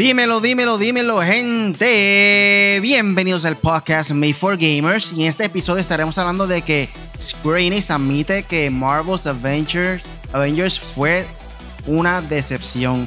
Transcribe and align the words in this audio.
Dímelo, 0.00 0.40
dímelo, 0.40 0.78
dímelo, 0.78 1.20
gente. 1.20 2.78
Bienvenidos 2.80 3.44
al 3.44 3.58
podcast 3.58 4.12
Made 4.12 4.32
for 4.32 4.56
Gamers. 4.56 5.12
Y 5.12 5.24
en 5.24 5.28
este 5.28 5.44
episodio 5.44 5.78
estaremos 5.78 6.16
hablando 6.16 6.46
de 6.46 6.62
que 6.62 6.88
Square 7.20 7.78
admite 7.86 8.44
que 8.44 8.70
Marvel's 8.70 9.26
Avengers, 9.26 10.80
fue 10.80 11.26
una 11.86 12.22
decepción. 12.22 13.06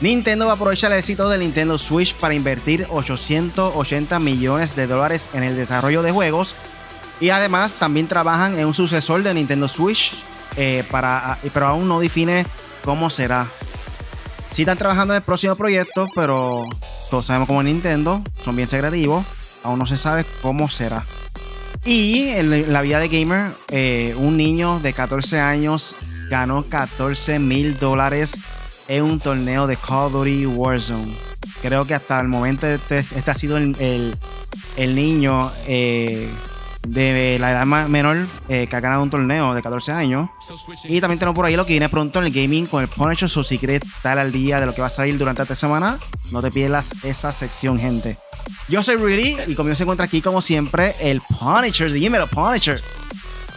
Nintendo 0.00 0.46
va 0.46 0.50
a 0.50 0.54
aprovechar 0.56 0.90
el 0.90 0.98
éxito 0.98 1.28
del 1.28 1.38
Nintendo 1.38 1.78
Switch 1.78 2.12
para 2.16 2.34
invertir 2.34 2.88
880 2.90 4.18
millones 4.18 4.74
de 4.74 4.88
dólares 4.88 5.28
en 5.34 5.44
el 5.44 5.54
desarrollo 5.54 6.02
de 6.02 6.10
juegos. 6.10 6.56
Y 7.20 7.30
además 7.30 7.76
también 7.76 8.08
trabajan 8.08 8.58
en 8.58 8.66
un 8.66 8.74
sucesor 8.74 9.22
de 9.22 9.34
Nintendo 9.34 9.68
Switch, 9.68 10.12
eh, 10.56 10.82
para, 10.90 11.38
pero 11.52 11.68
aún 11.68 11.86
no 11.86 12.00
define 12.00 12.44
cómo 12.82 13.08
será. 13.08 13.46
Sí 14.54 14.62
están 14.62 14.78
trabajando 14.78 15.14
en 15.14 15.16
el 15.16 15.22
próximo 15.24 15.56
proyecto, 15.56 16.06
pero 16.14 16.64
todos 17.10 17.26
sabemos 17.26 17.48
como 17.48 17.60
Nintendo, 17.60 18.22
son 18.44 18.54
bien 18.54 18.68
secretivos. 18.68 19.26
Aún 19.64 19.80
no 19.80 19.86
se 19.86 19.96
sabe 19.96 20.24
cómo 20.42 20.70
será. 20.70 21.04
Y 21.84 22.28
en 22.28 22.72
la 22.72 22.80
vida 22.80 23.00
de 23.00 23.08
gamer, 23.08 23.50
eh, 23.70 24.14
un 24.16 24.36
niño 24.36 24.78
de 24.78 24.92
14 24.92 25.40
años 25.40 25.96
ganó 26.30 26.62
14 26.62 27.40
mil 27.40 27.80
dólares 27.80 28.38
en 28.86 29.02
un 29.02 29.18
torneo 29.18 29.66
de 29.66 29.76
Call 29.76 30.06
of 30.06 30.12
Duty 30.12 30.46
Warzone. 30.46 31.12
Creo 31.60 31.84
que 31.84 31.94
hasta 31.94 32.20
el 32.20 32.28
momento 32.28 32.68
este, 32.68 32.98
este 32.98 33.28
ha 33.28 33.34
sido 33.34 33.56
el, 33.56 34.16
el, 34.76 34.94
niño 34.94 35.50
eh, 35.66 36.30
de 36.86 37.38
la 37.38 37.50
edad 37.52 37.88
menor 37.88 38.16
eh, 38.48 38.66
que 38.68 38.76
ha 38.76 38.80
ganado 38.80 39.02
un 39.02 39.10
torneo 39.10 39.54
de 39.54 39.62
14 39.62 39.92
años. 39.92 40.28
Y 40.84 41.00
también 41.00 41.18
tenemos 41.18 41.36
por 41.36 41.46
ahí 41.46 41.56
lo 41.56 41.64
que 41.64 41.72
viene 41.72 41.88
pronto 41.88 42.20
en 42.20 42.26
el 42.26 42.32
gaming 42.32 42.66
con 42.66 42.82
el 42.82 42.88
Punisher. 42.88 43.28
So, 43.28 43.42
si 43.42 43.58
quieres 43.58 43.82
estar 43.82 44.18
al 44.18 44.32
día 44.32 44.60
de 44.60 44.66
lo 44.66 44.74
que 44.74 44.80
va 44.80 44.88
a 44.88 44.90
salir 44.90 45.18
durante 45.18 45.42
esta 45.42 45.56
semana, 45.56 45.98
no 46.30 46.42
te 46.42 46.50
pierdas 46.50 46.94
esa 47.02 47.32
sección, 47.32 47.78
gente. 47.78 48.18
Yo 48.68 48.82
soy 48.82 48.96
Rudy 48.96 49.36
y 49.48 49.54
conmigo 49.54 49.74
se 49.74 49.84
encuentra 49.84 50.06
aquí, 50.06 50.20
como 50.20 50.40
siempre, 50.40 50.94
el 51.00 51.20
Punisher. 51.20 51.90
Dímelo, 51.90 52.26
Punisher. 52.26 52.82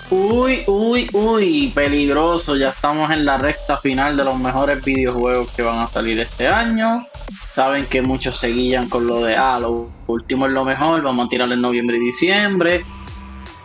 Uy, 0.09 0.61
uy, 0.67 1.09
uy, 1.11 1.71
peligroso. 1.75 2.55
Ya 2.55 2.69
estamos 2.69 3.11
en 3.11 3.25
la 3.25 3.37
recta 3.37 3.75
final 3.77 4.15
de 4.15 4.23
los 4.23 4.39
mejores 4.39 4.83
videojuegos 4.83 5.51
que 5.51 5.63
van 5.63 5.79
a 5.79 5.87
salir 5.87 6.19
este 6.19 6.47
año. 6.47 7.05
Saben 7.51 7.85
que 7.87 8.01
muchos 8.01 8.39
seguían 8.39 8.87
con 8.87 9.05
lo 9.05 9.21
de, 9.21 9.35
ah, 9.35 9.59
lo 9.59 9.89
último 10.07 10.45
es 10.45 10.53
lo 10.53 10.63
mejor, 10.63 11.01
vamos 11.01 11.25
a 11.25 11.29
tirar 11.29 11.51
en 11.51 11.59
noviembre 11.59 11.97
y 11.97 11.99
diciembre. 11.99 12.85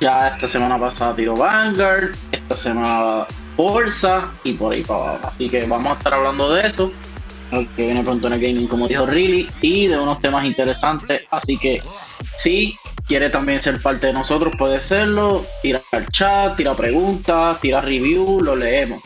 Ya 0.02 0.26
esta 0.34 0.48
semana 0.48 0.80
pasada 0.80 1.14
tiró 1.14 1.36
Vanguard, 1.36 2.10
esta 2.32 2.56
semana 2.56 3.24
Forza 3.56 4.32
y 4.42 4.54
por 4.54 4.72
ahí 4.72 4.82
para. 4.82 5.14
Así 5.18 5.48
que 5.48 5.64
vamos 5.64 5.92
a 5.92 5.96
estar 5.96 6.12
hablando 6.12 6.52
de 6.52 6.66
eso, 6.66 6.90
que 7.76 7.84
viene 7.84 8.02
pronto 8.02 8.26
en 8.26 8.32
el 8.32 8.40
gaming, 8.40 8.66
como 8.66 8.88
dijo 8.88 9.06
Riley, 9.06 9.48
y 9.60 9.86
de 9.86 9.96
unos 9.96 10.18
temas 10.18 10.44
interesantes. 10.44 11.28
Así 11.30 11.56
que 11.56 11.80
si 12.36 12.76
quiere 13.06 13.30
también 13.30 13.60
ser 13.60 13.80
parte 13.80 14.08
de 14.08 14.12
nosotros, 14.12 14.52
puede 14.58 14.80
serlo. 14.80 15.44
Tira 15.62 15.80
al 15.92 16.08
chat, 16.08 16.56
tira 16.56 16.74
preguntas, 16.74 17.60
tira 17.60 17.80
review, 17.80 18.40
lo 18.40 18.56
leemos. 18.56 19.00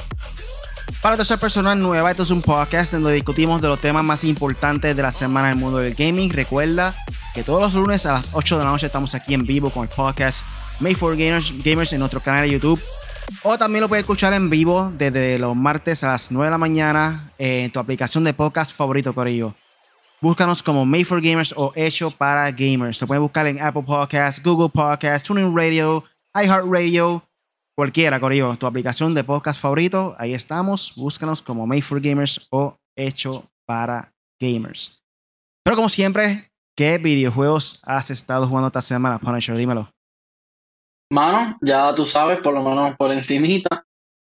Para 1.07 1.17
todas 1.17 1.39
personas 1.39 1.77
nuevas, 1.77 2.11
esto 2.11 2.25
es 2.25 2.33
un 2.33 2.43
podcast 2.43 2.93
donde 2.93 3.13
discutimos 3.13 3.63
de 3.63 3.69
los 3.69 3.81
temas 3.81 4.03
más 4.03 4.25
importantes 4.25 4.97
de 4.97 5.03
la 5.03 5.13
semana 5.13 5.53
en 5.53 5.55
el 5.55 5.61
mundo 5.61 5.79
del 5.79 5.95
gaming. 5.95 6.31
Recuerda 6.31 6.97
que 7.33 7.45
todos 7.45 7.63
los 7.63 7.75
lunes 7.75 8.07
a 8.07 8.15
las 8.15 8.31
8 8.33 8.59
de 8.59 8.65
la 8.65 8.71
noche 8.71 8.87
estamos 8.87 9.15
aquí 9.15 9.33
en 9.33 9.47
vivo 9.47 9.71
con 9.71 9.85
el 9.85 9.89
podcast 9.89 10.45
Made 10.81 10.97
for 10.97 11.17
Gamers, 11.17 11.55
Gamers 11.63 11.93
en 11.93 12.01
nuestro 12.01 12.19
canal 12.19 12.43
de 12.43 12.51
YouTube. 12.51 12.83
O 13.45 13.57
también 13.57 13.83
lo 13.83 13.89
puedes 13.89 14.03
escuchar 14.03 14.33
en 14.33 14.51
vivo 14.51 14.91
desde 14.99 15.39
los 15.39 15.55
martes 15.55 16.03
a 16.03 16.09
las 16.09 16.33
9 16.33 16.47
de 16.47 16.51
la 16.51 16.59
mañana 16.59 17.31
en 17.39 17.71
tu 17.71 17.79
aplicación 17.79 18.25
de 18.25 18.35
podcast 18.35 18.75
favorito, 18.75 19.13
por 19.13 19.29
ello. 19.29 19.55
Búscanos 20.21 20.61
como 20.61 20.85
Made 20.85 21.05
for 21.05 21.23
Gamers 21.23 21.55
o 21.57 21.73
Hecho 21.77 22.11
para 22.11 22.51
Gamers. 22.51 23.01
Lo 23.01 23.07
puedes 23.07 23.23
buscar 23.23 23.47
en 23.47 23.63
Apple 23.63 23.85
Podcasts, 23.87 24.43
Google 24.43 24.71
Podcasts, 24.71 25.29
TuneIn 25.29 25.57
Radio, 25.57 26.03
iHeartRadio, 26.35 27.23
cualquiera, 27.77 28.19
Corillo. 28.19 28.57
Tu 28.57 28.67
aplicación 28.67 29.15
de 29.15 29.23
podcast 29.23 29.61
favorito, 29.61 30.17
ahí 30.19 30.35
estamos. 30.35 30.95
Búscanos 30.97 31.43
como 31.43 31.67
Made 31.67 31.83
for 31.83 32.01
Gamers 32.01 32.47
o 32.51 32.77
Hecho 32.97 33.45
para 33.67 34.13
Gamers. 34.41 35.03
Pero 35.63 35.77
como 35.77 35.89
siempre, 35.89 36.51
¿qué 36.77 36.99
videojuegos 36.99 37.81
has 37.85 38.11
estado 38.11 38.49
jugando 38.49 38.69
esta 38.69 38.81
semana, 38.81 39.19
Punisher? 39.19 39.57
Dímelo. 39.57 39.91
Mano, 41.13 41.57
ya 41.61 41.95
tú 41.95 42.05
sabes, 42.05 42.41
por 42.41 42.55
lo 42.55 42.63
menos 42.63 42.97
por 42.97 43.13
encimita, 43.13 43.85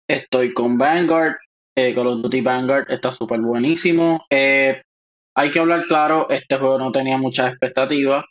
estoy 0.07 0.53
con 0.53 0.77
Vanguard, 0.77 1.37
eh, 1.75 1.95
Call 1.95 2.07
of 2.07 2.21
Duty 2.21 2.41
Vanguard 2.41 2.91
está 2.91 3.11
súper 3.11 3.39
buenísimo. 3.39 4.25
Eh, 4.29 4.81
hay 5.35 5.51
que 5.51 5.59
hablar 5.59 5.85
claro, 5.87 6.29
este 6.29 6.57
juego 6.57 6.77
no 6.77 6.91
tenía 6.91 7.17
muchas 7.17 7.51
expectativas. 7.51 8.25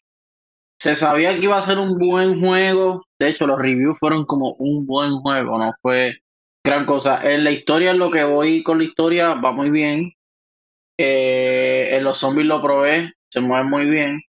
Se 0.81 0.95
sabía 0.95 1.31
que 1.35 1.45
iba 1.45 1.57
a 1.57 1.65
ser 1.65 1.79
un 1.79 1.99
buen 1.99 2.41
juego, 2.41 3.06
de 3.19 3.29
hecho 3.29 3.47
los 3.47 3.59
reviews 3.59 3.99
fueron 3.99 4.25
como 4.27 4.55
un 4.59 4.87
buen 4.87 5.13
juego, 5.21 5.59
no 5.59 5.73
fue 5.83 6.19
gran 6.65 6.87
cosa. 6.87 7.21
En 7.33 7.45
la 7.45 7.53
historia, 7.53 7.93
en 7.93 7.99
lo 7.99 8.11
que 8.11 8.25
voy 8.25 8.63
con 8.63 8.79
la 8.79 8.85
historia, 8.85 9.35
va 9.35 9.53
muy 9.53 9.71
bien. 9.71 10.13
Eh, 10.99 11.91
en 11.93 12.05
los 12.05 12.19
zombies 12.19 12.47
lo 12.47 12.63
probé, 12.63 13.13
se 13.31 13.41
mueve 13.41 13.65
muy 13.65 13.87
bien, 13.87 14.23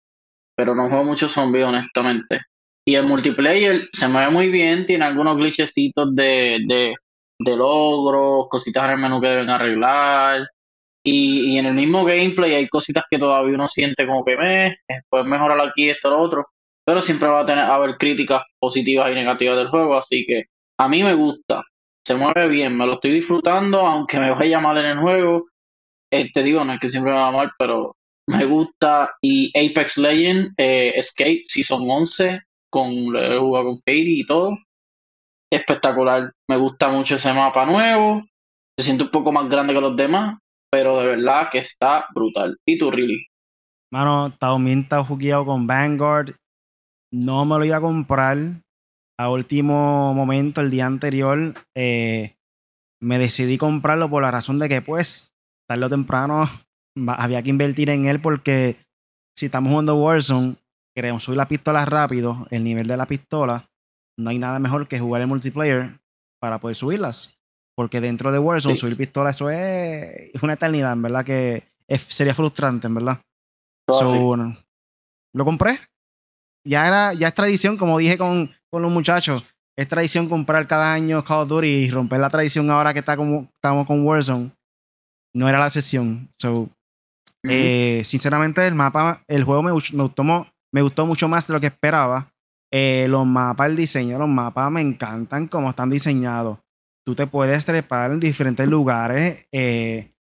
pero 0.55 0.75
no 0.75 0.89
juego 0.89 1.03
muchos 1.05 1.31
zombies, 1.31 1.65
honestamente. 1.65 2.41
Y 2.85 2.95
el 2.95 3.05
multiplayer 3.05 3.89
se 3.91 4.07
mueve 4.07 4.31
muy 4.31 4.49
bien, 4.49 4.85
tiene 4.85 5.05
algunos 5.05 5.37
glitchecitos 5.37 6.15
de, 6.15 6.59
de, 6.67 6.95
de 7.39 7.55
logros, 7.55 8.47
cositas 8.49 8.85
en 8.85 8.91
el 8.91 8.97
menú 8.99 9.21
que 9.21 9.27
deben 9.27 9.49
arreglar. 9.49 10.47
Y, 11.03 11.53
y, 11.53 11.57
en 11.59 11.67
el 11.67 11.75
mismo 11.75 12.03
gameplay 12.05 12.55
hay 12.55 12.67
cositas 12.67 13.03
que 13.09 13.19
todavía 13.19 13.55
uno 13.55 13.67
siente 13.67 14.07
como 14.07 14.25
que 14.25 14.35
me, 14.37 14.77
puedes 15.09 15.27
mejorar 15.27 15.59
aquí 15.61 15.89
esto 15.89 16.09
lo 16.09 16.19
otro. 16.21 16.47
Pero 16.85 17.01
siempre 17.01 17.27
va 17.27 17.41
a 17.41 17.45
tener 17.45 17.63
a 17.63 17.75
haber 17.75 17.97
críticas 17.97 18.43
positivas 18.59 19.11
y 19.11 19.15
negativas 19.15 19.57
del 19.57 19.69
juego, 19.69 19.97
así 19.97 20.25
que 20.27 20.45
a 20.79 20.87
mí 20.87 21.03
me 21.03 21.15
gusta, 21.15 21.63
se 22.05 22.15
mueve 22.15 22.47
bien, 22.47 22.77
me 22.77 22.85
lo 22.85 22.93
estoy 22.93 23.11
disfrutando, 23.11 23.79
aunque 23.79 24.19
me 24.19 24.31
vaya 24.31 24.59
mal 24.59 24.77
en 24.77 24.85
el 24.85 24.99
juego. 24.99 25.47
Eh, 26.11 26.31
te 26.31 26.43
digo, 26.43 26.63
no 26.63 26.73
es 26.73 26.79
que 26.79 26.89
siempre 26.89 27.13
me 27.13 27.19
va 27.19 27.31
mal, 27.31 27.51
pero 27.57 27.95
me 28.27 28.45
gusta. 28.45 29.15
Y 29.21 29.51
Apex 29.57 29.97
Legends, 29.97 30.53
eh, 30.57 30.93
Escape 30.95 31.43
Season 31.47 31.81
11, 31.89 32.41
con 32.69 32.87
he 33.15 33.37
jugado 33.37 33.65
con 33.65 33.77
Katie 33.77 34.19
y 34.19 34.25
todo. 34.25 34.57
Espectacular. 35.51 36.31
Me 36.49 36.57
gusta 36.57 36.89
mucho 36.89 37.15
ese 37.15 37.33
mapa 37.33 37.65
nuevo. 37.65 38.23
Se 38.77 38.85
siente 38.85 39.05
un 39.05 39.11
poco 39.11 39.31
más 39.31 39.49
grande 39.49 39.73
que 39.73 39.81
los 39.81 39.95
demás, 39.95 40.37
pero 40.69 40.99
de 40.99 41.07
verdad 41.07 41.49
que 41.51 41.59
está 41.59 42.05
brutal. 42.13 42.57
¿Y 42.67 42.77
tú, 42.77 42.91
Really? 42.91 43.25
Mano, 43.91 44.31
también 44.37 44.81
está 44.81 45.03
jugueado 45.03 45.45
con 45.45 45.65
Vanguard. 45.65 46.35
No 47.11 47.45
me 47.45 47.57
lo 47.57 47.65
iba 47.65 47.77
a 47.77 47.81
comprar. 47.81 48.37
A 49.17 49.29
último 49.29 50.13
momento, 50.13 50.61
el 50.61 50.71
día 50.71 50.85
anterior, 50.85 51.53
eh, 51.75 52.35
me 53.01 53.17
decidí 53.17 53.57
comprarlo 53.57 54.09
por 54.09 54.23
la 54.23 54.31
razón 54.31 54.59
de 54.59 54.67
que, 54.67 54.81
pues, 54.81 55.33
tarde 55.69 55.85
o 55.85 55.89
temprano 55.89 56.49
había 57.07 57.43
que 57.43 57.49
invertir 57.49 57.89
en 57.89 58.05
él 58.05 58.21
porque 58.21 58.77
si 59.37 59.47
estamos 59.47 59.69
jugando 59.69 59.95
Warzone, 59.95 60.55
queremos 60.95 61.23
subir 61.23 61.37
la 61.37 61.47
pistola 61.47 61.85
rápido, 61.85 62.47
el 62.51 62.63
nivel 62.63 62.87
de 62.87 62.97
la 62.97 63.05
pistola, 63.05 63.65
no 64.17 64.29
hay 64.29 64.39
nada 64.39 64.59
mejor 64.59 64.87
que 64.87 64.99
jugar 64.99 65.21
el 65.21 65.27
multiplayer 65.27 65.99
para 66.39 66.59
poder 66.59 66.75
subirlas. 66.75 67.37
Porque 67.75 67.99
dentro 67.99 68.31
de 68.31 68.39
Warzone, 68.39 68.77
subir 68.77 68.95
pistola, 68.95 69.31
eso 69.31 69.49
es 69.49 70.41
una 70.41 70.53
eternidad, 70.53 70.93
en 70.93 71.01
verdad, 71.01 71.25
que 71.25 71.63
sería 72.07 72.33
frustrante, 72.33 72.87
en 72.87 72.95
verdad. 72.95 73.21
lo 75.33 75.45
compré. 75.45 75.79
Ya, 76.65 76.87
era, 76.87 77.13
ya 77.13 77.27
es 77.27 77.35
tradición, 77.35 77.77
como 77.77 77.97
dije 77.97 78.17
con, 78.17 78.51
con 78.71 78.81
los 78.81 78.91
muchachos, 78.91 79.43
es 79.77 79.87
tradición 79.87 80.29
comprar 80.29 80.67
cada 80.67 80.93
año 80.93 81.23
Call 81.23 81.41
of 81.41 81.49
Duty 81.49 81.67
y 81.67 81.89
romper 81.91 82.19
la 82.19 82.29
tradición 82.29 82.69
ahora 82.71 82.93
que 82.93 82.99
está 82.99 83.15
como, 83.15 83.49
estamos 83.53 83.85
con 83.85 84.05
Warzone. 84.05 84.51
No 85.33 85.49
era 85.49 85.59
la 85.59 85.69
sesión. 85.69 86.29
So, 86.39 86.69
eh, 87.43 88.01
sinceramente, 88.05 88.65
el 88.65 88.73
mapa, 88.73 89.21
el 89.27 89.43
juego 89.43 89.61
me, 89.61 89.71
me, 89.71 90.03
gustó, 90.03 90.23
me 90.71 90.81
gustó 90.81 91.05
mucho 91.05 91.27
más 91.27 91.47
de 91.47 91.53
lo 91.53 91.59
que 91.59 91.67
esperaba. 91.67 92.31
Eh, 92.71 93.05
los 93.09 93.25
mapas, 93.25 93.69
el 93.69 93.75
diseño, 93.75 94.17
los 94.17 94.29
mapas 94.29 94.71
me 94.71 94.81
encantan 94.81 95.47
como 95.47 95.69
están 95.69 95.89
diseñados. 95.89 96.57
Tú 97.05 97.13
te 97.13 97.27
puedes 97.27 97.63
trepar 97.65 98.11
en 98.11 98.19
diferentes 98.19 98.67
lugares. 98.67 99.45
Eh, 99.51 100.14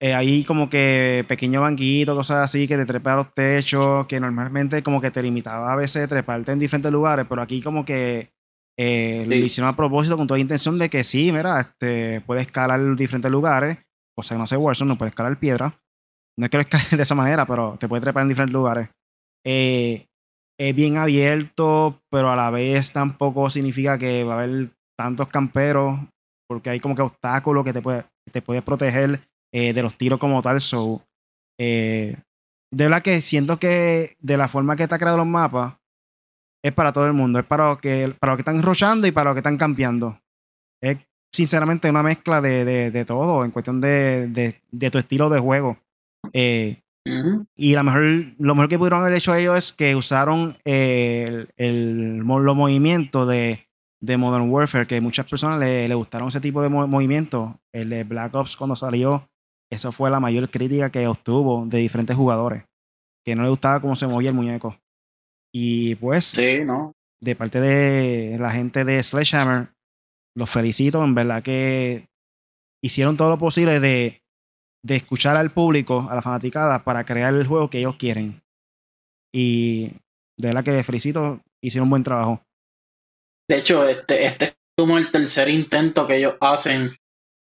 eh, 0.00 0.14
hay 0.14 0.44
como 0.44 0.68
que 0.70 1.24
pequeños 1.28 1.62
banquitos, 1.62 2.16
cosas 2.16 2.44
así, 2.44 2.66
que 2.66 2.76
te 2.76 2.86
trepa 2.86 3.12
a 3.12 3.16
los 3.16 3.34
techos, 3.34 4.06
que 4.06 4.18
normalmente 4.18 4.82
como 4.82 5.00
que 5.00 5.10
te 5.10 5.22
limitaba 5.22 5.72
a 5.72 5.76
veces 5.76 6.08
treparte 6.08 6.52
en 6.52 6.58
diferentes 6.58 6.90
lugares, 6.90 7.26
pero 7.28 7.42
aquí 7.42 7.60
como 7.60 7.84
que 7.84 8.30
lo 8.78 9.34
hicieron 9.34 9.68
a 9.68 9.76
propósito 9.76 10.16
con 10.16 10.26
toda 10.26 10.40
intención 10.40 10.78
de 10.78 10.88
que 10.88 11.04
sí, 11.04 11.30
mira, 11.30 11.60
este, 11.60 12.22
puedes 12.22 12.46
escalar 12.46 12.80
en 12.80 12.96
diferentes 12.96 13.30
lugares, 13.30 13.76
o 14.18 14.22
sea, 14.22 14.38
no 14.38 14.46
sé, 14.46 14.56
Warzone 14.56 14.88
no 14.88 14.98
puedes 14.98 15.12
escalar 15.12 15.38
piedra. 15.38 15.74
No 16.38 16.46
es 16.46 16.50
que 16.50 16.56
lo 16.56 16.62
escales 16.62 16.90
de 16.96 17.02
esa 17.02 17.14
manera, 17.14 17.46
pero 17.46 17.76
te 17.78 17.88
puedes 17.88 18.02
trepar 18.02 18.22
en 18.22 18.28
diferentes 18.28 18.54
lugares. 18.54 18.88
Eh, 19.44 20.06
es 20.58 20.76
bien 20.76 20.98
abierto, 20.98 22.00
pero 22.10 22.30
a 22.30 22.36
la 22.36 22.50
vez 22.50 22.92
tampoco 22.92 23.48
significa 23.48 23.98
que 23.98 24.24
va 24.24 24.34
a 24.34 24.42
haber 24.42 24.70
tantos 24.98 25.28
camperos, 25.28 25.98
porque 26.48 26.70
hay 26.70 26.80
como 26.80 26.94
que 26.94 27.02
obstáculos 27.02 27.64
que 27.64 27.72
te 27.72 27.80
puede, 27.80 28.04
te 28.30 28.42
puede 28.42 28.60
proteger 28.60 29.20
eh, 29.52 29.72
de 29.72 29.82
los 29.82 29.94
tiros 29.96 30.18
como 30.18 30.42
tal. 30.42 30.60
So, 30.60 31.02
Eh, 31.58 32.16
de 32.72 32.84
verdad 32.84 33.02
que 33.02 33.20
siento 33.20 33.58
que 33.58 34.16
de 34.20 34.36
la 34.36 34.48
forma 34.48 34.76
que 34.76 34.84
está 34.84 34.98
creado 34.98 35.18
los 35.18 35.26
mapas, 35.26 35.74
es 36.62 36.72
para 36.72 36.92
todo 36.92 37.06
el 37.06 37.12
mundo. 37.12 37.38
Es 37.38 37.44
para 37.44 37.68
los 37.68 37.78
que, 37.78 38.14
para 38.18 38.32
los 38.32 38.38
que 38.38 38.42
están 38.42 38.62
rochando 38.62 39.06
y 39.06 39.12
para 39.12 39.30
los 39.30 39.34
que 39.34 39.40
están 39.40 39.56
campeando. 39.56 40.18
Es 40.82 40.98
sinceramente 41.34 41.90
una 41.90 42.02
mezcla 42.02 42.40
de, 42.40 42.90
de, 42.90 43.04
todo 43.04 43.44
en 43.44 43.50
cuestión 43.50 43.80
de, 43.80 44.28
de, 44.70 44.90
tu 44.90 44.98
estilo 44.98 45.28
de 45.28 45.40
juego. 45.40 45.78
Eh, 46.32 46.80
y 47.56 47.74
la 47.74 47.82
mejor, 47.82 48.02
lo 48.38 48.54
mejor 48.54 48.68
que 48.68 48.78
pudieron 48.78 49.00
haber 49.00 49.14
hecho 49.14 49.34
ellos 49.34 49.56
es 49.56 49.72
que 49.72 49.96
usaron 49.96 50.58
el, 50.64 51.48
el, 51.56 52.18
los 52.18 52.56
movimientos 52.56 53.26
de, 53.26 53.66
de 54.00 54.16
Modern 54.16 54.50
Warfare, 54.50 54.86
que 54.86 55.00
muchas 55.00 55.26
personas 55.26 55.58
le, 55.58 55.88
le 55.88 55.94
gustaron 55.94 56.28
ese 56.28 56.40
tipo 56.40 56.62
de 56.62 56.68
movimientos. 56.68 57.52
El 57.72 57.90
de 57.90 58.04
Black 58.04 58.34
Ops 58.34 58.56
cuando 58.56 58.76
salió, 58.76 59.28
eso 59.70 59.92
fue 59.92 60.10
la 60.10 60.20
mayor 60.20 60.50
crítica 60.50 60.90
que 60.90 61.06
obtuvo 61.06 61.64
de 61.66 61.78
diferentes 61.78 62.16
jugadores, 62.16 62.64
que 63.24 63.34
no 63.34 63.42
le 63.42 63.50
gustaba 63.50 63.80
cómo 63.80 63.96
se 63.96 64.06
movía 64.06 64.30
el 64.30 64.36
muñeco. 64.36 64.76
Y 65.52 65.94
pues, 65.96 66.26
sí, 66.26 66.64
¿no? 66.64 66.92
de 67.20 67.36
parte 67.36 67.60
de 67.60 68.38
la 68.38 68.50
gente 68.50 68.84
de 68.84 69.02
Sledgehammer, 69.02 69.68
los 70.36 70.48
felicito, 70.48 71.04
en 71.04 71.14
verdad 71.14 71.42
que 71.42 72.08
hicieron 72.82 73.16
todo 73.16 73.28
lo 73.28 73.38
posible 73.38 73.78
de, 73.78 74.22
de 74.82 74.96
escuchar 74.96 75.36
al 75.36 75.50
público, 75.50 76.06
a 76.10 76.14
la 76.14 76.22
fanaticada, 76.22 76.82
para 76.84 77.04
crear 77.04 77.34
el 77.34 77.46
juego 77.46 77.68
que 77.68 77.78
ellos 77.78 77.96
quieren. 77.96 78.42
Y 79.32 79.92
de 80.38 80.48
verdad 80.48 80.64
que 80.64 80.82
felicito, 80.82 81.40
hicieron 81.62 81.86
un 81.86 81.90
buen 81.90 82.04
trabajo. 82.04 82.42
De 83.48 83.58
hecho, 83.58 83.84
este, 83.84 84.26
este 84.26 84.44
es 84.46 84.54
como 84.78 84.96
el 84.96 85.10
tercer 85.10 85.48
intento 85.48 86.06
que 86.06 86.16
ellos 86.16 86.36
hacen 86.40 86.90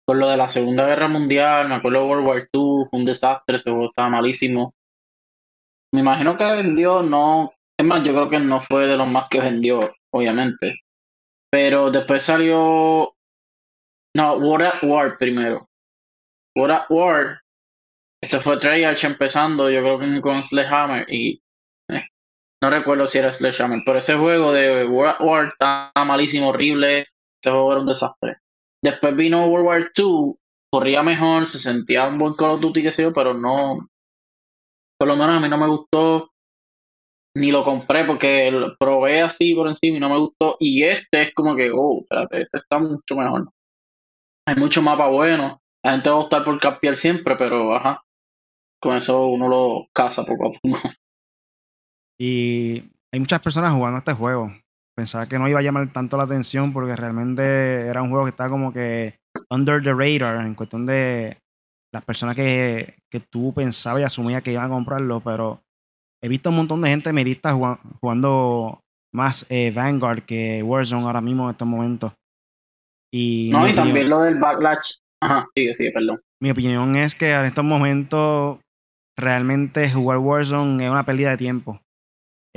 con 0.07 0.19
lo 0.19 0.29
de 0.29 0.37
la 0.37 0.47
Segunda 0.47 0.85
Guerra 0.85 1.09
Mundial. 1.09 1.67
Me 1.67 1.75
acuerdo 1.75 2.07
World 2.07 2.25
War 2.25 2.49
II, 2.53 2.85
fue 2.89 2.99
un 2.99 3.05
desastre, 3.05 3.57
ese 3.57 3.69
juego 3.69 3.89
estaba 3.89 4.09
malísimo. 4.09 4.73
Me 5.93 5.99
imagino 5.99 6.37
que 6.37 6.45
vendió, 6.45 7.03
no. 7.03 7.51
Es 7.77 7.85
más, 7.85 8.03
yo 8.03 8.13
creo 8.13 8.29
que 8.29 8.39
no 8.39 8.61
fue 8.61 8.87
de 8.87 8.97
los 8.97 9.07
más 9.07 9.27
que 9.29 9.41
vendió, 9.41 9.93
obviamente. 10.13 10.79
Pero 11.51 11.91
después 11.91 12.23
salió. 12.23 13.13
No, 14.15 14.37
War 14.37 14.63
at 14.63 14.83
War 14.83 15.17
primero. 15.17 15.67
War 16.55 16.71
at 16.71 16.85
War. 16.89 17.41
Ese 18.23 18.39
fue 18.39 18.57
Treyarch 18.57 19.03
empezando, 19.03 19.69
yo 19.69 19.81
creo 19.81 19.99
que 19.99 20.21
con 20.21 20.41
Sledgehammer. 20.41 21.05
Y. 21.09 21.41
Eh, 21.91 22.03
no 22.63 22.69
recuerdo 22.69 23.07
si 23.07 23.19
era 23.19 23.31
Sledgehammer. 23.31 23.81
Pero 23.85 23.97
ese 23.97 24.15
juego 24.15 24.53
de 24.53 24.85
War 24.85 25.15
at 25.15 25.21
War 25.21 25.47
estaba 25.47 26.05
malísimo, 26.05 26.49
horrible. 26.49 27.01
Ese 27.41 27.51
juego 27.51 27.71
era 27.73 27.81
un 27.81 27.87
desastre. 27.87 28.37
Después 28.83 29.15
vino 29.15 29.47
World 29.47 29.65
War 29.65 29.91
II. 29.95 30.35
Corría 30.71 31.01
mejor, 31.01 31.45
se 31.45 31.59
sentía 31.59 32.07
un 32.07 32.17
buen 32.17 32.33
Call 32.33 32.55
of 32.55 32.61
Duty, 32.61 32.83
que 32.83 32.91
sé 32.91 33.03
yo, 33.03 33.13
pero 33.13 33.33
no. 33.33 33.89
Por 34.99 35.07
lo 35.07 35.15
menos 35.15 35.37
a 35.37 35.39
mí 35.39 35.47
no 35.47 35.57
me 35.57 35.67
gustó 35.67 36.31
ni 37.37 37.51
lo 37.51 37.63
compré 37.63 38.03
porque 38.05 38.51
lo 38.51 38.75
probé 38.77 39.21
así 39.21 39.53
por 39.53 39.67
encima 39.67 39.97
y 39.97 39.99
no 39.99 40.09
me 40.09 40.17
gustó. 40.17 40.57
Y 40.59 40.83
este 40.83 41.21
es 41.23 41.33
como 41.33 41.55
que, 41.55 41.71
oh, 41.73 42.01
espérate, 42.01 42.41
este 42.41 42.57
está 42.57 42.79
mucho 42.79 43.15
mejor. 43.15 43.49
Hay 44.47 44.55
mucho 44.55 44.81
mapa 44.81 45.07
bueno. 45.07 45.61
La 45.83 45.91
gente 45.91 46.09
va 46.09 46.17
a 46.17 46.19
optar 46.19 46.43
por 46.43 46.59
campear 46.59 46.97
siempre, 46.97 47.35
pero 47.37 47.75
ajá. 47.75 48.01
Con 48.81 48.95
eso 48.95 49.27
uno 49.27 49.47
lo 49.47 49.87
caza 49.93 50.25
poco 50.25 50.47
a 50.47 50.51
poco. 50.51 50.89
Y 52.19 52.83
hay 53.11 53.19
muchas 53.19 53.41
personas 53.41 53.73
jugando 53.73 53.99
este 53.99 54.13
juego. 54.13 54.51
Pensaba 54.97 55.27
que 55.27 55.37
no 55.37 55.47
iba 55.47 55.59
a 55.59 55.61
llamar 55.61 55.93
tanto 55.93 56.17
la 56.17 56.23
atención 56.23 56.73
porque 56.73 56.95
realmente 56.95 57.85
era 57.85 58.01
un 58.01 58.09
juego 58.09 58.25
que 58.25 58.31
estaba 58.31 58.49
como 58.49 58.73
que 58.73 59.19
under 59.51 59.83
the 59.83 59.93
radar 59.93 60.43
en 60.43 60.55
cuestión 60.55 60.87
de 60.87 61.37
las 61.93 62.03
personas 62.03 62.35
que, 62.35 62.95
que 63.11 63.19
tú 63.19 63.53
pensabas 63.53 64.01
y 64.01 64.03
asumías 64.03 64.41
que 64.41 64.53
iban 64.53 64.65
a 64.65 64.69
comprarlo, 64.69 65.19
pero 65.19 65.61
he 66.23 66.27
visto 66.27 66.49
un 66.49 66.55
montón 66.55 66.81
de 66.81 66.89
gente 66.89 67.13
merista 67.13 67.53
jugando 68.01 68.79
más 69.13 69.45
eh, 69.49 69.71
Vanguard 69.71 70.23
que 70.23 70.63
Warzone 70.63 71.05
ahora 71.05 71.21
mismo 71.21 71.43
en 71.45 71.51
estos 71.51 71.67
momentos. 71.67 72.13
Y 73.13 73.49
no, 73.51 73.67
y 73.67 73.75
también 73.75 74.09
lo 74.09 74.21
del 74.21 74.39
backlash. 74.39 74.95
Ajá, 75.21 75.47
sigue, 75.53 75.75
sigue, 75.75 75.91
perdón. 75.91 76.19
Mi 76.41 76.49
opinión 76.49 76.95
es 76.95 77.13
que 77.13 77.33
en 77.33 77.45
estos 77.45 77.63
momentos 77.63 78.59
realmente 79.15 79.89
jugar 79.91 80.17
Warzone 80.17 80.83
es 80.83 80.91
una 80.91 81.05
pérdida 81.05 81.31
de 81.31 81.37
tiempo. 81.37 81.79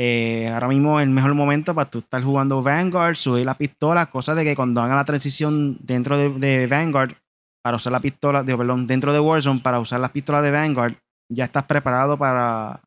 Eh, 0.02 0.48
ahora 0.48 0.66
mismo 0.66 0.98
es 0.98 1.04
el 1.04 1.10
mejor 1.10 1.34
momento 1.34 1.74
para 1.74 1.90
tú 1.90 1.98
estar 1.98 2.22
jugando 2.22 2.62
Vanguard, 2.62 3.16
subir 3.16 3.44
la 3.44 3.52
pistola, 3.52 4.06
cosa 4.06 4.34
de 4.34 4.44
que 4.44 4.56
cuando 4.56 4.80
hagan 4.80 4.96
la 4.96 5.04
transición 5.04 5.76
dentro 5.78 6.16
de, 6.16 6.66
Vanguard 6.66 7.16
para 7.62 7.76
usar 7.76 7.92
la 7.92 8.00
pistola, 8.00 8.42
digo, 8.42 8.56
perdón, 8.56 8.86
dentro 8.86 9.12
de 9.12 9.20
Warzone 9.20 9.60
para 9.60 9.78
usar 9.78 10.00
las 10.00 10.10
pistolas 10.10 10.42
de 10.42 10.52
Vanguard, 10.52 10.94
ya 11.30 11.44
estás 11.44 11.64
preparado 11.64 12.16
para, 12.16 12.80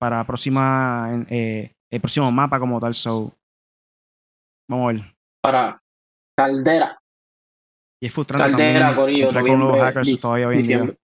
para 0.00 0.26
próxima, 0.26 1.24
eh, 1.30 1.70
el 1.88 2.00
próximo 2.00 2.32
mapa 2.32 2.58
como 2.58 2.80
tal. 2.80 2.96
So, 2.96 3.32
vamos 4.68 4.90
a 4.90 4.92
ver. 4.92 5.14
Para 5.44 5.78
Caldera. 6.36 6.98
Y 8.02 8.06
es 8.08 8.12
frustrante 8.12 8.50
Caldera, 8.50 8.96
Corillo, 8.96 9.28
con 9.32 9.60
los 9.60 9.78
hackers 9.78 10.20
todavía 10.20 10.48
hoy 10.48 10.56
en 10.56 10.62
diciembre. 10.62 10.96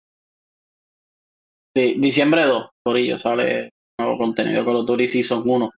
Sí, 1.76 1.94
diciembre 2.00 2.47
2, 2.47 2.69
Corillo, 2.85 3.17
sale 3.17 3.72
nuevo 3.99 4.19
contenido 4.19 4.65
con 4.65 4.75
los 4.75 4.87
Duty 4.87 5.09
Season 5.09 5.43
1 5.44 5.71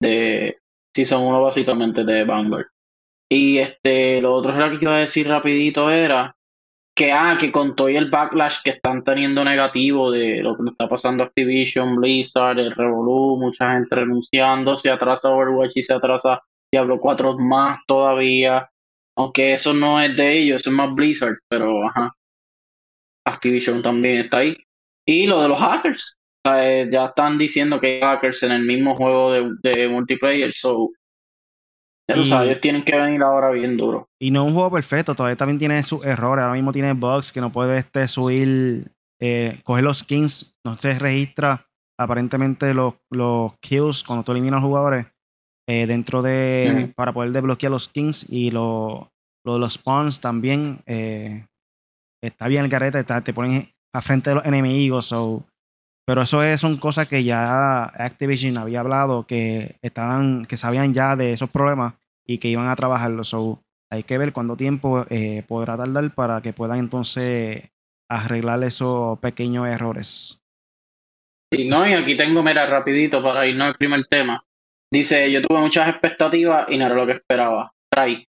de 0.00 0.58
Season 0.94 1.22
1 1.22 1.42
básicamente 1.42 2.04
de 2.04 2.24
Vanguard. 2.24 2.66
Y 3.30 3.58
este, 3.58 4.20
lo 4.20 4.32
otro 4.32 4.52
que 4.52 4.84
iba 4.84 4.96
a 4.96 5.00
decir 5.00 5.28
rapidito 5.28 5.90
era 5.90 6.36
que, 6.96 7.12
ah, 7.12 7.36
que 7.38 7.52
con 7.52 7.76
todo 7.76 7.88
el 7.88 8.10
backlash 8.10 8.58
que 8.64 8.70
están 8.70 9.04
teniendo 9.04 9.44
negativo 9.44 10.10
de 10.10 10.42
lo 10.42 10.56
que 10.56 10.70
está 10.70 10.88
pasando 10.88 11.24
Activision, 11.24 11.96
Blizzard, 11.96 12.58
el 12.58 12.72
Revolu, 12.74 13.36
mucha 13.38 13.74
gente 13.74 13.94
renunciando, 13.94 14.76
se 14.76 14.90
atrasa 14.90 15.30
Overwatch 15.30 15.72
y 15.74 15.82
se 15.82 15.94
atrasa 15.94 16.40
Diablo 16.72 16.98
4 16.98 17.36
más 17.38 17.80
todavía. 17.86 18.70
Aunque 19.18 19.52
eso 19.54 19.74
no 19.74 20.00
es 20.00 20.16
de 20.16 20.38
ellos, 20.38 20.62
eso 20.62 20.70
es 20.70 20.76
más 20.76 20.94
Blizzard, 20.94 21.36
pero 21.48 21.86
ajá. 21.88 22.12
Activision 23.26 23.82
también 23.82 24.18
está 24.18 24.38
ahí. 24.38 24.56
Y 25.06 25.26
lo 25.26 25.42
de 25.42 25.48
los 25.48 25.58
hackers. 25.58 26.18
Eh, 26.60 26.88
ya 26.90 27.06
están 27.06 27.38
diciendo 27.38 27.80
que 27.80 27.96
hay 27.96 28.00
hackers 28.00 28.42
en 28.42 28.52
el 28.52 28.62
mismo 28.62 28.96
juego 28.96 29.32
de, 29.32 29.50
de 29.62 29.88
multiplayer, 29.88 30.52
so 30.54 30.90
ellos 32.08 32.60
tienen 32.60 32.84
que 32.84 32.96
venir 32.96 33.22
ahora 33.22 33.50
bien 33.50 33.76
duro. 33.76 34.08
Y 34.20 34.30
no 34.30 34.42
es 34.42 34.48
un 34.48 34.54
juego 34.54 34.70
perfecto, 34.70 35.14
todavía 35.14 35.36
también 35.36 35.58
tiene 35.58 35.82
sus 35.82 36.04
errores. 36.04 36.42
Ahora 36.42 36.54
mismo 36.54 36.72
tiene 36.72 36.92
bugs 36.92 37.32
que 37.32 37.40
no 37.40 37.50
puede 37.50 37.78
este, 37.78 38.06
subir, 38.06 38.92
eh, 39.20 39.60
coger 39.64 39.84
los 39.84 39.98
skins, 39.98 40.56
no 40.64 40.78
se 40.78 40.98
registra 40.98 41.66
aparentemente 41.98 42.74
los, 42.74 42.94
los 43.10 43.54
kills 43.60 44.04
cuando 44.04 44.22
tú 44.22 44.32
eliminas 44.32 44.58
a 44.58 44.60
los 44.60 44.68
jugadores 44.68 45.06
eh, 45.68 45.86
dentro 45.86 46.22
de. 46.22 46.92
para 46.94 47.12
poder 47.12 47.32
desbloquear 47.32 47.72
los 47.72 47.84
skins 47.84 48.26
y 48.28 48.50
lo, 48.50 49.10
lo 49.44 49.58
los 49.58 49.74
spawns 49.74 50.20
también. 50.20 50.80
Eh, 50.86 51.44
está 52.22 52.46
bien 52.46 52.64
el 52.64 52.70
carrete, 52.70 53.02
te 53.02 53.32
ponen 53.32 53.68
a 53.92 54.02
frente 54.02 54.30
de 54.30 54.36
los 54.36 54.44
enemigos. 54.44 55.12
Pero 56.06 56.22
eso 56.22 56.40
son 56.56 56.76
cosas 56.76 57.08
que 57.08 57.24
ya 57.24 57.84
Activision 57.84 58.56
había 58.58 58.80
hablado, 58.80 59.26
que 59.26 59.76
estaban, 59.82 60.46
que 60.46 60.56
sabían 60.56 60.94
ya 60.94 61.16
de 61.16 61.32
esos 61.32 61.50
problemas 61.50 61.94
y 62.24 62.38
que 62.38 62.48
iban 62.48 62.68
a 62.68 62.76
trabajarlo. 62.76 63.24
So, 63.24 63.60
hay 63.90 64.04
que 64.04 64.16
ver 64.16 64.32
cuánto 64.32 64.56
tiempo 64.56 65.04
eh, 65.10 65.42
podrá 65.48 65.76
tardar 65.76 66.14
para 66.14 66.40
que 66.40 66.52
puedan 66.52 66.78
entonces 66.78 67.70
arreglar 68.08 68.62
esos 68.62 69.18
pequeños 69.18 69.66
errores. 69.66 70.40
Sí, 71.52 71.68
no, 71.68 71.86
y 71.86 71.92
aquí 71.92 72.16
tengo, 72.16 72.42
mira, 72.42 72.66
rapidito 72.66 73.20
para 73.20 73.46
irnos 73.46 73.66
al 73.66 73.74
primer 73.74 74.04
tema. 74.06 74.44
Dice, 74.92 75.30
yo 75.30 75.42
tuve 75.42 75.58
muchas 75.58 75.88
expectativas 75.88 76.68
y 76.68 76.78
no 76.78 76.86
era 76.86 76.94
lo 76.94 77.06
que 77.06 77.12
esperaba. 77.12 77.72
Trae. 77.90 78.28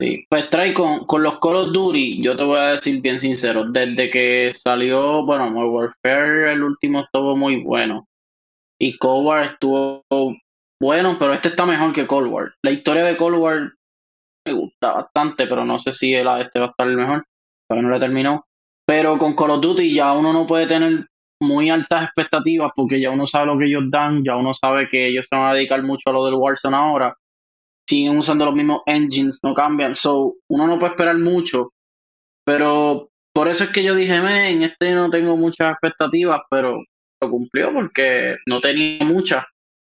Sí, 0.00 0.24
pues 0.28 0.48
trae 0.48 0.72
con, 0.74 1.06
con 1.06 1.24
los 1.24 1.40
Call 1.40 1.56
of 1.56 1.72
Duty, 1.72 2.22
yo 2.22 2.36
te 2.36 2.44
voy 2.44 2.58
a 2.58 2.72
decir 2.72 3.00
bien 3.02 3.18
sincero, 3.18 3.64
desde 3.64 4.10
que 4.10 4.52
salió, 4.54 5.24
bueno, 5.24 5.50
Modern 5.50 5.70
Warfare, 6.04 6.52
el 6.52 6.62
último 6.62 7.00
estuvo 7.00 7.36
muy 7.36 7.64
bueno. 7.64 8.06
Y 8.80 8.96
Cold 8.96 9.26
War 9.26 9.44
estuvo 9.44 10.04
bueno, 10.80 11.16
pero 11.18 11.32
este 11.32 11.48
está 11.48 11.66
mejor 11.66 11.92
que 11.92 12.06
Cold 12.06 12.30
War. 12.30 12.54
La 12.62 12.70
historia 12.70 13.04
de 13.04 13.16
Cold 13.16 13.38
War 13.38 13.72
me 14.46 14.52
gusta 14.52 14.92
bastante, 14.94 15.48
pero 15.48 15.64
no 15.64 15.80
sé 15.80 15.92
si 15.92 16.14
el, 16.14 16.28
este 16.40 16.60
va 16.60 16.66
a 16.66 16.70
estar 16.70 16.86
el 16.86 16.96
mejor, 16.96 17.24
pero 17.68 17.82
no 17.82 17.88
lo 17.88 17.96
he 17.96 18.00
terminado. 18.00 18.44
Pero 18.86 19.18
con 19.18 19.34
Call 19.34 19.50
of 19.50 19.60
Duty 19.60 19.92
ya 19.92 20.12
uno 20.12 20.32
no 20.32 20.46
puede 20.46 20.68
tener 20.68 21.06
muy 21.42 21.70
altas 21.70 22.04
expectativas 22.04 22.70
porque 22.74 23.00
ya 23.00 23.10
uno 23.10 23.26
sabe 23.26 23.46
lo 23.46 23.58
que 23.58 23.66
ellos 23.66 23.84
dan, 23.90 24.24
ya 24.24 24.36
uno 24.36 24.54
sabe 24.54 24.88
que 24.88 25.08
ellos 25.08 25.26
se 25.28 25.36
van 25.36 25.50
a 25.50 25.54
dedicar 25.54 25.82
mucho 25.82 26.10
a 26.10 26.12
lo 26.12 26.24
del 26.24 26.34
Warzone 26.34 26.76
ahora. 26.76 27.16
Siguen 27.88 28.18
usando 28.18 28.44
los 28.44 28.54
mismos 28.54 28.82
engines, 28.86 29.38
no 29.42 29.54
cambian. 29.54 29.94
So, 29.94 30.34
uno 30.50 30.66
no 30.66 30.78
puede 30.78 30.92
esperar 30.92 31.16
mucho. 31.16 31.72
Pero 32.44 33.08
por 33.32 33.48
eso 33.48 33.64
es 33.64 33.70
que 33.70 33.82
yo 33.82 33.94
dije, 33.94 34.16
en 34.16 34.62
este 34.62 34.92
no 34.92 35.10
tengo 35.10 35.36
muchas 35.36 35.72
expectativas, 35.72 36.42
pero 36.50 36.82
lo 37.20 37.30
cumplió 37.30 37.72
porque 37.72 38.36
no 38.46 38.60
tenía 38.60 39.04
muchas 39.04 39.44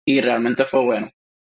y 0.06 0.20
realmente 0.20 0.64
fue 0.64 0.84
bueno. 0.84 1.10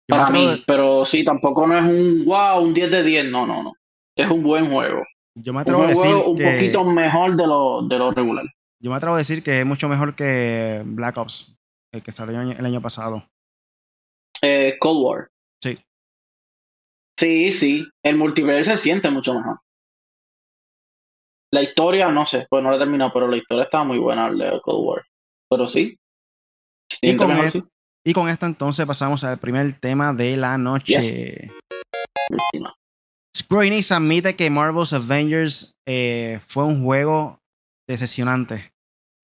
para 0.08 0.30
mí, 0.30 0.64
pero 0.66 1.06
sí, 1.06 1.24
tampoco 1.24 1.68
no 1.68 1.78
es 1.78 1.86
un 1.86 2.26
wow, 2.26 2.62
un 2.62 2.74
10 2.74 2.92
de 2.92 3.04
10, 3.04 3.32
no, 3.32 3.46
no, 3.46 3.64
no. 3.64 3.74
Es 4.16 4.30
un 4.30 4.44
buen 4.44 4.70
juego. 4.70 5.04
Yo 5.36 5.54
me 5.54 5.62
atrevo 5.62 5.84
a 5.84 5.88
decir 5.88 6.14
un 6.14 6.38
poquito 6.38 6.84
mejor 6.84 7.36
de 7.36 7.48
lo, 7.48 7.82
de 7.84 7.98
lo 7.98 8.12
regular. 8.12 8.46
Yo 8.82 8.92
me 8.92 8.98
atrevo 8.98 9.16
a 9.16 9.20
decir 9.20 9.44
que 9.44 9.62
es 9.62 9.66
mucho 9.66 9.88
mejor 9.88 10.16
que 10.16 10.82
Black 10.86 11.18
Ops, 11.18 11.56
el 11.94 12.02
que 12.02 12.12
salió 12.12 12.42
el 12.42 12.66
año 12.66 12.82
pasado. 12.82 13.26
Eh, 14.42 14.78
Cold 14.80 15.04
War. 15.04 15.28
Sí. 15.62 15.78
Sí, 17.20 17.52
sí. 17.52 17.86
El 18.02 18.16
multiplayer 18.16 18.64
se 18.64 18.78
siente 18.78 19.10
mucho 19.10 19.34
mejor. 19.34 19.60
La 21.52 21.62
historia, 21.62 22.10
no 22.12 22.26
sé, 22.26 22.48
pues 22.50 22.64
no 22.64 22.70
la 22.70 22.78
he 22.78 22.80
terminado, 22.80 23.12
pero 23.12 23.28
la 23.28 23.36
historia 23.36 23.66
estaba 23.66 23.84
muy 23.84 24.00
buena, 24.00 24.28
el 24.28 24.38
de 24.38 24.62
Cold 24.64 24.88
War. 24.88 25.06
Pero 25.50 25.68
sí. 25.68 25.98
Y 27.02 27.18
con, 27.18 27.30
y 28.06 28.14
con, 28.14 28.30
esto 28.30 28.46
entonces 28.46 28.86
pasamos 28.86 29.26
al 29.26 29.38
primer 29.38 29.74
tema 29.74 30.14
de 30.14 30.38
la 30.38 30.58
noche. 30.58 31.50
Square 33.36 33.68
Enix 33.68 33.92
admite 33.92 34.38
que 34.38 34.50
Marvel's 34.50 34.94
Avengers 34.94 35.76
eh, 35.86 36.40
fue 36.42 36.64
un 36.64 36.86
juego 36.86 37.42
decepcionante. 37.86 38.72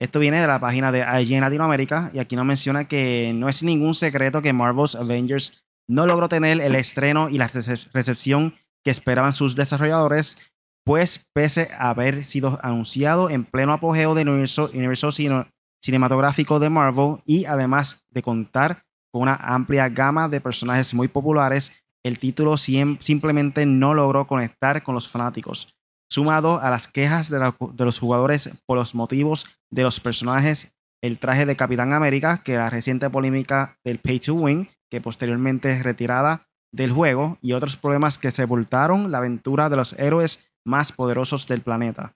Esto 0.02 0.20
viene 0.20 0.42
de 0.42 0.48
la 0.48 0.60
página 0.60 0.92
de 0.92 1.00
IG 1.22 1.36
en 1.36 1.42
Latinoamérica 1.42 2.12
y 2.14 2.20
aquí 2.20 2.36
nos 2.36 2.46
menciona 2.46 2.90
que 2.90 3.32
no 3.34 3.48
es 3.48 3.64
ningún 3.64 3.94
secreto 3.94 4.42
que 4.42 4.52
Marvel's 4.52 4.96
Avengers 4.96 5.66
no 5.88 6.06
logró 6.06 6.30
tener 6.30 6.62
el 6.62 6.76
estreno 6.76 7.30
y 7.30 7.38
la 7.38 7.50
recepción 7.94 8.56
que 8.84 8.92
esperaban 8.92 9.34
sus 9.34 9.56
desarrolladores, 9.56 10.38
pues 10.84 11.26
pese 11.34 11.70
a 11.78 11.90
haber 11.90 12.24
sido 12.24 12.60
anunciado 12.62 13.30
en 13.30 13.46
pleno 13.46 13.74
apogeo 13.74 14.14
del 14.14 14.30
universo, 14.30 15.12
cinematográfico 15.84 16.60
de 16.60 16.70
Marvel 16.70 17.18
y 17.26 17.46
además 17.46 18.06
de 18.10 18.22
contar 18.22 18.84
con 19.12 19.24
una 19.24 19.36
amplia 19.36 19.90
gama 19.90 20.28
de 20.28 20.42
personajes 20.42 20.94
muy 20.94 21.08
populares, 21.08 21.72
el 22.04 22.20
título 22.20 22.58
simplemente 22.58 23.66
no 23.66 23.94
logró 23.94 24.28
conectar 24.28 24.84
con 24.84 24.94
los 24.94 25.08
fanáticos 25.08 25.76
sumado 26.10 26.60
a 26.60 26.70
las 26.70 26.88
quejas 26.88 27.30
de, 27.30 27.40
los 27.78 28.00
jugadores 28.00 28.50
por 28.66 28.78
los 28.78 28.96
motivos 28.96 29.46
de 29.72 29.84
los 29.84 30.00
personajes, 30.00 30.72
el 31.02 31.20
traje 31.20 31.46
de 31.46 31.56
Capitán 31.56 31.94
América, 31.94 32.42
que 32.44 32.56
la 32.56 32.70
reciente 32.70 33.10
polémica 33.10 33.78
del 33.84 34.00
Pay 34.00 34.20
to 34.20 34.34
Win, 34.36 34.70
que 34.90 35.02
posteriormente 35.02 35.72
es 35.72 35.84
retirada 35.84 36.48
del 36.72 36.92
juego, 36.92 37.38
y 37.42 37.54
otros 37.54 37.78
problemas 37.78 38.20
que 38.20 38.32
sepultaron 38.32 39.12
la 39.12 39.20
aventura 39.20 39.70
de 39.70 39.78
los 39.78 39.94
héroes 39.94 40.52
más 40.66 40.92
poderosos 40.92 41.48
del 41.48 41.62
planeta. 41.62 42.16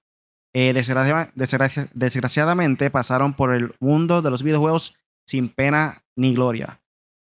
Eh, 0.53 0.73
desgraciadamente 0.73 2.89
pasaron 2.89 3.33
por 3.33 3.53
el 3.53 3.73
mundo 3.79 4.21
de 4.21 4.31
los 4.31 4.43
videojuegos 4.43 4.95
sin 5.27 5.49
pena 5.49 6.03
ni 6.17 6.33
gloria. 6.33 6.81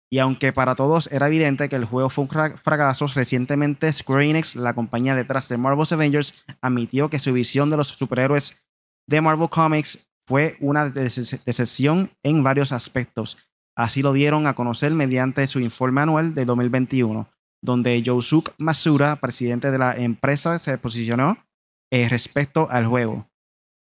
Y 0.09 0.19
aunque 0.19 0.53
para 0.53 0.75
todos 0.75 1.11
era 1.11 1.27
evidente 1.27 1.67
que 1.67 1.75
el 1.75 1.83
juego 1.83 2.09
fue 2.09 2.23
un 2.23 2.57
fracaso, 2.57 3.07
recientemente 3.07 3.91
Square 3.91 4.29
Enix, 4.29 4.55
la 4.55 4.73
compañía 4.73 5.15
detrás 5.15 5.49
de 5.49 5.57
Marvel's 5.57 5.91
Avengers, 5.91 6.45
admitió 6.61 7.09
que 7.09 7.19
su 7.19 7.33
visión 7.33 7.69
de 7.69 7.77
los 7.77 7.89
superhéroes 7.89 8.55
de 9.05 9.19
Marvel 9.19 9.49
Comics 9.49 10.07
fue 10.25 10.55
una 10.61 10.89
decepción 10.89 12.11
en 12.23 12.43
varios 12.43 12.71
aspectos. 12.71 13.37
Así 13.77 14.01
lo 14.01 14.11
dieron 14.11 14.47
a 14.47 14.55
conocer 14.55 14.91
mediante 14.93 15.45
su 15.45 15.59
informe 15.59 16.01
anual 16.01 16.33
de 16.33 16.45
2021, 16.45 17.27
donde 17.61 18.01
Yosuke 18.01 18.51
Masura, 18.57 19.17
presidente 19.17 19.69
de 19.69 19.77
la 19.77 19.95
empresa, 19.95 20.57
se 20.57 20.75
posicionó 20.79 21.37
eh, 21.91 22.09
respecto 22.09 22.67
al 22.71 22.87
juego. 22.87 23.27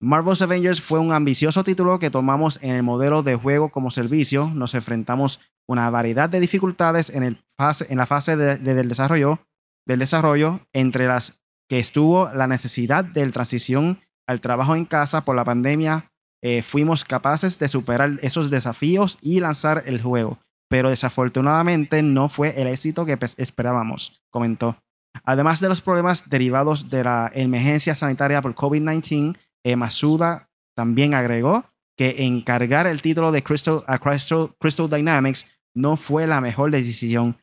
Marvel's 0.01 0.41
Avengers 0.41 0.81
fue 0.81 0.99
un 0.99 1.11
ambicioso 1.11 1.65
título 1.65 1.99
que 1.99 2.09
tomamos 2.09 2.59
en 2.61 2.71
el 2.75 2.83
modelo 2.83 3.23
de 3.23 3.35
juego 3.35 3.69
como 3.69 3.91
servicio. 3.91 4.49
Nos 4.53 4.73
enfrentamos 4.73 5.41
una 5.67 5.89
variedad 5.89 6.29
de 6.29 6.39
dificultades 6.39 7.09
en, 7.09 7.37
la 7.57 8.05
fase 8.05 8.37
del, 8.37 8.87
desarrollo, 8.87 9.39
del 9.85 9.99
desarrollo, 9.99 10.61
entre 10.71 11.07
las 11.07 11.41
que 11.69 11.79
estuvo 11.79 12.29
la 12.33 12.47
necesidad 12.47 13.03
de 13.03 13.29
transición 13.31 13.99
al 14.27 14.39
trabajo 14.39 14.77
en 14.77 14.85
casa 14.85 15.25
por 15.25 15.35
la 15.35 15.43
pandemia. 15.43 16.11
Eh, 16.45 16.61
fuimos 16.61 17.05
capaces 17.05 17.57
de 17.57 17.69
superar 17.69 18.19
esos 18.21 18.49
desafíos 18.49 19.17
y 19.21 19.39
lanzar 19.39 19.83
el 19.85 20.01
juego, 20.01 20.39
pero 20.69 20.89
desafortunadamente 20.89 22.03
no 22.03 22.27
fue 22.27 22.61
el 22.61 22.67
éxito 22.67 23.05
que 23.05 23.17
esperábamos, 23.37 24.21
comentó. 24.29 24.75
Además 25.23 25.61
de 25.61 25.69
los 25.69 25.81
problemas 25.81 26.29
derivados 26.29 26.89
de 26.89 27.05
la 27.05 27.31
emergencia 27.33 27.95
sanitaria 27.95 28.41
por 28.41 28.55
COVID-19, 28.55 29.37
eh, 29.63 29.75
Masuda 29.77 30.49
también 30.75 31.13
agregó 31.13 31.63
que 31.97 32.25
encargar 32.25 32.87
el 32.87 33.01
título 33.01 33.31
de 33.31 33.41
Crystal, 33.41 33.83
a 33.87 33.99
Crystal, 33.99 34.89
Dynamics 34.89 35.47
no 35.73 35.95
fue 35.95 36.27
la 36.27 36.41
mejor 36.41 36.71
decisión. 36.71 37.37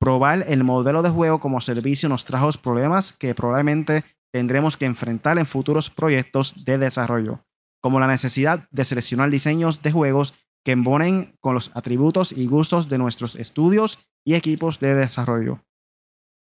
Probar 0.00 0.44
el 0.48 0.64
modelo 0.64 1.02
de 1.02 1.10
juego 1.10 1.40
como 1.40 1.60
servicio 1.60 2.08
nos 2.08 2.24
trajo 2.24 2.50
problemas 2.62 3.12
que 3.12 3.34
probablemente 3.34 4.04
tendremos 4.32 4.76
que 4.76 4.86
enfrentar 4.86 5.38
en 5.38 5.46
futuros 5.46 5.90
proyectos 5.90 6.64
de 6.64 6.78
desarrollo, 6.78 7.40
como 7.80 8.00
la 8.00 8.06
necesidad 8.06 8.68
de 8.70 8.84
seleccionar 8.84 9.30
diseños 9.30 9.82
de 9.82 9.92
juegos 9.92 10.34
que 10.64 10.72
embonen 10.72 11.36
con 11.40 11.54
los 11.54 11.70
atributos 11.74 12.32
y 12.32 12.46
gustos 12.46 12.88
de 12.88 12.98
nuestros 12.98 13.36
estudios 13.36 13.98
y 14.24 14.34
equipos 14.34 14.80
de 14.80 14.94
desarrollo. 14.94 15.60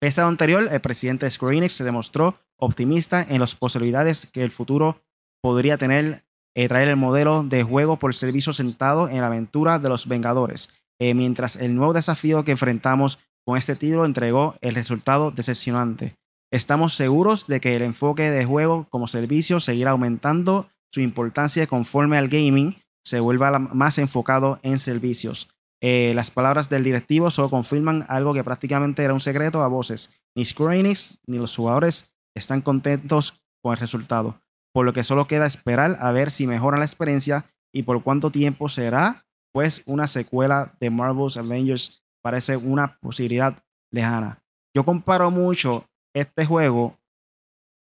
Pese 0.01 0.21
a 0.21 0.25
lo 0.25 0.31
anterior, 0.31 0.69
el 0.71 0.81
presidente 0.81 1.27
de 1.27 1.31
Square 1.31 1.57
Enix 1.57 1.73
se 1.73 1.85
demostró 1.85 2.39
optimista 2.57 3.25
en 3.29 3.41
las 3.41 3.55
posibilidades 3.55 4.27
que 4.27 4.43
el 4.43 4.51
futuro 4.51 5.01
podría 5.41 5.77
tener 5.79 6.25
eh, 6.59 6.67
traer 6.67 6.89
el 6.89 6.97
modelo 6.97 7.45
de 7.45 7.63
juego 7.63 8.01
por 8.01 8.17
servicio 8.17 8.53
sentado 8.53 9.09
en 9.09 9.21
la 9.21 9.29
aventura 9.29 9.79
de 9.79 9.89
los 9.89 10.09
Vengadores, 10.09 10.69
eh, 10.99 11.15
mientras 11.15 11.55
el 11.55 11.77
nuevo 11.77 11.93
desafío 11.93 12.45
que 12.45 12.51
enfrentamos 12.51 13.21
con 13.47 13.57
este 13.57 13.77
título 13.77 14.05
entregó 14.05 14.57
el 14.61 14.75
resultado 14.75 15.31
decepcionante. 15.31 16.17
Estamos 16.51 16.95
seguros 16.95 17.47
de 17.47 17.61
que 17.61 17.75
el 17.75 17.83
enfoque 17.83 18.31
de 18.31 18.45
juego 18.45 18.89
como 18.91 19.07
servicio 19.07 19.61
seguirá 19.61 19.93
aumentando 19.93 20.69
su 20.93 21.01
importancia 21.01 21.67
conforme 21.67 22.19
al 22.19 22.29
gaming 22.29 22.77
se 23.05 23.21
vuelva 23.21 23.59
más 23.59 23.99
enfocado 23.99 24.59
en 24.63 24.79
servicios. 24.79 25.49
Eh, 25.81 26.13
las 26.15 26.31
palabras 26.31 26.69
del 26.69 26.85
directivo 26.85 27.31
solo 27.31 27.51
confirman 27.51 28.05
algo 28.09 28.35
que 28.35 28.45
prácticamente 28.45 29.05
era 29.05 29.15
un 29.15 29.21
secreto 29.21 29.63
a 29.63 29.69
voces. 29.69 30.11
Ni 30.35 30.45
Square 30.45 30.83
ni 31.27 31.39
los 31.39 31.55
jugadores 31.55 32.13
están 32.35 32.61
contentos 32.61 33.41
con 33.63 33.73
el 33.73 33.79
resultado 33.79 34.41
por 34.79 34.85
lo 34.85 34.93
que 34.93 35.03
solo 35.03 35.27
queda 35.27 35.45
esperar 35.47 35.97
a 36.01 36.13
ver 36.13 36.31
si 36.31 36.47
mejora 36.47 36.79
la 36.79 36.85
experiencia 36.85 37.45
y 37.73 37.83
por 37.83 38.03
cuánto 38.03 38.31
tiempo 38.31 38.69
será, 38.69 39.27
pues 39.53 39.83
una 39.87 40.07
secuela 40.07 40.77
de 40.79 40.91
Marvel's 40.91 41.37
Avengers 41.37 42.03
parece 42.23 42.57
una 42.57 42.97
posibilidad 43.01 43.63
lejana. 43.91 44.41
Yo 44.73 44.85
comparo 44.85 45.33
mucho 45.33 45.85
este 46.15 46.47
juego 46.47 46.97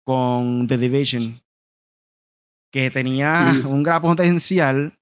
con 0.05 0.67
The 0.67 0.77
Division, 0.77 1.41
que 2.73 2.89
tenía 2.91 3.53
un 3.65 3.83
gran 3.83 4.01
potencial, 4.01 4.97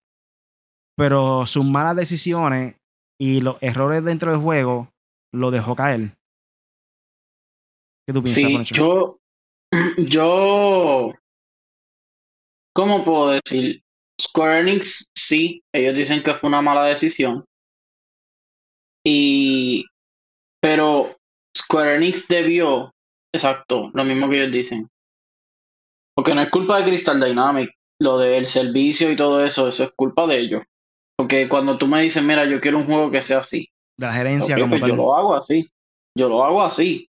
pero 0.97 1.47
sus 1.47 1.65
malas 1.65 1.95
decisiones 1.95 2.75
y 3.19 3.41
los 3.41 3.57
errores 3.61 4.03
dentro 4.03 4.31
del 4.31 4.41
juego 4.41 4.91
lo 5.33 5.49
dejó 5.49 5.75
caer. 5.75 6.17
¿Qué 8.05 8.13
tú 8.13 8.23
piensas, 8.23 8.67
sí, 8.67 8.75
Yo, 8.75 9.19
yo 9.97 11.13
¿Cómo 12.73 13.03
puedo 13.03 13.31
decir? 13.31 13.83
Square 14.19 14.61
Enix, 14.61 15.11
sí, 15.15 15.63
ellos 15.73 15.95
dicen 15.95 16.23
que 16.23 16.35
fue 16.35 16.47
una 16.47 16.61
mala 16.61 16.85
decisión. 16.85 17.43
Y. 19.05 19.85
Pero 20.61 21.17
Square 21.57 21.95
Enix 21.95 22.27
debió. 22.27 22.93
Exacto, 23.33 23.91
lo 23.93 24.03
mismo 24.03 24.29
que 24.29 24.41
ellos 24.41 24.53
dicen. 24.53 24.87
Porque 26.21 26.35
no 26.35 26.41
es 26.41 26.51
culpa 26.51 26.77
de 26.77 26.83
Crystal 26.83 27.19
Dynamics. 27.19 27.73
Lo 27.99 28.19
del 28.19 28.45
servicio 28.45 29.11
y 29.11 29.15
todo 29.15 29.43
eso, 29.43 29.67
eso 29.67 29.85
es 29.85 29.91
culpa 29.95 30.27
de 30.27 30.37
ellos. 30.37 30.61
Porque 31.17 31.49
cuando 31.49 31.79
tú 31.79 31.87
me 31.87 32.03
dices, 32.03 32.23
mira, 32.23 32.45
yo 32.45 32.61
quiero 32.61 32.77
un 32.77 32.85
juego 32.85 33.09
que 33.09 33.21
sea 33.21 33.39
así. 33.39 33.69
La 33.97 34.13
gerencia 34.13 34.55
como 34.55 34.77
pues 34.77 34.83
Yo 34.85 34.95
lo 34.95 35.15
hago 35.15 35.33
así. 35.33 35.67
Yo 36.15 36.29
lo 36.29 36.45
hago 36.45 36.61
así. 36.61 37.09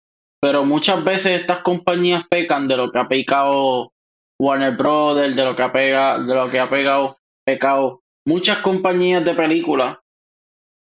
Pero 0.40 0.64
muchas 0.64 1.02
veces 1.02 1.40
estas 1.40 1.62
compañías 1.62 2.28
pecan 2.30 2.68
de 2.68 2.76
lo 2.76 2.92
que 2.92 2.98
ha 3.00 3.08
pecado 3.08 3.92
Warner 4.40 4.76
Brothers, 4.76 5.34
de 5.34 5.44
lo 5.46 5.56
que 5.56 5.62
ha 5.62 5.72
pegado, 5.72 6.24
de 6.24 6.34
lo 6.36 6.48
que 6.48 6.60
ha 6.60 6.70
pegado, 6.70 7.18
pecado 7.44 8.02
muchas 8.24 8.58
compañías 8.58 9.24
de 9.24 9.34
películas 9.34 9.98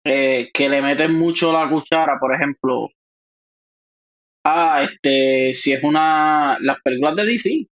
eh, 0.05 0.51
que 0.53 0.69
le 0.69 0.83
meten 0.83 1.15
mucho 1.15 1.51
la 1.53 1.71
cuchara, 1.71 2.19
por 2.21 2.35
ejemplo, 2.35 2.91
ah, 4.45 4.83
este, 4.85 5.55
si 5.55 5.73
es 5.73 5.83
una, 5.83 6.59
las 6.61 6.77
películas 6.83 7.17
de 7.17 7.25
DC, 7.25 7.67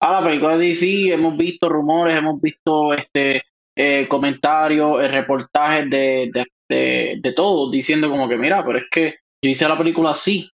ah, 0.00 0.12
las 0.12 0.24
películas 0.24 0.58
de 0.58 0.66
DC, 0.66 1.12
hemos 1.12 1.36
visto 1.36 1.68
rumores, 1.68 2.16
hemos 2.16 2.40
visto 2.40 2.94
este 2.94 3.42
eh, 3.76 4.06
comentarios, 4.08 5.00
eh, 5.00 5.08
reportajes 5.08 5.90
de, 5.90 6.30
de, 6.32 6.46
de, 6.68 7.18
de 7.20 7.32
todos 7.32 7.70
diciendo 7.70 8.08
como 8.08 8.28
que, 8.28 8.36
mira, 8.36 8.64
pero 8.64 8.78
es 8.78 8.84
que 8.90 9.16
yo 9.42 9.50
hice 9.50 9.68
la 9.68 9.78
película 9.78 10.10
así. 10.10 10.50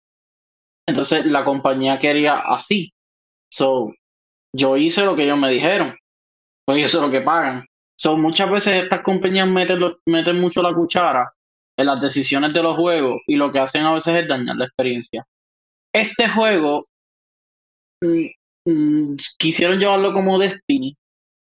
Entonces 0.88 1.26
la 1.26 1.44
compañía 1.44 1.98
quería 1.98 2.38
así. 2.38 2.92
So, 3.52 3.92
yo 4.54 4.76
hice 4.76 5.04
lo 5.04 5.16
que 5.16 5.24
ellos 5.24 5.38
me 5.38 5.50
dijeron, 5.50 5.96
pues 6.66 6.84
eso 6.84 6.98
es 6.98 7.04
lo 7.04 7.10
que 7.10 7.22
pagan. 7.24 7.66
Son 7.98 8.20
muchas 8.20 8.50
veces 8.50 8.84
estas 8.84 9.02
compañías 9.02 9.48
meten, 9.48 9.80
meten 10.06 10.40
mucho 10.40 10.62
la 10.62 10.74
cuchara 10.74 11.32
en 11.78 11.86
las 11.86 12.00
decisiones 12.00 12.52
de 12.54 12.62
los 12.62 12.76
juegos 12.76 13.20
y 13.26 13.36
lo 13.36 13.52
que 13.52 13.58
hacen 13.58 13.84
a 13.84 13.94
veces 13.94 14.22
es 14.22 14.28
dañar 14.28 14.56
la 14.56 14.66
experiencia. 14.66 15.26
Este 15.94 16.28
juego 16.28 16.86
mm, 18.66 19.16
quisieron 19.38 19.78
llevarlo 19.78 20.12
como 20.12 20.38
Destiny, 20.38 20.96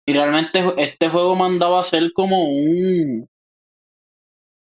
Y 0.07 0.13
realmente 0.13 0.63
este 0.77 1.09
juego 1.09 1.35
mandaba 1.35 1.81
a 1.81 1.85
ser 1.85 2.13
como 2.13 2.45
un, 2.45 3.27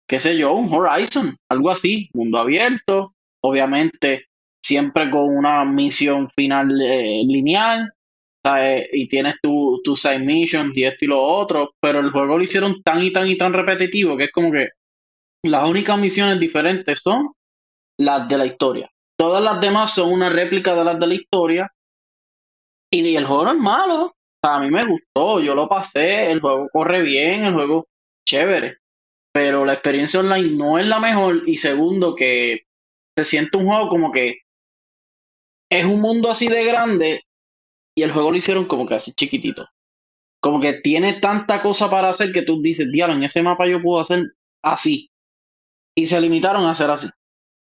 qué 0.08 0.18
sé 0.18 0.36
yo, 0.38 0.52
un 0.54 0.72
Horizon, 0.72 1.36
algo 1.50 1.70
así, 1.70 2.08
mundo 2.14 2.38
abierto, 2.38 3.14
obviamente 3.42 4.26
siempre 4.64 5.10
con 5.10 5.36
una 5.36 5.64
misión 5.64 6.30
final 6.36 6.80
eh, 6.82 7.22
lineal, 7.26 7.92
y 8.92 9.08
tienes 9.08 9.36
tu, 9.42 9.80
tu 9.84 9.96
side 9.96 10.20
missions 10.20 10.76
y 10.76 10.84
esto 10.84 11.04
y 11.04 11.08
lo 11.08 11.22
otro, 11.22 11.72
pero 11.80 12.00
el 12.00 12.10
juego 12.10 12.38
lo 12.38 12.44
hicieron 12.44 12.82
tan 12.82 13.02
y 13.02 13.12
tan 13.12 13.28
y 13.28 13.36
tan 13.36 13.52
repetitivo 13.52 14.16
que 14.16 14.24
es 14.24 14.32
como 14.32 14.52
que 14.52 14.70
las 15.44 15.64
únicas 15.66 16.00
misiones 16.00 16.40
diferentes 16.40 17.00
son 17.00 17.32
las 17.98 18.28
de 18.28 18.38
la 18.38 18.46
historia. 18.46 18.90
Todas 19.18 19.42
las 19.42 19.60
demás 19.60 19.94
son 19.94 20.12
una 20.12 20.30
réplica 20.30 20.74
de 20.74 20.84
las 20.84 20.98
de 21.00 21.06
la 21.06 21.14
historia. 21.14 21.72
Y 22.90 23.16
el 23.16 23.26
juego 23.26 23.44
no 23.44 23.52
es 23.52 23.58
malo. 23.58 24.14
a 24.42 24.60
mí 24.60 24.70
me 24.70 24.86
gustó, 24.86 25.40
yo 25.40 25.54
lo 25.54 25.68
pasé, 25.68 26.30
el 26.30 26.40
juego 26.40 26.68
corre 26.72 27.02
bien, 27.02 27.44
el 27.44 27.54
juego 27.54 27.86
chévere. 28.26 28.78
Pero 29.32 29.64
la 29.64 29.74
experiencia 29.74 30.20
online 30.20 30.56
no 30.56 30.78
es 30.78 30.86
la 30.86 30.98
mejor. 30.98 31.42
Y 31.46 31.58
segundo, 31.58 32.14
que 32.14 32.62
se 33.16 33.24
siente 33.24 33.56
un 33.56 33.66
juego 33.66 33.88
como 33.88 34.12
que 34.12 34.38
es 35.70 35.84
un 35.84 36.00
mundo 36.00 36.30
así 36.30 36.48
de 36.48 36.64
grande 36.64 37.24
y 37.94 38.02
el 38.02 38.12
juego 38.12 38.30
lo 38.30 38.36
hicieron 38.36 38.66
como 38.66 38.86
que 38.86 38.94
así 38.94 39.12
chiquitito. 39.12 39.66
Como 40.40 40.60
que 40.60 40.74
tiene 40.74 41.20
tanta 41.20 41.60
cosa 41.60 41.90
para 41.90 42.10
hacer 42.10 42.32
que 42.32 42.42
tú 42.42 42.62
dices, 42.62 42.86
diablo, 42.92 43.16
en 43.16 43.24
ese 43.24 43.42
mapa 43.42 43.68
yo 43.68 43.82
puedo 43.82 44.00
hacer 44.00 44.22
así. 44.62 45.10
Y 45.96 46.06
se 46.06 46.20
limitaron 46.20 46.64
a 46.64 46.70
hacer 46.70 46.90
así. 46.90 47.08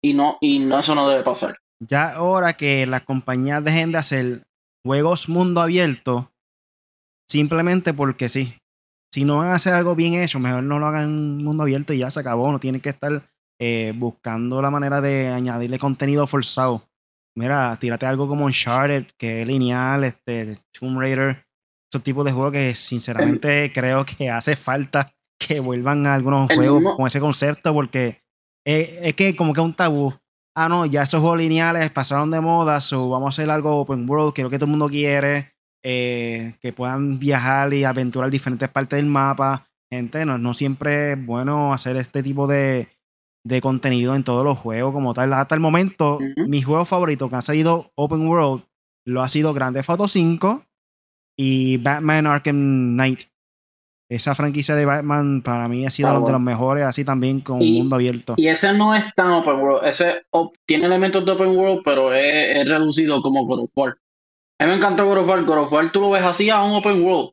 Y 0.04 0.14
no, 0.14 0.38
y 0.40 0.60
no, 0.60 0.80
eso 0.80 0.94
no 0.94 1.10
debe 1.10 1.24
pasar. 1.24 1.58
Ya 1.80 2.14
ahora 2.14 2.54
que 2.54 2.86
las 2.86 3.02
compañías 3.02 3.64
dejen 3.64 3.92
de 3.92 3.98
hacer 3.98 4.44
juegos 4.86 5.30
mundo 5.30 5.62
abierto, 5.62 6.32
simplemente 7.30 7.94
porque 7.94 8.30
sí. 8.30 8.56
Si 9.14 9.26
no 9.26 9.38
van 9.38 9.50
a 9.50 9.56
hacer 9.56 9.74
algo 9.74 9.96
bien 9.96 10.14
hecho, 10.14 10.40
mejor 10.40 10.64
no 10.64 10.80
lo 10.80 10.86
hagan 10.86 11.44
mundo 11.44 11.64
abierto 11.64 11.92
y 11.92 11.98
ya 11.98 12.10
se 12.10 12.22
acabó. 12.22 12.52
No 12.52 12.60
tienen 12.60 12.80
que 12.80 12.90
estar 12.90 13.22
eh, 13.60 13.94
buscando 13.96 14.62
la 14.62 14.72
manera 14.72 15.02
de 15.02 15.28
añadirle 15.28 15.78
contenido 15.80 16.26
forzado. 16.28 16.88
Mira, 17.36 17.78
tírate 17.80 18.06
algo 18.06 18.28
como 18.28 18.46
Uncharted, 18.46 19.08
que 19.18 19.42
es 19.42 19.48
lineal, 19.48 20.04
este, 20.04 20.58
Tomb 20.72 21.00
Raider, 21.00 21.46
esos 21.92 22.04
tipos 22.04 22.26
de 22.26 22.32
juegos 22.32 22.54
que 22.54 22.76
sinceramente 22.76 23.72
creo 23.74 24.06
que 24.06 24.30
hace 24.30 24.56
falta 24.56 25.14
que 25.40 25.60
vuelvan 25.60 26.06
a 26.08 26.14
algunos 26.14 26.54
juegos 26.54 26.96
con 26.96 27.08
ese 27.08 27.20
concepto, 27.20 27.74
porque 27.74 28.22
es, 28.66 29.14
que 29.16 29.36
como 29.36 29.54
que 29.54 29.62
es 29.62 29.66
un 29.66 29.74
tabú. 29.74 30.14
Ah, 30.56 30.68
no, 30.68 30.86
ya 30.86 31.04
esos 31.04 31.22
juegos 31.22 31.40
lineales 31.40 31.90
pasaron 31.92 32.30
de 32.30 32.42
moda, 32.42 32.82
so 32.82 33.10
vamos 33.10 33.28
a 33.28 33.30
hacer 33.42 33.50
algo 33.50 33.80
open 33.80 34.10
world, 34.10 34.34
que 34.34 34.42
es 34.42 34.44
lo 34.44 34.50
que 34.50 34.58
todo 34.58 34.66
el 34.66 34.72
mundo 34.72 34.90
quiere, 34.90 35.54
eh, 35.84 36.56
que 36.62 36.74
puedan 36.74 37.20
viajar 37.20 37.74
y 37.74 37.86
aventurar 37.86 38.30
diferentes 38.30 38.68
partes 38.70 38.98
del 38.98 39.06
mapa. 39.06 39.68
Gente, 39.90 40.26
no, 40.26 40.38
no 40.38 40.54
siempre 40.54 41.14
es 41.14 41.26
bueno 41.26 41.74
hacer 41.74 41.96
este 41.96 42.22
tipo 42.22 42.48
de, 42.48 42.90
de 43.46 43.62
contenido 43.62 44.16
en 44.16 44.24
todos 44.24 44.44
los 44.46 44.58
juegos 44.58 44.94
como 44.94 45.14
tal. 45.14 45.34
Hasta 45.34 45.56
el 45.56 45.62
momento, 45.62 46.20
mis 46.48 46.66
juegos 46.66 46.88
favoritos 46.88 47.30
que 47.30 47.36
han 47.36 47.42
salido 47.42 47.92
Open 47.96 48.28
World 48.28 48.64
lo 49.06 49.22
ha 49.22 49.30
sido 49.30 49.54
Grande 49.54 49.84
Photo 49.84 50.08
5 50.08 50.64
y 51.38 51.78
Batman 51.78 52.28
Arkham 52.28 52.94
Knight. 52.94 53.24
Esa 54.12 54.36
franquicia 54.36 54.76
de 54.76 54.84
Batman 54.84 55.42
para 55.42 55.70
mí 55.70 55.86
ha 55.86 55.90
sido 55.90 56.12
uno 56.12 56.26
de 56.26 56.34
los 56.34 56.42
mejores, 56.42 56.84
así 56.84 57.06
también 57.06 57.40
con 57.40 57.62
un 57.62 57.74
mundo 57.74 57.96
abierto. 57.96 58.34
Y 58.36 58.50
ese 58.50 58.74
no 58.74 58.94
es 58.94 59.06
tan 59.16 59.32
open 59.32 59.56
world, 59.56 59.88
ese 59.88 60.24
tiene 60.68 60.88
elementos 60.88 61.26
de 61.26 61.32
open 61.32 61.56
world, 61.56 61.82
pero 61.86 62.14
es, 62.14 62.68
reducido 62.68 63.22
como 63.22 63.46
God 63.46 63.62
of 63.62 63.72
War. 63.74 63.96
A 64.60 64.66
mí 64.66 64.72
me 64.72 64.76
encantó 64.76 65.06
God 65.06 65.20
of 65.20 65.30
War, 65.30 65.46
God 65.46 65.58
of 65.60 65.72
War 65.72 65.92
tú 65.94 66.02
lo 66.02 66.10
ves 66.10 66.26
así 66.26 66.50
a 66.50 66.62
un 66.62 66.76
open 66.76 67.02
world, 67.02 67.32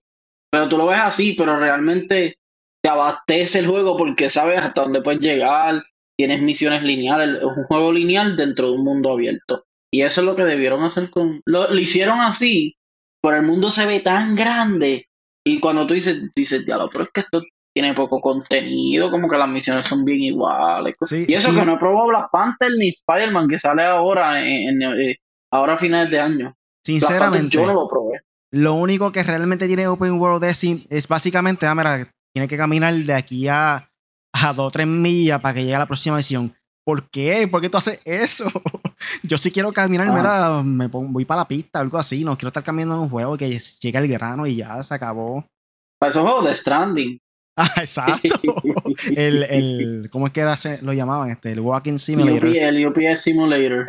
pero 0.53 0.69
tú 0.69 0.79
lo 0.79 0.87
ves 0.87 1.01
así, 1.01 1.35
pero 1.37 1.59
realmente 1.59 2.37
te 2.81 2.89
abastece 2.89 3.59
el 3.59 3.67
juego 3.67 3.97
porque 3.97 4.31
sabes 4.31 4.61
hasta 4.61 4.83
dónde 4.83 5.03
puedes 5.03 5.21
llegar, 5.21 5.83
tienes 6.17 6.41
misiones 6.41 6.85
lineales, 6.85 7.41
es 7.41 7.45
un 7.45 7.65
juego 7.65 7.91
lineal 7.91 8.37
dentro 8.37 8.69
de 8.69 8.75
un 8.75 8.85
mundo 8.85 9.13
abierto. 9.13 9.65
Y 9.93 10.03
eso 10.03 10.21
es 10.21 10.27
lo 10.27 10.37
que 10.37 10.45
debieron 10.45 10.85
hacer 10.85 11.11
con... 11.11 11.41
Lo, 11.45 11.75
hicieron 11.77 12.21
así, 12.21 12.77
pero 13.21 13.37
el 13.37 13.43
mundo 13.43 13.73
se 13.73 13.85
ve 13.85 13.99
tan 13.99 14.37
grande. 14.37 15.08
Y 15.49 15.61
cuando 15.61 15.87
tú 15.87 15.95
dices, 15.95 16.31
dices, 16.35 16.67
diablo, 16.67 16.91
pero 16.93 17.05
es 17.05 17.11
que 17.11 17.21
esto 17.21 17.43
tiene 17.75 17.95
poco 17.95 18.21
contenido, 18.21 19.11
como 19.11 19.29
que 19.29 19.37
las 19.37 19.49
misiones 19.49 19.87
son 19.87 20.05
bien 20.05 20.21
iguales. 20.21 20.95
y 21.11 21.33
eso 21.33 21.55
que 21.55 21.65
no 21.65 21.75
he 21.75 21.79
probado 21.79 22.09
Black 22.09 22.29
Panther 22.31 22.71
ni 22.79 22.89
Spider-Man, 22.89 23.49
que 23.49 23.59
sale 23.59 23.85
ahora, 23.85 24.45
en, 24.45 24.83
eh, 24.83 25.17
ahora 25.51 25.75
a 25.75 25.79
finales 25.79 26.11
de 26.11 26.21
año. 26.21 26.57
Sinceramente, 26.85 27.57
yo 27.57 27.67
no 27.67 27.75
lo 27.75 27.89
probé. 27.89 28.21
Lo 28.51 28.75
único 28.75 29.13
que 29.13 29.23
realmente 29.23 29.67
tiene 29.67 29.87
Open 29.87 30.19
World 30.19 30.45
es, 30.45 30.65
es 30.89 31.07
básicamente, 31.07 31.67
ah, 31.67 31.75
mira, 31.75 32.11
tiene 32.33 32.49
que 32.49 32.57
caminar 32.57 32.95
de 32.95 33.15
aquí 33.15 33.47
a 33.49 33.89
a 34.33 34.53
dos 34.53 34.67
o 34.67 34.71
tres 34.71 34.87
millas 34.87 35.41
para 35.41 35.55
que 35.55 35.63
llegue 35.63 35.75
a 35.75 35.81
la 35.81 35.87
próxima 35.87 36.17
misión. 36.17 36.55
¿Por 36.89 37.11
qué? 37.11 37.47
¿Por 37.47 37.61
qué 37.61 37.69
tú 37.69 37.77
haces 37.77 38.01
eso? 38.07 38.47
Yo 39.23 39.37
sí 39.37 39.51
quiero 39.51 39.71
caminar, 39.75 40.09
mira, 40.09 40.63
me 40.63 40.87
voy 40.87 41.27
para 41.27 41.43
la 41.43 41.47
pista, 41.47 41.81
algo 41.81 41.99
así. 41.99 42.25
No 42.25 42.35
quiero 42.35 42.49
estar 42.49 42.63
caminando 42.63 42.95
en 42.95 43.01
un 43.03 43.11
juego 43.11 43.37
que 43.37 43.59
llegue 43.59 43.99
el 43.99 44.09
grano 44.09 44.47
y 44.47 44.57
ya 44.57 44.83
se 44.83 44.95
acabó. 44.95 45.45
Para 46.01 46.09
esos 46.09 46.23
juegos 46.23 46.47
de 46.47 46.55
Stranding. 46.55 47.19
Ah, 47.61 47.69
exacto. 47.79 48.37
el, 49.17 49.43
el, 49.43 50.09
¿Cómo 50.13 50.29
es 50.29 50.33
que 50.33 50.41
era, 50.41 50.55
lo 50.81 50.93
llamaban? 50.93 51.33
Este, 51.33 51.51
el 51.51 51.59
Walking 51.59 51.99
Simulator. 51.99 52.47
el 52.47 52.87
UPS 52.87 53.21
Simulator. 53.21 53.85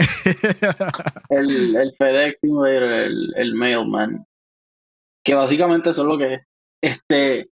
el, 1.29 1.75
el, 1.75 1.93
FedEx 1.93 2.39
Simulator, 2.39 2.91
el, 2.91 3.31
el 3.35 3.53
Mailman. 3.53 4.25
Que 5.23 5.35
básicamente 5.35 5.91
eso 5.91 6.01
es 6.01 6.07
lo 6.07 6.17
que 6.17 6.33
es. 6.33 6.41
Este, 6.81 7.49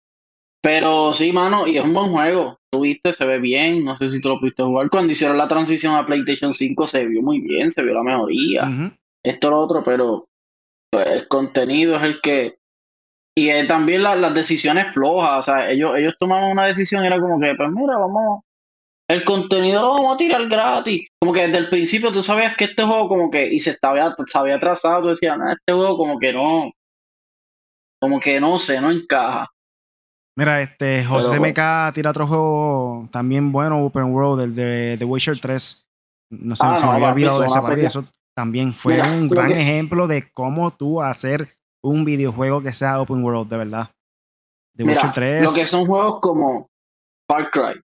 pero 0.63 1.13
sí, 1.13 1.33
mano, 1.33 1.67
y 1.67 1.77
es 1.77 1.85
un 1.85 1.93
buen 1.93 2.11
juego. 2.11 2.59
Tuviste, 2.77 3.13
se 3.13 3.27
ve 3.27 3.39
bien. 3.39 3.85
No 3.85 3.97
sé 3.97 4.11
si 4.11 4.21
tú 4.21 4.29
lo 4.29 4.39
pudiste 4.39 4.63
jugar. 4.63 4.91
Cuando 4.91 5.13
hicieron 5.13 5.39
la 5.39 5.49
transición 5.49 5.95
a 5.95 6.05
PlayStation 6.05 6.53
5 6.53 6.89
se 6.89 7.07
vio 7.07 7.23
muy 7.23 7.41
bien, 7.41 7.73
se 7.73 7.83
vio 7.83 7.95
la 7.95 8.03
mejoría. 8.03 8.93
Esto, 9.25 9.51
lo 9.51 9.61
otro, 9.61 9.83
pero 9.83 10.29
pues, 10.91 11.07
el 11.07 11.29
contenido 11.29 11.97
es 11.97 12.03
el 12.03 12.21
que. 12.21 12.59
Y 13.39 13.67
también 13.67 14.03
las 14.03 14.35
decisiones 14.35 14.93
flojas. 14.95 15.39
O 15.39 15.43
sea, 15.43 15.71
ellos, 15.71 15.93
ellos 15.97 16.15
tomaron 16.19 16.51
una 16.51 16.67
decisión 16.67 17.03
y 17.05 17.07
era 17.07 17.21
como 17.21 17.41
que, 17.41 17.55
pues 17.57 17.71
mira, 17.71 17.97
vamos. 17.97 18.43
El 19.09 19.25
contenido 19.25 19.83
lo 19.83 19.93
vamos 19.93 20.15
a 20.15 20.19
tirar 20.19 20.49
gratis. 20.49 21.09
Como 21.21 21.33
que 21.33 21.43
desde 21.43 21.59
el 21.59 21.69
principio 21.69 22.13
tú 22.13 22.23
sabías 22.23 22.57
que 22.57 22.65
este 22.65 22.83
juego, 22.83 23.09
como 23.09 23.31
que. 23.31 23.53
Y 23.53 23.61
se 23.61 23.71
estaba, 23.71 24.15
se 24.27 24.39
había 24.39 24.57
atrasado. 24.57 25.03
Tú 25.03 25.09
decías, 25.09 25.39
no, 25.39 25.51
este 25.51 25.73
juego, 25.73 25.97
como 25.97 26.19
que 26.19 26.33
no. 26.33 26.73
Como 28.01 28.21
que 28.21 28.39
no 28.39 28.59
sé, 28.59 28.81
no 28.81 28.91
encaja. 28.91 29.51
Mira, 30.37 30.61
este 30.61 31.03
José 31.05 31.41
MK 31.41 31.95
tira 31.95 32.11
otro 32.11 32.27
juego 32.27 33.09
también 33.11 33.53
bueno, 33.53 33.83
Open 33.85 34.13
World, 34.13 34.43
el 34.43 34.55
de 34.55 34.97
The 34.99 35.05
Witcher 35.05 35.41
3. 35.41 35.87
No 36.31 36.55
sé, 36.55 36.67
ah, 36.67 36.77
se 36.77 36.85
me 36.85 36.93
había 36.93 37.09
olvidado 37.13 37.41
de 37.41 37.47
ese 37.47 37.61
para 37.61 37.75
Eso 37.75 38.05
también 38.37 38.75
fue 38.75 39.01
un 39.01 39.29
gran 39.29 39.53
ejemplo 39.53 40.07
de 40.07 40.31
cómo 40.33 40.71
tú 40.71 41.01
hacer 41.01 41.49
un 41.83 42.05
videojuego 42.05 42.63
que 42.63 42.75
sea 42.75 43.01
Open 43.01 43.25
World, 43.25 43.49
de 43.49 43.57
verdad. 43.57 43.91
The 44.77 44.85
Witcher 44.85 45.13
3. 45.15 45.43
Lo 45.45 45.55
que 45.55 45.65
son 45.65 45.87
juegos 45.87 46.21
como 46.21 46.69
Far 47.31 47.51
Cry, 47.51 47.81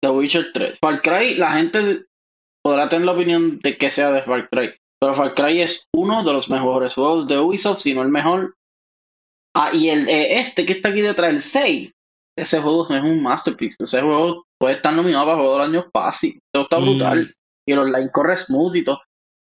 The 0.00 0.08
Witcher 0.08 0.52
3. 0.54 0.78
Far 0.78 1.02
Cry, 1.02 1.34
la 1.34 1.52
gente 1.52 2.06
podrá 2.64 2.88
tener 2.88 3.04
la 3.04 3.12
opinión 3.12 3.58
de 3.58 3.76
que 3.76 3.90
sea 3.90 4.10
de 4.10 4.22
Far 4.22 4.48
Cry. 4.48 4.74
Pero 5.00 5.14
Far 5.14 5.34
Cry 5.34 5.60
es 5.60 5.86
uno 5.94 6.24
de 6.24 6.32
los 6.32 6.48
mejores 6.48 6.94
juegos 6.94 7.28
de 7.28 7.38
Ubisoft, 7.38 7.80
si 7.80 7.94
no 7.94 8.00
el 8.00 8.08
mejor, 8.08 8.56
Ah, 9.54 9.70
y 9.74 9.88
el 9.88 10.08
eh, 10.08 10.40
este 10.40 10.64
que 10.64 10.74
está 10.74 10.90
aquí 10.90 11.00
detrás, 11.00 11.30
el 11.30 11.42
6, 11.42 11.92
ese 12.38 12.60
juego 12.60 12.88
es 12.94 13.02
un 13.02 13.22
masterpiece. 13.22 13.76
Ese 13.80 14.00
juego 14.00 14.44
puede 14.58 14.76
estar 14.76 14.92
nominado 14.92 15.26
para 15.26 15.38
juego 15.38 15.58
del 15.58 15.68
año 15.68 15.86
fácil. 15.92 16.40
Esto 16.52 16.62
está 16.62 16.78
brutal. 16.78 17.34
Y 17.66 17.72
el 17.72 17.78
online 17.80 18.10
corre 18.12 18.36
smooth 18.36 18.76
y 18.76 18.84
todo. 18.84 19.00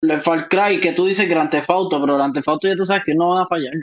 El 0.02 0.20
Far 0.22 0.50
Cry, 0.50 0.82
que 0.82 0.92
tú 0.92 1.06
dices 1.06 1.30
Grand 1.30 1.50
Theft 1.50 1.70
Auto, 1.70 2.02
pero 2.02 2.16
Grand 2.16 2.34
Theft 2.34 2.48
Auto 2.50 2.68
ya 2.68 2.76
tú 2.76 2.86
sabes 2.86 3.04
que 3.06 3.16
no 3.16 3.30
van 3.30 3.44
a 3.44 3.48
fallar. 3.48 3.74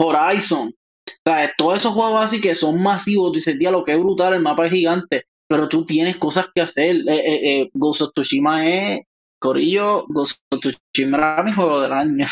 Horizon. 0.00 0.68
O 0.68 1.12
sea, 1.24 1.52
todos 1.56 1.80
esos 1.80 1.92
juegos 1.92 2.24
así 2.24 2.40
que 2.40 2.54
son 2.54 2.82
masivos, 2.82 3.32
tú 3.32 3.36
dices, 3.36 3.56
lo 3.58 3.84
que 3.84 3.92
es 3.92 3.98
brutal, 3.98 4.34
el 4.34 4.40
mapa 4.40 4.66
es 4.66 4.72
gigante, 4.72 5.26
pero 5.46 5.68
tú 5.68 5.84
tienes 5.84 6.16
cosas 6.16 6.48
que 6.54 6.62
hacer. 6.62 6.96
Eh, 6.96 7.02
eh, 7.08 7.60
eh 7.60 7.70
Ghost 7.74 8.02
of 8.02 8.12
Tsushima 8.14 8.66
es, 8.66 9.02
Corillo, 9.38 10.06
Ghost 10.08 10.38
of 10.50 10.60
Tsushima 10.60 11.18
era 11.18 11.42
mi 11.42 11.52
juego 11.52 11.80
del 11.82 11.92
año. 11.92 12.26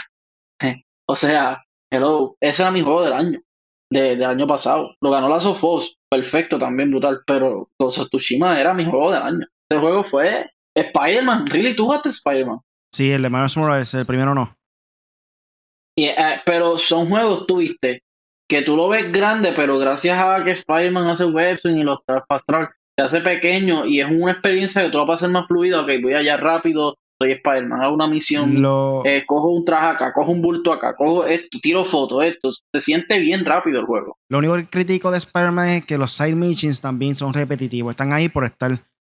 o 1.06 1.16
sea, 1.16 1.65
Hello, 1.92 2.36
ese 2.40 2.62
era 2.62 2.70
mi 2.70 2.82
juego 2.82 3.04
del 3.04 3.12
año, 3.12 3.38
de, 3.90 4.16
del 4.16 4.24
año 4.24 4.46
pasado. 4.46 4.94
Lo 5.00 5.10
ganó 5.10 5.28
la 5.28 5.40
Sofos, 5.40 5.98
perfecto, 6.10 6.58
también 6.58 6.90
brutal, 6.90 7.20
pero 7.26 7.70
Ghost 7.78 8.08
Tsushima 8.08 8.60
era 8.60 8.74
mi 8.74 8.84
juego 8.84 9.12
del 9.12 9.22
año. 9.22 9.46
Ese 9.70 9.80
juego 9.80 10.04
fue 10.04 10.50
Spider-Man, 10.76 11.46
¿really? 11.46 11.74
¿Tú 11.74 11.86
jugaste 11.86 12.10
Spider-Man? 12.10 12.58
Sí, 12.92 13.12
el 13.12 13.22
de 13.22 13.30
Miles 13.30 13.56
Morales, 13.56 13.94
el 13.94 14.06
primero 14.06 14.34
no. 14.34 14.56
Y, 15.98 16.06
eh, 16.06 16.42
pero 16.44 16.76
son 16.76 17.08
juegos, 17.08 17.46
tuviste, 17.46 18.02
que 18.48 18.62
tú 18.62 18.76
lo 18.76 18.88
ves 18.88 19.10
grande, 19.12 19.52
pero 19.54 19.78
gracias 19.78 20.18
a 20.18 20.44
que 20.44 20.52
Spider-Man 20.52 21.08
hace 21.08 21.24
webswing 21.24 21.78
y 21.78 21.84
los 21.84 22.04
traspastral, 22.04 22.68
se 22.98 23.04
hace 23.04 23.20
pequeño 23.20 23.86
y 23.86 24.00
es 24.00 24.10
una 24.10 24.32
experiencia 24.32 24.82
que 24.82 24.90
tú 24.90 24.98
vas 24.98 25.04
a 25.04 25.12
pasar 25.12 25.30
más 25.30 25.46
fluida, 25.46 25.82
ok, 25.82 25.90
voy 26.02 26.14
allá 26.14 26.36
rápido, 26.36 26.96
soy 27.20 27.32
Spider-Man, 27.32 27.80
hago 27.80 27.94
una 27.94 28.08
misión, 28.08 28.62
eh, 29.04 29.24
cojo 29.26 29.48
un 29.48 29.64
traje 29.64 29.86
acá, 29.86 30.12
cojo 30.12 30.32
un 30.32 30.42
bulto 30.42 30.72
acá, 30.72 30.94
cojo 30.94 31.26
esto, 31.26 31.58
tiro 31.62 31.84
fotos, 31.84 32.24
esto. 32.24 32.52
Se 32.74 32.80
siente 32.80 33.18
bien 33.18 33.44
rápido 33.44 33.80
el 33.80 33.86
juego. 33.86 34.18
Lo 34.30 34.38
único 34.38 34.56
que 34.56 34.66
critico 34.66 35.10
de 35.10 35.18
Spider-Man 35.18 35.68
es 35.68 35.84
que 35.86 35.98
los 35.98 36.12
side 36.12 36.34
missions 36.34 36.80
también 36.80 37.14
son 37.14 37.32
repetitivos. 37.32 37.90
Están 37.90 38.12
ahí 38.12 38.28
por 38.28 38.44
estar. 38.44 38.78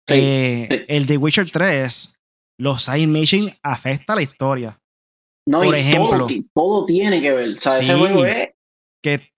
Eh, 0.09 0.85
el 0.89 1.07
de 1.07 1.17
Witcher 1.17 1.51
3, 1.51 2.19
los 2.61 2.85
side 2.85 3.07
missions 3.07 3.53
afecta 3.63 4.15
la 4.15 4.23
historia. 4.23 4.79
No, 5.49 5.63
por 5.63 5.75
ejemplo, 5.75 6.27
todo, 6.55 6.87
tiene 6.87 7.21
que 7.21 7.33
ver. 7.33 7.57
O 7.57 7.61
sea, 7.61 7.79
ese 7.79 7.95
juego 7.95 8.25
es. 8.25 8.51
Que 9.03 9.31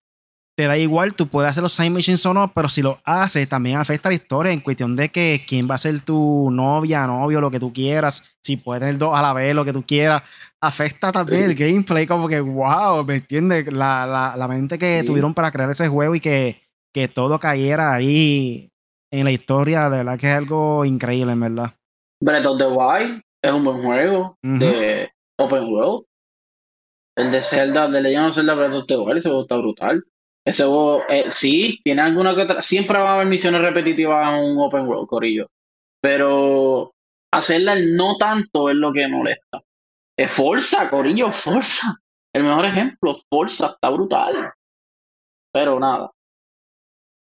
te 0.59 0.67
da 0.67 0.77
igual, 0.77 1.13
tú 1.13 1.29
puedes 1.29 1.51
hacer 1.51 1.63
los 1.63 1.71
side 1.71 1.89
missions 1.89 2.25
o 2.25 2.33
no, 2.33 2.51
pero 2.53 2.67
si 2.67 2.81
lo 2.81 2.99
haces, 3.05 3.47
también 3.47 3.77
afecta 3.77 4.09
la 4.09 4.15
historia 4.15 4.51
en 4.51 4.59
cuestión 4.59 4.93
de 4.93 5.07
que 5.07 5.45
quién 5.47 5.69
va 5.71 5.75
a 5.75 5.77
ser 5.77 6.01
tu 6.01 6.51
novia, 6.51 7.07
novio, 7.07 7.39
lo 7.39 7.49
que 7.49 7.61
tú 7.61 7.71
quieras, 7.71 8.21
si 8.43 8.57
puedes 8.57 8.81
tener 8.81 8.97
dos 8.97 9.17
a 9.17 9.21
la 9.21 9.31
vez, 9.31 9.55
lo 9.55 9.63
que 9.63 9.71
tú 9.71 9.85
quieras. 9.87 10.21
Afecta 10.59 11.13
también 11.13 11.45
el 11.45 11.55
gameplay, 11.55 12.05
como 12.05 12.27
que, 12.27 12.41
wow, 12.41 13.05
¿me 13.05 13.15
entiendes? 13.15 13.71
La, 13.71 14.35
la, 14.35 14.47
mente 14.49 14.77
que 14.77 15.01
tuvieron 15.05 15.33
para 15.33 15.49
crear 15.49 15.69
ese 15.69 15.87
juego 15.87 16.13
y 16.13 16.19
que, 16.19 16.61
que 16.93 17.07
todo 17.07 17.39
cayera 17.39 17.93
ahí 17.93 18.69
en 19.13 19.23
la 19.23 19.31
historia, 19.31 19.89
de 19.89 19.99
verdad 19.99 20.19
que 20.19 20.27
es 20.27 20.35
algo 20.35 20.83
increíble, 20.83 21.31
en 21.31 21.39
verdad. 21.39 21.73
Breath 22.21 22.45
of 22.45 22.57
the 22.57 22.67
Wild 22.67 23.21
es 23.41 23.53
un 23.53 23.63
buen 23.63 23.81
juego 23.81 24.35
de 24.43 25.09
Open 25.37 25.71
World. 25.71 26.03
El 27.15 27.31
de 27.31 27.41
Zelda, 27.41 27.87
de 27.87 28.01
Legend 28.01 28.27
of 28.27 28.35
Zelda 28.35 28.55
Breath 28.55 28.73
of 28.73 28.87
the 28.87 28.97
Wild, 28.97 29.19
ese 29.19 29.29
juego 29.29 29.43
está 29.43 29.55
brutal. 29.55 30.03
Ese 30.49 30.63
juego, 30.63 31.03
eh, 31.07 31.25
sí, 31.29 31.79
tiene 31.83 32.01
alguna 32.01 32.33
que 32.33 32.41
otra. 32.41 32.59
Siempre 32.59 32.97
va 32.97 33.11
a 33.11 33.13
haber 33.13 33.27
misiones 33.27 33.61
repetitivas 33.61 34.29
en 34.29 34.45
un 34.45 34.57
open 34.59 34.87
world, 34.87 35.07
Corillo. 35.07 35.45
Pero 36.01 36.91
hacerla 37.31 37.73
el 37.73 37.95
no 37.95 38.17
tanto 38.17 38.67
es 38.67 38.75
lo 38.75 38.91
que 38.91 39.07
molesta. 39.07 39.61
Es 40.17 40.31
Forza, 40.31 40.89
Corillo, 40.89 41.31
Forza. 41.31 41.99
El 42.33 42.45
mejor 42.45 42.65
ejemplo, 42.65 43.19
Forza, 43.31 43.67
está 43.67 43.91
brutal. 43.91 44.51
Pero 45.53 45.79
nada. 45.79 46.09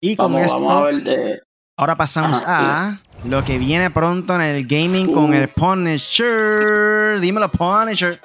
Y 0.02 0.16
con 0.16 0.34
esto, 0.36 0.90
eh, 0.90 1.40
ahora 1.78 1.96
pasamos 1.96 2.42
a 2.46 3.00
lo 3.24 3.42
que 3.42 3.56
viene 3.56 3.90
pronto 3.90 4.34
en 4.34 4.42
el 4.42 4.66
gaming 4.66 5.10
con 5.10 5.30
uh. 5.30 5.34
el 5.34 5.48
Punisher. 5.48 7.18
Dímelo, 7.20 7.50
Punisher. 7.50 8.20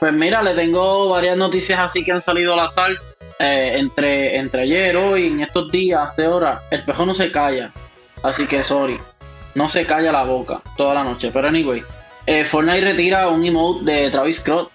Pues 0.00 0.12
mira, 0.12 0.42
le 0.42 0.54
tengo 0.54 1.08
varias 1.08 1.36
noticias 1.36 1.78
así 1.80 2.04
que 2.04 2.12
han 2.12 2.20
salido 2.20 2.52
al 2.54 2.60
azar. 2.60 2.92
Eh, 3.40 3.74
entre, 3.78 4.36
entre 4.36 4.62
ayer, 4.62 4.96
hoy, 4.96 5.28
en 5.28 5.40
estos 5.40 5.70
días, 5.70 6.08
hace 6.10 6.26
horas, 6.26 6.60
el 6.70 6.82
pejo 6.82 7.06
no 7.06 7.14
se 7.14 7.30
calla. 7.30 7.72
Así 8.22 8.46
que, 8.46 8.62
sorry, 8.62 8.98
no 9.54 9.68
se 9.68 9.86
calla 9.86 10.10
la 10.10 10.24
boca 10.24 10.60
toda 10.76 10.94
la 10.94 11.04
noche. 11.04 11.30
Pero, 11.32 11.48
anyway, 11.48 11.82
eh, 12.26 12.44
Fortnite 12.44 12.80
retira 12.80 13.28
un 13.28 13.44
emote 13.44 13.90
de 13.90 14.10
Travis 14.10 14.38
Scott 14.38 14.70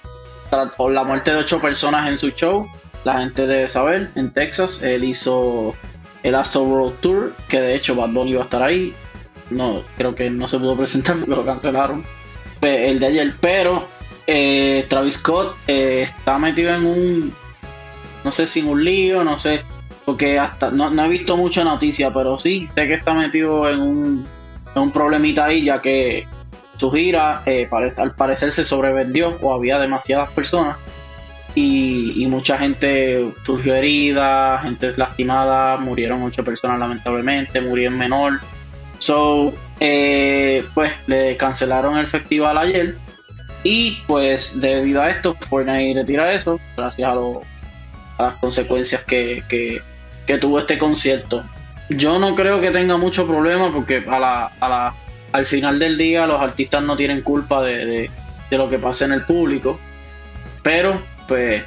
por 0.77 0.91
la 0.91 1.03
muerte 1.03 1.31
de 1.31 1.37
ocho 1.37 1.59
personas 1.59 2.07
en 2.09 2.19
su 2.19 2.29
show. 2.31 2.67
La 3.03 3.19
gente 3.19 3.47
debe 3.47 3.67
saber, 3.67 4.09
en 4.15 4.31
Texas, 4.31 4.81
él 4.81 5.03
hizo 5.03 5.75
el 6.23 6.35
Astro 6.35 6.63
World 6.63 6.99
Tour, 7.01 7.33
que 7.49 7.59
de 7.59 7.75
hecho 7.75 7.95
Bad 7.95 8.09
Bunny 8.09 8.31
iba 8.31 8.41
a 8.41 8.45
estar 8.45 8.63
ahí. 8.63 8.93
No, 9.49 9.83
creo 9.97 10.15
que 10.15 10.29
no 10.29 10.47
se 10.47 10.57
pudo 10.57 10.75
presentar 10.77 11.15
porque 11.19 11.35
lo 11.35 11.45
cancelaron. 11.45 12.05
El 12.61 12.99
de 12.99 13.07
ayer, 13.07 13.33
pero 13.41 13.85
eh, 14.27 14.85
Travis 14.89 15.15
Scott 15.15 15.55
está 15.67 16.37
metido 16.37 16.73
en 16.73 16.85
un 16.85 17.33
no 18.23 18.31
sé 18.31 18.47
si 18.47 18.61
un 18.61 18.83
lío, 18.83 19.23
no 19.23 19.37
sé, 19.37 19.63
porque 20.05 20.39
hasta 20.39 20.71
no, 20.71 21.03
he 21.03 21.09
visto 21.09 21.35
mucha 21.37 21.63
noticia, 21.63 22.13
pero 22.13 22.39
sí 22.39 22.67
sé 22.73 22.87
que 22.87 22.95
está 22.95 23.13
metido 23.13 23.69
en 23.69 23.81
un, 23.81 24.27
en 24.75 24.81
un 24.81 24.91
problemita 24.91 25.45
ahí, 25.45 25.65
ya 25.65 25.81
que 25.81 26.27
su 26.77 26.91
gira 26.91 27.43
eh, 27.45 27.67
al 27.97 28.15
parecer 28.15 28.51
se 28.51 28.65
sobrevendió 28.65 29.37
o 29.41 29.53
había 29.53 29.77
demasiadas 29.79 30.29
personas 30.29 30.77
y, 31.55 32.25
mucha 32.27 32.57
gente 32.57 33.31
surgió 33.45 33.75
herida, 33.75 34.59
gente 34.63 34.93
lastimada, 34.97 35.77
murieron 35.77 36.23
ocho 36.23 36.43
personas 36.43 36.79
lamentablemente, 36.79 37.61
murió 37.61 37.89
en 37.89 37.97
menor. 37.97 38.39
So, 38.97 39.53
eh, 39.79 40.65
pues 40.73 40.91
le 41.05 41.37
cancelaron 41.37 41.97
el 41.97 42.07
festival 42.07 42.57
ayer 42.57 42.95
y 43.63 44.01
pues 44.07 44.59
debido 44.59 45.01
a 45.01 45.09
esto, 45.09 45.35
Fortnite 45.49 45.99
retira 45.99 46.33
eso, 46.33 46.59
gracias 46.75 47.09
a 47.09 48.23
las 48.23 48.33
consecuencias 48.35 49.03
que, 49.03 49.43
que, 49.47 50.37
tuvo 50.37 50.59
este 50.59 50.77
concierto. 50.77 51.45
Yo 51.89 52.19
no 52.19 52.35
creo 52.35 52.59
que 52.59 52.71
tenga 52.71 52.97
mucho 52.97 53.25
problema 53.25 53.71
porque 53.71 54.03
a 54.07 54.19
la, 54.19 54.45
a 54.59 54.69
la, 54.69 54.95
al 55.31 55.45
final 55.45 55.79
del 55.79 55.97
día 55.97 56.25
los 56.25 56.41
artistas 56.41 56.83
no 56.83 56.97
tienen 56.97 57.21
culpa 57.21 57.61
de, 57.61 58.09
de, 58.49 58.57
lo 58.57 58.69
que 58.69 58.77
pasa 58.77 59.05
en 59.05 59.13
el 59.13 59.23
público. 59.23 59.79
Pero, 60.61 61.01
pues, 61.27 61.63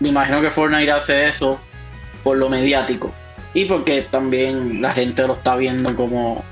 me 0.00 0.08
imagino 0.10 0.40
que 0.40 0.50
Fortnite 0.50 0.92
hace 0.92 1.28
eso 1.28 1.60
por 2.22 2.36
lo 2.36 2.48
mediático. 2.48 3.14
Y 3.54 3.64
porque 3.64 4.02
también 4.02 4.82
la 4.82 4.92
gente 4.92 5.26
lo 5.26 5.34
está 5.34 5.56
viendo 5.56 5.94
como, 5.94 6.44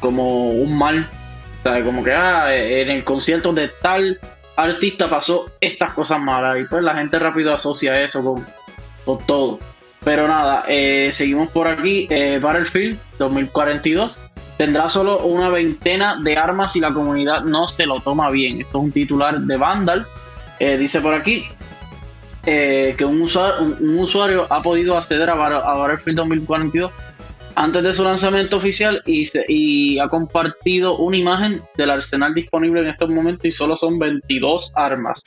como 0.00 0.50
un 0.50 0.76
mal. 0.76 1.08
Como 1.84 2.04
que, 2.04 2.12
ah, 2.12 2.54
en 2.54 2.90
el 2.90 3.02
concierto 3.02 3.52
de 3.52 3.68
tal 3.82 4.20
artista 4.56 5.08
pasó 5.08 5.50
estas 5.60 5.92
cosas 5.92 6.20
malas 6.20 6.58
y 6.60 6.64
pues 6.64 6.82
la 6.82 6.94
gente 6.94 7.18
rápido 7.18 7.52
asocia 7.52 8.00
eso 8.00 8.22
con, 8.22 8.46
con 9.04 9.18
todo. 9.26 9.58
Pero 10.04 10.28
nada, 10.28 10.64
eh, 10.68 11.10
seguimos 11.12 11.50
por 11.50 11.66
aquí. 11.66 12.06
Eh, 12.08 12.38
Battlefield 12.40 12.98
2042 13.18 14.18
tendrá 14.56 14.88
solo 14.88 15.18
una 15.18 15.50
veintena 15.50 16.20
de 16.22 16.36
armas 16.36 16.76
y 16.76 16.80
la 16.80 16.92
comunidad 16.92 17.42
no 17.42 17.66
se 17.66 17.84
lo 17.84 17.98
toma 18.00 18.30
bien. 18.30 18.60
Esto 18.60 18.78
es 18.78 18.84
un 18.84 18.92
titular 18.92 19.40
de 19.40 19.56
Vandal. 19.56 20.06
Eh, 20.60 20.78
dice 20.78 21.00
por 21.00 21.14
aquí 21.14 21.46
que 22.44 23.04
un 23.04 23.20
usuario, 23.22 24.46
ha 24.48 24.62
podido 24.62 24.96
acceder 24.96 25.28
a, 25.28 25.32
a 25.32 25.74
Battlefield 25.74 26.18
2042 26.18 26.92
antes 27.56 27.82
de 27.82 27.94
su 27.94 28.04
lanzamiento 28.04 28.58
oficial 28.58 29.02
y, 29.06 29.26
y 29.48 29.98
ha 29.98 30.08
compartido 30.08 30.98
una 30.98 31.16
imagen 31.16 31.62
del 31.74 31.90
arsenal 31.90 32.34
disponible 32.34 32.82
en 32.82 32.88
estos 32.88 33.08
momentos 33.08 33.46
y 33.46 33.52
solo 33.52 33.78
son 33.78 33.98
22 33.98 34.72
armas. 34.74 35.18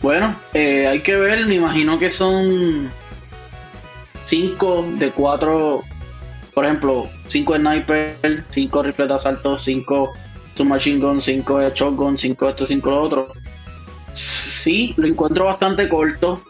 Bueno, 0.00 0.36
eh, 0.54 0.86
hay 0.86 1.00
que 1.00 1.16
ver, 1.16 1.44
me 1.46 1.56
imagino 1.56 1.98
que 1.98 2.08
son 2.08 2.88
5 4.26 4.86
de 4.96 5.10
4, 5.10 5.82
por 6.54 6.64
ejemplo, 6.64 7.10
5 7.26 7.56
sniper, 7.56 8.44
5 8.48 8.82
rifles 8.84 9.08
de 9.08 9.14
asalto, 9.14 9.58
5 9.58 10.12
submachine 10.54 11.00
gun, 11.00 11.20
5 11.20 11.58
de 11.58 11.72
shotgun, 11.74 12.16
5 12.16 12.48
esto, 12.48 12.66
5 12.66 12.90
lo 12.90 13.02
otro. 13.02 13.32
Sí, 14.12 14.94
lo 14.96 15.08
encuentro 15.08 15.46
bastante 15.46 15.88
corto, 15.88 16.40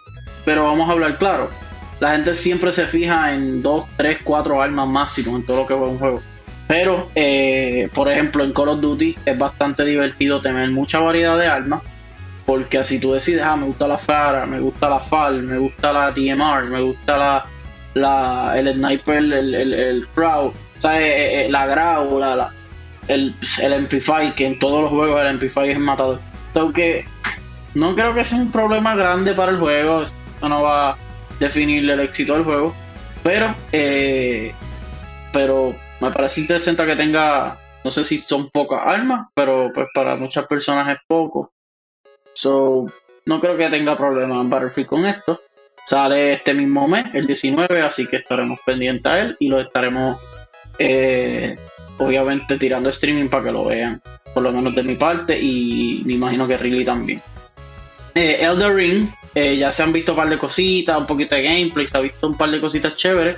pero 0.44 0.64
vamos 0.64 0.90
a 0.90 0.92
hablar 0.92 1.16
claro 1.16 1.48
la 2.00 2.12
gente 2.12 2.34
siempre 2.34 2.72
se 2.72 2.86
fija 2.86 3.34
en 3.34 3.62
2, 3.62 3.86
3, 3.96 4.18
4 4.22 4.62
armas 4.62 4.88
máximo 4.88 5.36
en 5.36 5.46
todo 5.46 5.58
lo 5.58 5.66
que 5.66 5.74
juega 5.74 5.92
un 5.92 5.98
juego. 5.98 6.22
Pero, 6.66 7.10
eh, 7.14 7.88
por 7.94 8.10
ejemplo, 8.10 8.42
en 8.42 8.52
Call 8.52 8.68
of 8.68 8.80
Duty 8.80 9.16
es 9.24 9.38
bastante 9.38 9.84
divertido 9.84 10.40
tener 10.40 10.70
mucha 10.70 10.98
variedad 10.98 11.38
de 11.38 11.46
armas. 11.46 11.82
Porque 12.44 12.78
así 12.78 13.00
tú 13.00 13.12
decides, 13.12 13.42
ah, 13.42 13.56
me 13.56 13.66
gusta 13.66 13.88
la 13.88 13.98
FARA, 13.98 14.46
me 14.46 14.60
gusta 14.60 14.88
la 14.88 15.00
FAL, 15.00 15.42
me 15.42 15.58
gusta 15.58 15.92
la 15.92 16.14
TMR, 16.14 16.70
me 16.70 16.80
gusta 16.80 17.18
la, 17.18 17.44
la 17.94 18.56
el 18.56 18.72
sniper, 18.74 19.16
el, 19.16 19.32
el, 19.54 19.74
el 19.74 20.06
Crowd, 20.14 20.52
¿sabes? 20.78 21.00
Eh, 21.00 21.46
eh, 21.46 21.50
la 21.50 21.66
Grau, 21.66 22.20
la, 22.20 22.52
el, 23.08 23.34
el 23.62 23.88
MP5, 23.88 24.34
que 24.34 24.46
en 24.46 24.58
todos 24.60 24.82
los 24.82 24.90
juegos 24.90 25.20
el 25.20 25.40
MP5 25.40 25.70
es 25.70 25.78
matador. 25.78 26.20
Aunque 26.54 27.04
no 27.74 27.94
creo 27.94 28.14
que 28.14 28.24
sea 28.24 28.38
un 28.38 28.52
problema 28.52 28.94
grande 28.94 29.34
para 29.34 29.50
el 29.50 29.58
juego. 29.58 30.02
Esto 30.02 30.48
no 30.48 30.62
va 30.62 30.96
definirle 31.38 31.94
el 31.94 32.00
éxito 32.00 32.34
del 32.34 32.44
juego. 32.44 32.74
Pero, 33.22 33.54
eh, 33.72 34.52
pero 35.32 35.74
me 36.00 36.10
parece 36.10 36.40
interesante 36.40 36.86
que 36.86 36.96
tenga, 36.96 37.58
no 37.84 37.90
sé 37.90 38.04
si 38.04 38.18
son 38.18 38.50
pocas 38.50 38.80
armas, 38.84 39.28
pero 39.34 39.70
pues 39.74 39.88
para 39.94 40.16
muchas 40.16 40.46
personas 40.46 40.88
es 40.88 40.98
poco. 41.06 41.52
So, 42.34 42.86
no 43.24 43.40
creo 43.40 43.56
que 43.56 43.68
tenga 43.68 43.96
problema 43.96 44.40
en 44.40 44.50
Battlefield 44.50 44.88
con 44.88 45.06
esto. 45.06 45.40
Sale 45.84 46.34
este 46.34 46.52
mismo 46.52 46.86
mes, 46.88 47.14
el 47.14 47.26
19, 47.26 47.82
así 47.82 48.06
que 48.06 48.16
estaremos 48.16 48.58
pendientes 48.66 49.10
a 49.10 49.20
él 49.20 49.36
y 49.38 49.48
lo 49.48 49.60
estaremos 49.60 50.20
eh, 50.78 51.56
obviamente 51.98 52.58
tirando 52.58 52.90
streaming 52.90 53.28
para 53.28 53.44
que 53.44 53.52
lo 53.52 53.64
vean, 53.64 54.00
por 54.34 54.42
lo 54.42 54.52
menos 54.52 54.74
de 54.74 54.82
mi 54.82 54.96
parte 54.96 55.38
y 55.38 56.02
me 56.04 56.14
imagino 56.14 56.46
que 56.46 56.56
Riley 56.56 56.84
también. 56.84 57.22
Eh, 58.14 58.38
Elder 58.40 58.74
Ring 58.74 59.08
eh, 59.36 59.58
ya 59.58 59.70
se 59.70 59.82
han 59.82 59.92
visto 59.92 60.12
un 60.12 60.16
par 60.16 60.30
de 60.30 60.38
cositas, 60.38 60.98
un 60.98 61.06
poquito 61.06 61.34
de 61.34 61.42
gameplay, 61.42 61.86
se 61.86 61.98
ha 61.98 62.00
visto 62.00 62.26
un 62.26 62.38
par 62.38 62.50
de 62.50 62.58
cositas 62.58 62.96
chéveres. 62.96 63.36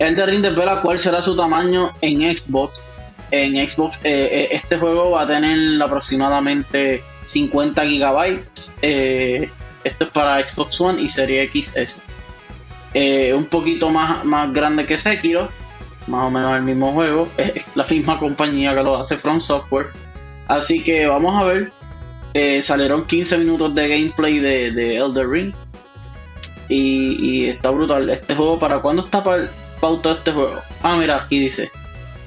Elder 0.00 0.28
Ring 0.28 0.42
desvela 0.42 0.82
cuál 0.82 0.98
será 0.98 1.22
su 1.22 1.36
tamaño 1.36 1.92
en 2.00 2.36
Xbox. 2.36 2.82
En 3.30 3.54
Xbox, 3.68 4.00
eh, 4.02 4.28
eh, 4.32 4.48
este 4.50 4.76
juego 4.76 5.12
va 5.12 5.22
a 5.22 5.26
tener 5.28 5.80
aproximadamente 5.80 7.00
50 7.26 7.86
gigabytes. 7.86 8.72
esto 8.82 10.04
es 10.04 10.10
para 10.10 10.48
Xbox 10.48 10.80
One 10.80 11.00
y 11.00 11.08
Serie 11.08 11.48
XS. 11.48 12.02
un 13.32 13.44
poquito 13.44 13.88
más, 13.90 14.24
más 14.24 14.52
grande 14.52 14.84
que 14.84 14.98
Sekiro, 14.98 15.48
más 16.08 16.26
o 16.26 16.30
menos 16.30 16.56
el 16.56 16.64
mismo 16.64 16.90
juego. 16.90 17.28
Es 17.36 17.62
la 17.76 17.86
misma 17.86 18.18
compañía 18.18 18.74
que 18.74 18.82
lo 18.82 18.96
hace 18.96 19.16
From 19.16 19.40
Software. 19.40 19.90
Así 20.48 20.82
que 20.82 21.06
vamos 21.06 21.40
a 21.40 21.44
ver. 21.44 21.75
Eh, 22.38 22.60
salieron 22.60 23.06
15 23.06 23.38
minutos 23.38 23.74
de 23.74 23.88
gameplay 23.88 24.38
de, 24.38 24.70
de 24.70 24.96
Elder 24.96 25.26
Ring. 25.26 25.54
Y, 26.68 27.46
está 27.46 27.70
brutal. 27.70 28.10
Este 28.10 28.34
juego, 28.34 28.58
¿para 28.58 28.82
cuándo 28.82 29.06
está 29.06 29.24
pautado 29.80 30.16
este 30.16 30.32
juego? 30.32 30.60
Ah, 30.82 30.98
mira, 30.98 31.16
aquí 31.16 31.38
dice. 31.38 31.70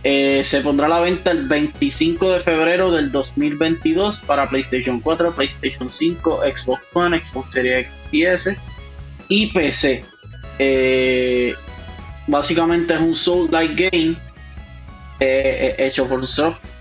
Eh, 0.03 0.41
se 0.43 0.61
pondrá 0.61 0.87
a 0.87 0.89
la 0.89 0.99
venta 1.01 1.29
el 1.29 1.47
25 1.47 2.31
de 2.31 2.39
febrero 2.39 2.89
del 2.89 3.11
2022 3.11 4.21
para 4.25 4.49
PlayStation 4.49 4.99
4, 4.99 5.31
PlayStation 5.35 5.91
5, 5.91 6.39
Xbox 6.55 6.81
One, 6.93 7.23
Xbox 7.23 7.51
Series 7.51 7.85
X 8.11 8.57
y 9.27 9.45
PC. 9.53 10.03
Eh, 10.57 11.53
básicamente 12.25 12.95
es 12.95 12.99
un 12.99 13.13
Soul-like 13.13 13.89
game 13.91 14.17
hecho 15.19 16.07
por 16.07 16.19
un, 16.19 16.27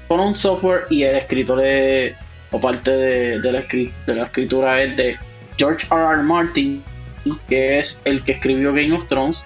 por 0.07 0.19
un, 0.19 0.35
software 0.35 0.87
y 0.89 1.03
el 1.03 1.17
escritor 1.17 1.61
de, 1.61 2.17
o 2.51 2.61
parte 2.61 2.91
de, 2.91 3.53
la, 3.53 3.65
de 4.07 4.15
la 4.15 4.25
escritura 4.25 4.83
es 4.83 4.97
de 4.97 5.19
George 5.57 5.87
R. 5.91 6.03
R. 6.03 6.23
Martin, 6.23 6.83
que 7.49 7.79
es 7.79 8.01
el 8.05 8.23
que 8.23 8.33
escribió 8.33 8.73
Game 8.73 8.93
of 8.93 9.07
Thrones 9.09 9.43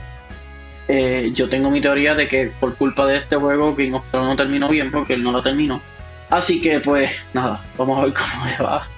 eh, 0.89 1.31
yo 1.33 1.49
tengo 1.49 1.71
mi 1.71 1.81
teoría 1.81 2.15
de 2.15 2.27
que 2.27 2.53
por 2.61 2.75
culpa 2.77 3.07
de 3.07 3.17
este 3.17 3.37
juego 3.37 3.77
King 3.77 3.93
of 3.93 4.05
Thrones 4.11 4.29
no 4.29 4.37
terminó 4.37 4.69
bien 4.69 4.91
porque 4.91 5.15
él 5.15 5.23
no 5.23 5.33
lo 5.33 5.43
terminó. 5.43 5.81
Así 6.29 6.61
que 6.61 6.81
pues 6.81 7.11
nada, 7.33 7.65
vamos 7.77 7.99
a 7.99 8.05
ver 8.05 8.15
cómo 8.15 8.47
le 8.47 8.57
va 8.59 8.89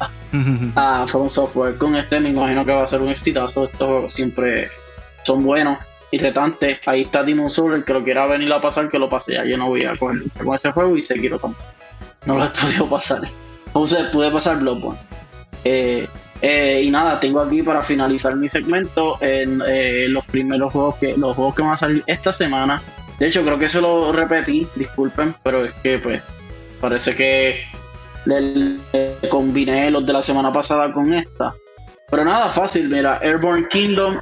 a 1.03 1.07
From 1.07 1.29
Software 1.29 1.77
con 1.77 1.97
este. 1.97 2.21
Me 2.21 2.31
imagino 2.31 2.65
que 2.65 2.73
va 2.73 2.85
a 2.85 2.87
ser 2.87 3.01
un 3.01 3.11
exitazo. 3.11 3.67
Estos 3.67 3.87
juegos 3.87 4.13
siempre 4.13 4.71
son 5.25 5.45
buenos 5.45 5.79
y 6.11 6.19
retantes. 6.19 6.81
Ahí 6.87 7.03
está 7.03 7.23
Demon 7.23 7.51
Soul, 7.51 7.75
el 7.75 7.85
que 7.85 7.93
lo 7.93 8.03
quiera 8.03 8.27
venir 8.27 8.53
a 8.53 8.61
pasar, 8.61 8.89
que 8.89 8.99
lo 8.99 9.09
pase 9.09 9.35
ya. 9.35 9.45
Yo 9.45 9.57
no 9.57 9.69
voy 9.69 9.85
a 9.85 9.97
coger 9.97 10.23
con 10.43 10.55
ese 10.55 10.73
juego 10.73 10.97
y 10.97 11.03
seguir 11.03 11.37
con. 11.39 11.55
No 12.25 12.39
lo 12.39 12.47
he 12.47 12.49
podido 12.49 12.89
pasar. 12.89 13.23
Puse, 13.75 14.05
pude 14.13 14.31
pasar 14.31 14.61
Bloodborne. 14.61 15.01
Eh, 15.65 16.07
eh, 16.41 16.83
y 16.85 16.91
nada, 16.91 17.19
tengo 17.19 17.41
aquí 17.41 17.61
para 17.61 17.83
finalizar 17.83 18.37
mi 18.37 18.49
segmento 18.49 19.19
en 19.21 19.61
eh, 19.67 20.07
los 20.09 20.25
primeros 20.27 20.73
juegos 20.73 20.95
que 20.97 21.17
los 21.17 21.35
juegos 21.35 21.57
que 21.57 21.63
van 21.63 21.73
a 21.73 21.77
salir 21.77 22.05
esta 22.07 22.33
semana. 22.33 22.81
De 23.19 23.27
hecho, 23.27 23.45
creo 23.45 23.59
que 23.59 23.69
se 23.69 23.81
lo 23.81 24.13
repetí, 24.13 24.69
disculpen, 24.77 25.35
pero 25.43 25.65
es 25.65 25.73
que 25.83 25.99
pues 25.99 26.23
parece 26.81 27.17
que 27.17 27.65
le, 28.27 28.77
combiné 29.29 29.91
los 29.91 30.07
de 30.07 30.13
la 30.13 30.23
semana 30.23 30.53
pasada 30.53 30.93
con 30.93 31.13
esta. 31.13 31.53
Pero 32.09 32.25
nada, 32.25 32.51
fácil, 32.51 32.89
mira, 32.89 33.19
Airborne 33.23 33.67
Kingdom 33.69 34.21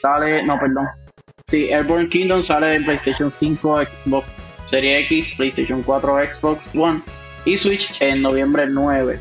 sale, 0.00 0.42
no, 0.42 0.58
perdón. 0.58 0.88
Sí, 1.48 1.70
Airborne 1.70 2.08
Kingdom 2.08 2.42
sale 2.42 2.76
en 2.76 2.84
PlayStation 2.84 3.30
5, 3.30 3.82
Xbox 3.82 4.26
Series 4.64 5.04
X, 5.04 5.34
PlayStation 5.36 5.82
4, 5.82 6.18
Xbox 6.34 6.62
One 6.74 7.02
y 7.44 7.56
Switch 7.56 7.92
en 8.00 8.22
noviembre 8.22 8.66
9. 8.66 9.18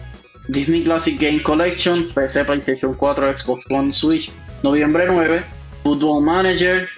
Disney 0.47 0.83
Classic 0.83 1.19
Game 1.19 1.41
Collection, 1.43 2.07
PC, 2.13 2.43
PlayStation 2.45 2.93
4, 2.93 3.37
Xbox 3.37 3.65
One, 3.69 3.93
Switch, 3.93 4.31
noviembre 4.63 5.05
9. 5.07 5.43
Football 5.83 6.23
Manager, 6.23 6.89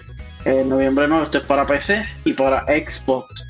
eh, 0.45 0.63
noviembre 0.65 1.07
9, 1.07 1.25
esto 1.25 1.37
es 1.37 1.45
para 1.45 1.65
PC 1.65 2.05
y 2.25 2.33
para 2.33 2.65
Xbox. 2.65 3.47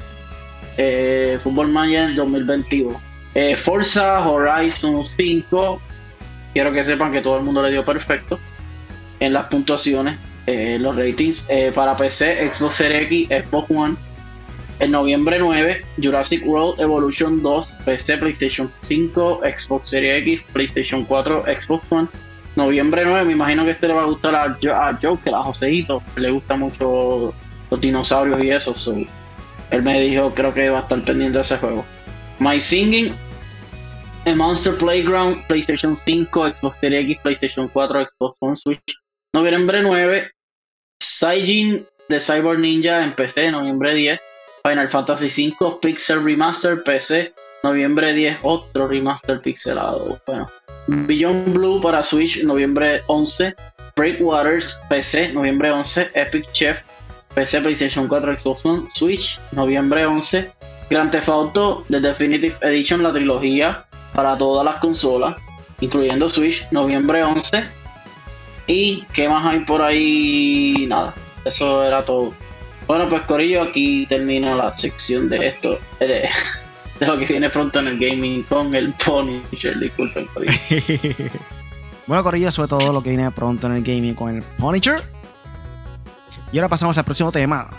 Eh, 0.77 1.39
Football 1.43 1.69
Manager 1.69 2.15
2022. 2.15 2.95
Eh, 3.33 3.55
Forza 3.55 4.27
Horizon 4.27 5.05
5, 5.05 5.81
quiero 6.53 6.73
que 6.73 6.83
sepan 6.83 7.11
que 7.11 7.21
todo 7.21 7.37
el 7.37 7.43
mundo 7.43 7.61
le 7.61 7.71
dio 7.71 7.85
perfecto 7.85 8.39
en 9.19 9.33
las 9.33 9.45
puntuaciones, 9.45 10.17
eh, 10.47 10.77
los 10.79 10.95
ratings. 10.95 11.47
para 11.73 11.95
PC, 11.95 12.51
Xbox 12.51 12.73
Series 12.75 13.03
X, 13.03 13.29
Xbox 13.45 13.71
One 13.71 13.95
en 14.81 14.89
noviembre 14.89 15.37
9, 15.37 15.85
Jurassic 16.01 16.43
World 16.43 16.81
Evolution 16.81 17.43
2, 17.43 17.75
PC, 17.85 18.17
PlayStation 18.17 18.71
5, 18.81 19.41
Xbox 19.43 19.91
Series 19.91 20.23
X, 20.23 20.43
PlayStation 20.51 21.05
4, 21.05 21.43
Xbox 21.61 21.85
One. 21.91 22.07
Noviembre 22.55 23.05
9, 23.05 23.25
me 23.25 23.33
imagino 23.33 23.63
que 23.63 23.71
este 23.71 23.87
le 23.87 23.93
va 23.93 24.01
a 24.01 24.05
gustar 24.07 24.33
a, 24.33 24.43
a 24.45 24.99
Joker, 24.99 25.35
a 25.35 25.43
Joseito, 25.43 26.01
que 26.15 26.21
le 26.21 26.31
gusta 26.31 26.55
mucho 26.55 27.31
los 27.69 27.79
dinosaurios 27.79 28.43
y 28.43 28.49
eso. 28.49 28.73
él 29.69 29.83
me 29.83 30.01
dijo, 30.01 30.33
creo 30.33 30.51
que 30.51 30.71
va 30.71 30.79
a 30.79 30.81
estar 30.81 31.01
pendiente 31.03 31.37
de 31.37 31.41
ese 31.43 31.57
juego. 31.57 31.85
My 32.39 32.59
Singing, 32.59 33.13
A 34.25 34.35
Monster 34.35 34.75
Playground, 34.79 35.45
PlayStation 35.45 35.95
5, 35.95 36.53
Xbox 36.53 36.79
Series 36.79 37.07
X, 37.07 37.21
PlayStation 37.21 37.67
4, 37.67 38.07
Xbox 38.07 38.35
One, 38.39 38.55
Switch. 38.55 38.81
Noviembre 39.31 39.83
9, 39.83 40.31
Saijin 40.99 41.85
de 42.09 42.19
Cyber 42.19 42.57
Ninja 42.57 43.03
en 43.03 43.13
PC, 43.13 43.51
noviembre 43.51 43.93
10. 43.93 44.30
Final 44.63 44.89
Fantasy 44.89 45.55
V 45.59 45.77
Pixel 45.81 46.23
Remaster 46.23 46.83
PC, 46.83 47.33
noviembre 47.63 48.13
10 48.13 48.39
otro 48.43 48.87
remaster 48.87 49.41
pixelado. 49.41 50.19
Bueno, 50.25 50.49
Beyond 50.87 51.53
Blue 51.53 51.81
para 51.81 52.03
Switch, 52.03 52.43
noviembre 52.43 53.01
11. 53.07 53.55
Breakwaters 53.95 54.81
PC, 54.89 55.33
noviembre 55.33 55.71
11. 55.71 56.11
Epic 56.13 56.51
Chef 56.53 56.77
PC, 57.33 57.61
PlayStation 57.61 58.07
4, 58.07 58.39
Xbox 58.39 58.65
One, 58.65 58.87
Switch, 58.93 59.39
noviembre 59.51 60.05
11. 60.05 60.51
Grand 60.89 61.09
Theft 61.09 61.29
Auto 61.29 61.85
The 61.89 62.01
Definitive 62.01 62.55
Edition, 62.61 63.01
la 63.01 63.13
trilogía 63.13 63.85
para 64.13 64.37
todas 64.37 64.65
las 64.65 64.75
consolas, 64.75 65.37
incluyendo 65.79 66.29
Switch, 66.29 66.67
noviembre 66.71 67.23
11. 67.23 67.63
¿Y 68.67 69.03
qué 69.13 69.29
más 69.29 69.45
hay 69.45 69.61
por 69.61 69.81
ahí? 69.81 70.85
Nada, 70.87 71.13
eso 71.45 71.83
era 71.83 72.03
todo. 72.03 72.33
Bueno, 72.91 73.07
pues 73.07 73.21
Corillo, 73.21 73.61
aquí 73.61 74.05
termina 74.05 74.53
la 74.53 74.75
sección 74.75 75.29
de 75.29 75.47
esto, 75.47 75.79
de, 76.01 76.27
lo 76.99 77.17
que 77.17 77.25
viene 77.25 77.49
pronto 77.49 77.79
en 77.79 77.87
el 77.87 77.97
gaming 77.97 78.43
con 78.43 78.75
el 78.75 78.91
Punisher. 78.95 79.79
Disculpen, 79.79 80.25
Corillo. 80.25 80.51
bueno, 82.05 82.21
Corillo, 82.21 82.51
sobre 82.51 82.67
todo 82.67 82.91
lo 82.91 83.01
que 83.01 83.11
viene 83.11 83.31
pronto 83.31 83.67
en 83.67 83.75
el 83.75 83.81
gaming 83.81 84.13
con 84.13 84.35
el 84.35 84.43
Punisher. 84.43 85.03
Y 86.51 86.57
ahora 86.57 86.67
pasamos 86.67 86.97
al 86.97 87.05
próximo 87.05 87.31
tema. 87.31 87.69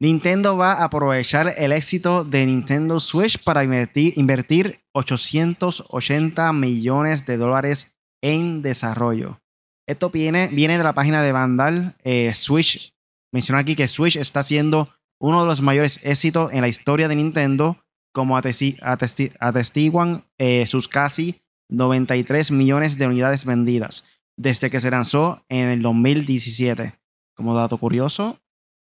Nintendo 0.00 0.56
va 0.56 0.72
a 0.72 0.84
aprovechar 0.84 1.56
el 1.58 1.72
éxito 1.72 2.24
de 2.24 2.46
Nintendo 2.46 2.98
Switch 3.00 3.44
para 3.44 3.62
invertir, 3.64 4.14
invertir 4.16 4.80
880 4.92 6.54
millones 6.54 7.26
de 7.26 7.36
dólares 7.36 7.94
en 8.22 8.62
desarrollo. 8.62 9.40
Esto 9.86 10.08
viene, 10.08 10.48
viene 10.48 10.78
de 10.78 10.84
la 10.84 10.94
página 10.94 11.22
de 11.22 11.32
Vandal. 11.32 11.96
Eh, 12.02 12.32
Switch 12.34 12.95
Menciona 13.32 13.60
aquí 13.60 13.76
que 13.76 13.88
Switch 13.88 14.16
está 14.16 14.42
siendo 14.42 14.88
uno 15.18 15.40
de 15.40 15.46
los 15.46 15.62
mayores 15.62 16.00
éxitos 16.02 16.52
en 16.52 16.60
la 16.60 16.68
historia 16.68 17.08
de 17.08 17.16
Nintendo, 17.16 17.78
como 18.12 18.36
atestiguan 18.38 20.24
eh, 20.38 20.66
sus 20.66 20.88
casi 20.88 21.42
93 21.68 22.50
millones 22.50 22.96
de 22.96 23.06
unidades 23.06 23.44
vendidas 23.44 24.04
desde 24.38 24.70
que 24.70 24.80
se 24.80 24.90
lanzó 24.90 25.44
en 25.48 25.68
el 25.68 25.82
2017. 25.82 26.98
Como 27.34 27.54
dato 27.54 27.76
curioso, 27.76 28.40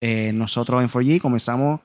eh, 0.01 0.33
nosotros 0.33 0.81
en 0.83 0.89
4G 0.89 1.21
comenzamos 1.21 1.81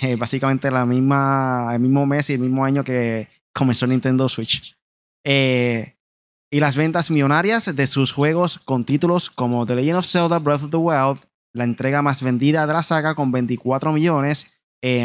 eh, 0.00 0.16
básicamente 0.16 0.68
el 0.68 0.86
mismo 0.86 2.06
mes 2.06 2.30
y 2.30 2.34
el 2.34 2.40
mismo 2.40 2.64
año 2.64 2.82
que 2.82 3.28
comenzó 3.52 3.86
Nintendo 3.86 4.28
Switch. 4.28 4.74
y 5.22 6.58
las 6.58 6.76
ventas 6.76 7.10
millonarias 7.10 7.76
de 7.76 7.86
sus 7.86 8.12
juegos 8.12 8.58
con 8.58 8.84
títulos 8.84 9.28
como 9.28 9.66
The 9.66 9.76
Legend 9.76 9.98
of 9.98 10.06
Zelda 10.06 10.38
Breath 10.38 10.64
of 10.64 10.70
the 10.70 10.76
Wild, 10.78 11.20
la 11.52 11.64
entrega 11.64 12.02
más 12.02 12.22
vendida 12.22 12.66
de 12.66 12.72
la 12.72 12.82
saga 12.82 13.14
con 13.14 13.32
24 13.32 13.92
millones. 13.92 14.46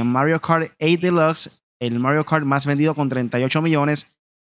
Mario 0.04 0.42
Kart 0.42 0.72
8 0.80 1.00
Deluxe, 1.02 1.64
el 1.80 2.00
Mario 2.00 2.26
Kart 2.26 2.46
más 2.46 2.66
vendido 2.66 2.96
con 2.96 3.10
38 3.10 3.62
millones. 3.62 4.08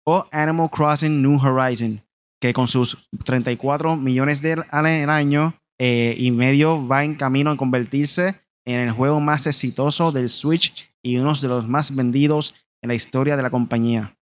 O 0.07 0.27
Animal 0.33 0.71
Crossing 0.71 1.23
New 1.23 1.41
Horizon, 1.41 2.05
que 2.39 2.53
con 2.53 2.69
sus 2.69 3.09
34 3.25 3.97
millones 3.97 4.43
de 4.43 4.63
al 4.69 4.87
año 5.09 5.55
eh, 5.79 6.15
y 6.19 6.31
medio 6.31 6.87
va 6.87 7.05
en 7.05 7.15
camino 7.15 7.51
a 7.51 7.57
convertirse 7.57 8.41
en 8.67 8.81
el 8.81 8.93
juego 8.93 9.21
más 9.21 9.47
exitoso 9.47 10.13
del 10.13 10.29
Switch 10.29 10.95
y 11.03 11.17
uno 11.17 11.35
de 11.35 11.49
los 11.49 11.67
más 11.67 11.95
vendidos 11.95 12.55
en 12.83 12.89
la 12.89 12.95
historia 12.95 13.37
de 13.37 13.43
la 13.43 13.51
compañía. 13.51 14.17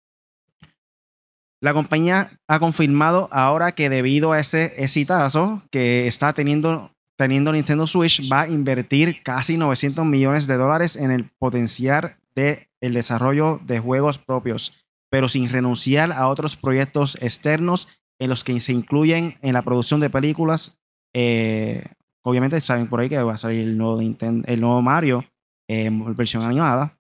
La 1.61 1.74
compañía 1.74 2.40
ha 2.48 2.58
confirmado 2.58 3.28
ahora 3.30 3.72
que 3.72 3.88
debido 3.88 4.32
a 4.32 4.40
ese 4.40 4.74
exitazo 4.82 5.62
que 5.70 6.08
está 6.08 6.32
teniendo 6.32 6.92
teniendo 7.22 7.52
Nintendo 7.52 7.87
Switch, 7.87 8.28
va 8.28 8.40
a 8.40 8.48
invertir 8.48 9.22
casi 9.22 9.56
900 9.56 10.04
millones 10.04 10.48
de 10.48 10.56
dólares 10.56 10.96
en 10.96 11.12
el 11.12 11.30
potenciar 11.38 12.16
del 12.35 12.66
el 12.80 12.94
desarrollo 12.94 13.61
de 13.64 13.78
juegos 13.78 14.18
propios, 14.18 14.85
pero 15.08 15.28
sin 15.28 15.48
renunciar 15.48 16.11
a 16.11 16.26
otros 16.26 16.56
proyectos 16.56 17.16
externos 17.22 17.87
en 18.18 18.28
los 18.28 18.42
que 18.42 18.58
se 18.61 18.72
incluyen 18.72 19.37
en 19.40 19.52
la 19.52 19.62
producción 19.62 20.00
de 20.00 20.11
películas. 20.11 20.80
Eh, 21.14 21.85
obviamente 22.22 22.61
saben 22.61 22.88
por 22.88 22.98
ahí 22.98 23.08
que 23.08 23.22
va 23.22 23.35
a 23.35 23.38
salir 23.38 23.61
el 23.61 23.78
nuevo, 23.78 24.00
el 24.00 24.61
nuevo 24.61 24.82
Mario 24.82 25.24
en 25.68 26.00
eh, 26.00 26.14
versión 26.16 26.42
animada. 26.42 26.98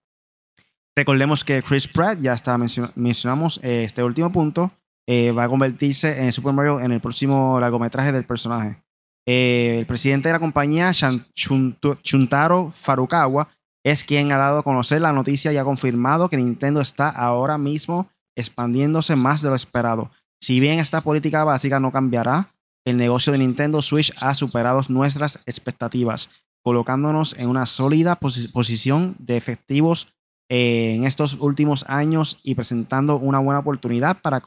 Recordemos 0.94 1.42
que 1.42 1.64
Chris 1.64 1.88
Pratt, 1.88 2.20
ya 2.20 2.32
está 2.32 2.56
mencionamos 2.94 3.58
eh, 3.64 3.82
este 3.82 4.04
último 4.04 4.30
punto, 4.30 4.70
va 5.08 5.42
a 5.42 5.48
convertirse 5.48 6.22
en 6.22 6.30
Super 6.30 6.52
Mario 6.52 6.78
en 6.78 6.92
el 6.92 7.00
próximo 7.00 7.58
largometraje 7.58 8.12
del 8.12 8.24
personaje. 8.24 8.80
Eh, 9.26 9.76
el 9.78 9.86
presidente 9.86 10.28
de 10.28 10.32
la 10.32 10.40
compañía, 10.40 10.92
Shuntaro 10.92 12.70
Farukawa, 12.70 13.48
es 13.84 14.04
quien 14.04 14.32
ha 14.32 14.36
dado 14.36 14.58
a 14.58 14.62
conocer 14.62 15.00
la 15.00 15.12
noticia 15.12 15.52
y 15.52 15.56
ha 15.56 15.64
confirmado 15.64 16.28
que 16.28 16.36
Nintendo 16.36 16.80
está 16.80 17.08
ahora 17.08 17.58
mismo 17.58 18.08
expandiéndose 18.36 19.16
más 19.16 19.42
de 19.42 19.50
lo 19.50 19.54
esperado. 19.54 20.10
Si 20.40 20.60
bien 20.60 20.78
esta 20.78 21.00
política 21.00 21.44
básica 21.44 21.80
no 21.80 21.92
cambiará, 21.92 22.52
el 22.84 22.96
negocio 22.96 23.32
de 23.32 23.38
Nintendo 23.38 23.80
Switch 23.82 24.12
ha 24.20 24.34
superado 24.34 24.80
nuestras 24.88 25.40
expectativas, 25.46 26.30
colocándonos 26.64 27.36
en 27.38 27.48
una 27.48 27.66
sólida 27.66 28.16
posición 28.16 29.14
de 29.18 29.36
efectivos 29.36 30.08
eh, 30.48 30.94
en 30.96 31.04
estos 31.04 31.34
últimos 31.34 31.84
años 31.88 32.40
y 32.42 32.54
presentando 32.54 33.16
una 33.16 33.38
buena 33.38 33.60
oportunidad 33.60 34.20
para 34.20 34.42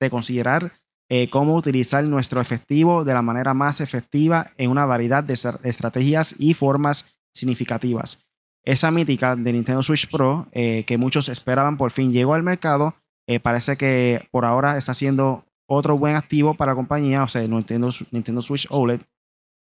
reconsiderar 0.00 0.72
eh, 1.08 1.30
cómo 1.30 1.54
utilizar 1.54 2.04
nuestro 2.04 2.40
efectivo 2.40 3.04
de 3.04 3.14
la 3.14 3.22
manera 3.22 3.54
más 3.54 3.80
efectiva 3.80 4.52
en 4.56 4.70
una 4.70 4.86
variedad 4.86 5.22
de 5.22 5.34
estrategias 5.34 6.34
y 6.38 6.54
formas 6.54 7.06
significativas. 7.34 8.20
Esa 8.64 8.90
mítica 8.90 9.36
de 9.36 9.52
Nintendo 9.52 9.82
Switch 9.82 10.10
Pro 10.10 10.48
eh, 10.52 10.84
que 10.86 10.98
muchos 10.98 11.28
esperaban 11.28 11.76
por 11.76 11.92
fin 11.92 12.12
llegó 12.12 12.34
al 12.34 12.42
mercado. 12.42 12.94
parece 13.42 13.76
que 13.76 14.28
por 14.30 14.44
ahora 14.44 14.76
está 14.76 14.94
siendo 14.94 15.44
otro 15.68 15.98
buen 15.98 16.14
activo 16.14 16.54
para 16.54 16.72
la 16.72 16.76
compañía, 16.76 17.24
o 17.24 17.28
sea, 17.28 17.42
Nintendo, 17.42 17.90
Nintendo 18.12 18.40
Switch 18.42 18.66
OLED, 18.70 19.00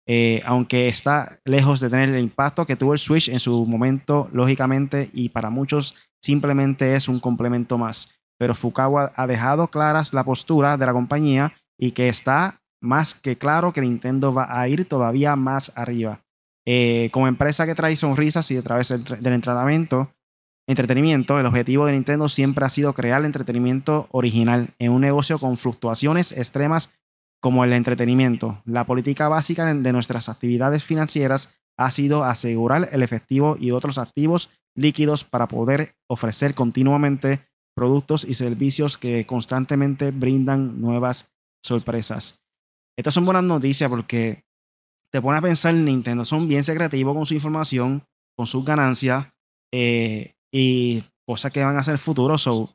eh, 0.07 0.41
aunque 0.45 0.87
está 0.87 1.39
lejos 1.45 1.79
de 1.79 1.89
tener 1.89 2.09
el 2.09 2.19
impacto 2.19 2.65
que 2.65 2.75
tuvo 2.75 2.93
el 2.93 2.99
Switch 2.99 3.27
en 3.27 3.39
su 3.39 3.65
momento, 3.65 4.29
lógicamente, 4.31 5.09
y 5.13 5.29
para 5.29 5.49
muchos 5.49 5.95
simplemente 6.21 6.95
es 6.95 7.07
un 7.07 7.19
complemento 7.19 7.77
más. 7.77 8.09
Pero 8.37 8.55
Fukawa 8.55 9.11
ha 9.15 9.27
dejado 9.27 9.67
claras 9.67 10.13
la 10.13 10.23
postura 10.23 10.77
de 10.77 10.85
la 10.85 10.93
compañía 10.93 11.53
y 11.77 11.91
que 11.91 12.09
está 12.09 12.61
más 12.81 13.15
que 13.15 13.37
claro 13.37 13.73
que 13.73 13.81
Nintendo 13.81 14.33
va 14.33 14.59
a 14.59 14.67
ir 14.67 14.87
todavía 14.87 15.35
más 15.35 15.71
arriba. 15.75 16.21
Eh, 16.67 17.09
como 17.11 17.27
empresa 17.27 17.65
que 17.65 17.75
trae 17.75 17.95
sonrisas 17.95 18.49
y 18.51 18.57
a 18.57 18.61
través 18.61 18.89
del, 18.89 19.03
del 19.03 19.33
entretenimiento, 20.67 21.39
el 21.39 21.45
objetivo 21.45 21.85
de 21.85 21.93
Nintendo 21.93 22.27
siempre 22.27 22.65
ha 22.65 22.69
sido 22.69 22.93
crear 22.93 23.23
entretenimiento 23.23 24.07
original 24.11 24.69
en 24.79 24.91
un 24.91 25.01
negocio 25.01 25.37
con 25.37 25.57
fluctuaciones 25.57 26.31
extremas 26.31 26.91
como 27.41 27.63
el 27.63 27.73
entretenimiento. 27.73 28.61
La 28.65 28.85
política 28.85 29.27
básica 29.27 29.71
de 29.71 29.93
nuestras 29.93 30.29
actividades 30.29 30.83
financieras 30.83 31.51
ha 31.77 31.91
sido 31.91 32.23
asegurar 32.23 32.89
el 32.91 33.03
efectivo 33.03 33.57
y 33.59 33.71
otros 33.71 33.97
activos 33.97 34.49
líquidos 34.75 35.23
para 35.23 35.47
poder 35.47 35.95
ofrecer 36.07 36.55
continuamente 36.55 37.41
productos 37.75 38.25
y 38.25 38.33
servicios 38.33 38.97
que 38.97 39.25
constantemente 39.25 40.11
brindan 40.11 40.79
nuevas 40.81 41.29
sorpresas. 41.63 42.39
Estas 42.97 43.13
son 43.13 43.25
buenas 43.25 43.43
noticias 43.43 43.89
porque 43.89 44.43
te 45.11 45.21
pone 45.21 45.37
a 45.37 45.41
pensar 45.41 45.73
Nintendo, 45.73 46.25
son 46.25 46.47
bien 46.47 46.63
secretivos 46.63 47.15
con 47.15 47.25
su 47.25 47.33
información, 47.33 48.03
con 48.35 48.47
sus 48.47 48.65
ganancias 48.65 49.27
eh, 49.73 50.35
y 50.51 51.03
cosas 51.27 51.51
que 51.51 51.63
van 51.63 51.77
a 51.77 51.83
ser 51.83 51.97
futuros. 51.97 52.41
So, 52.41 52.73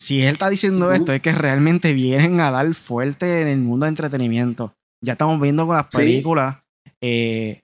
si 0.00 0.22
él 0.22 0.32
está 0.32 0.48
diciendo 0.48 0.90
esto, 0.92 1.12
es 1.12 1.20
que 1.20 1.32
realmente 1.32 1.92
vienen 1.92 2.40
a 2.40 2.50
dar 2.50 2.72
fuerte 2.74 3.42
en 3.42 3.48
el 3.48 3.58
mundo 3.58 3.84
de 3.84 3.90
entretenimiento. 3.90 4.74
Ya 5.02 5.12
estamos 5.12 5.40
viendo 5.40 5.66
con 5.66 5.76
las 5.76 5.86
películas. 5.86 6.58
Eh, 7.02 7.62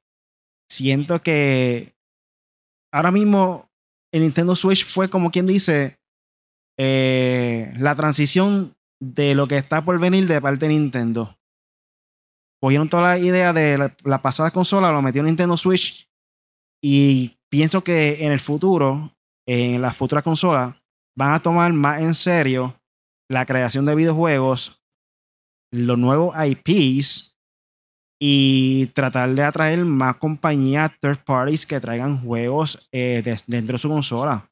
siento 0.70 1.22
que 1.22 1.94
ahora 2.92 3.10
mismo 3.10 3.68
el 4.12 4.22
Nintendo 4.22 4.56
Switch 4.56 4.84
fue 4.84 5.08
como 5.08 5.30
quien 5.30 5.46
dice 5.46 5.98
eh, 6.78 7.72
la 7.78 7.94
transición 7.94 8.76
de 9.00 9.34
lo 9.34 9.48
que 9.48 9.56
está 9.56 9.84
por 9.84 9.98
venir 9.98 10.26
de 10.26 10.40
parte 10.40 10.66
de 10.66 10.74
Nintendo. 10.74 11.36
Cogieron 12.60 12.88
toda 12.88 13.02
la 13.02 13.18
idea 13.18 13.52
de 13.52 13.92
la, 14.04 14.22
pasada 14.22 14.50
consola, 14.50 14.92
lo 14.92 15.02
metió 15.02 15.20
en 15.20 15.26
Nintendo 15.26 15.56
Switch 15.56 16.08
y 16.82 17.38
pienso 17.50 17.84
que 17.84 18.24
en 18.24 18.32
el 18.32 18.40
futuro, 18.40 19.12
en 19.46 19.82
la 19.82 19.92
futura 19.92 20.22
consola, 20.22 20.82
van 21.16 21.34
a 21.34 21.40
tomar 21.40 21.72
más 21.72 22.00
en 22.00 22.14
serio 22.14 22.74
la 23.28 23.44
creación 23.44 23.84
de 23.84 23.94
videojuegos, 23.94 24.82
los 25.72 25.98
nuevos 25.98 26.34
IPs 26.36 27.36
y 28.20 28.86
tratar 28.86 29.34
de 29.34 29.42
atraer 29.42 29.84
más 29.84 30.16
compañías 30.16 30.92
third 31.00 31.18
parties 31.24 31.66
que 31.66 31.80
traigan 31.80 32.22
juegos 32.22 32.88
eh, 32.92 33.22
dentro 33.46 33.74
de 33.74 33.78
su 33.78 33.88
consola. 33.88 34.50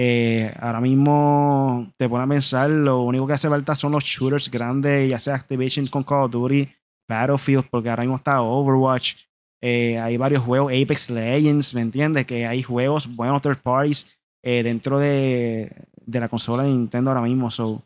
Eh, 0.00 0.54
ahora 0.60 0.80
mismo 0.80 1.92
te 1.96 2.08
pone 2.08 2.22
a 2.22 2.28
pensar, 2.28 2.70
lo 2.70 3.02
único 3.02 3.26
que 3.26 3.32
hace 3.32 3.48
falta 3.48 3.74
son 3.74 3.90
los 3.90 4.04
shooters 4.04 4.48
grandes, 4.48 5.10
ya 5.10 5.18
sea 5.18 5.34
Activision 5.34 5.88
con 5.88 6.04
Call 6.04 6.26
of 6.26 6.30
Duty, 6.30 6.68
Battlefield, 7.08 7.64
porque 7.68 7.90
ahora 7.90 8.04
mismo 8.04 8.14
está 8.14 8.40
Overwatch. 8.40 9.16
Eh, 9.60 9.98
hay 9.98 10.16
varios 10.16 10.44
juegos, 10.44 10.72
Apex 10.72 11.10
Legends, 11.10 11.74
¿me 11.74 11.80
entiendes? 11.80 12.26
Que 12.26 12.46
hay 12.46 12.62
juegos 12.62 13.12
buenos 13.12 13.42
third 13.42 13.58
parties 13.60 14.16
eh, 14.40 14.62
dentro 14.62 15.00
de, 15.00 15.74
la 16.06 16.28
consola 16.28 16.62
de 16.62 16.68
Nintendo 16.68 17.10
ahora 17.10 17.22
mismo. 17.22 17.50
So, 17.50 17.82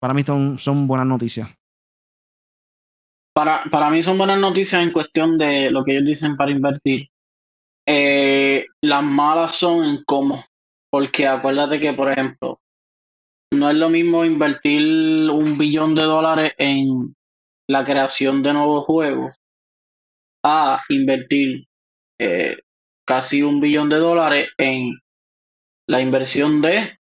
para 0.00 0.12
mí 0.12 0.24
son, 0.24 0.58
son 0.58 0.88
buenas 0.88 1.06
noticias. 1.06 1.48
Para, 3.32 3.62
para 3.70 3.90
mí 3.90 4.02
son 4.02 4.18
buenas 4.18 4.40
noticias 4.40 4.82
en 4.82 4.90
cuestión 4.90 5.38
de 5.38 5.70
lo 5.70 5.84
que 5.84 5.92
ellos 5.92 6.06
dicen 6.06 6.36
para 6.36 6.50
invertir. 6.50 7.10
Las 7.86 9.04
malas 9.04 9.54
son 9.54 9.84
en 9.84 10.02
cómo. 10.02 10.42
Porque 10.94 11.26
acuérdate 11.26 11.80
que, 11.80 11.92
por 11.92 12.08
ejemplo, 12.08 12.60
no 13.52 13.68
es 13.68 13.74
lo 13.74 13.88
mismo 13.88 14.24
invertir 14.24 15.28
un 15.28 15.58
billón 15.58 15.96
de 15.96 16.02
dólares 16.02 16.52
en 16.56 17.16
la 17.68 17.84
creación 17.84 18.44
de 18.44 18.52
nuevos 18.52 18.84
juegos 18.84 19.40
a 20.44 20.84
invertir 20.90 21.66
eh, 22.20 22.58
casi 23.04 23.42
un 23.42 23.60
billón 23.60 23.88
de 23.88 23.96
dólares 23.96 24.50
en 24.56 24.92
la 25.88 26.00
inversión 26.00 26.62
de 26.62 26.96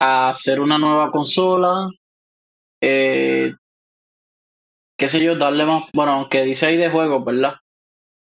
hacer 0.00 0.58
una 0.58 0.78
nueva 0.78 1.10
consola, 1.10 1.86
eh, 2.82 3.52
qué 4.98 5.08
sé 5.10 5.22
yo, 5.22 5.36
darle 5.36 5.66
más, 5.66 5.84
bueno, 5.92 6.12
aunque 6.12 6.44
dice 6.44 6.68
ahí 6.68 6.78
de 6.78 6.88
juegos, 6.88 7.26
¿verdad? 7.26 7.56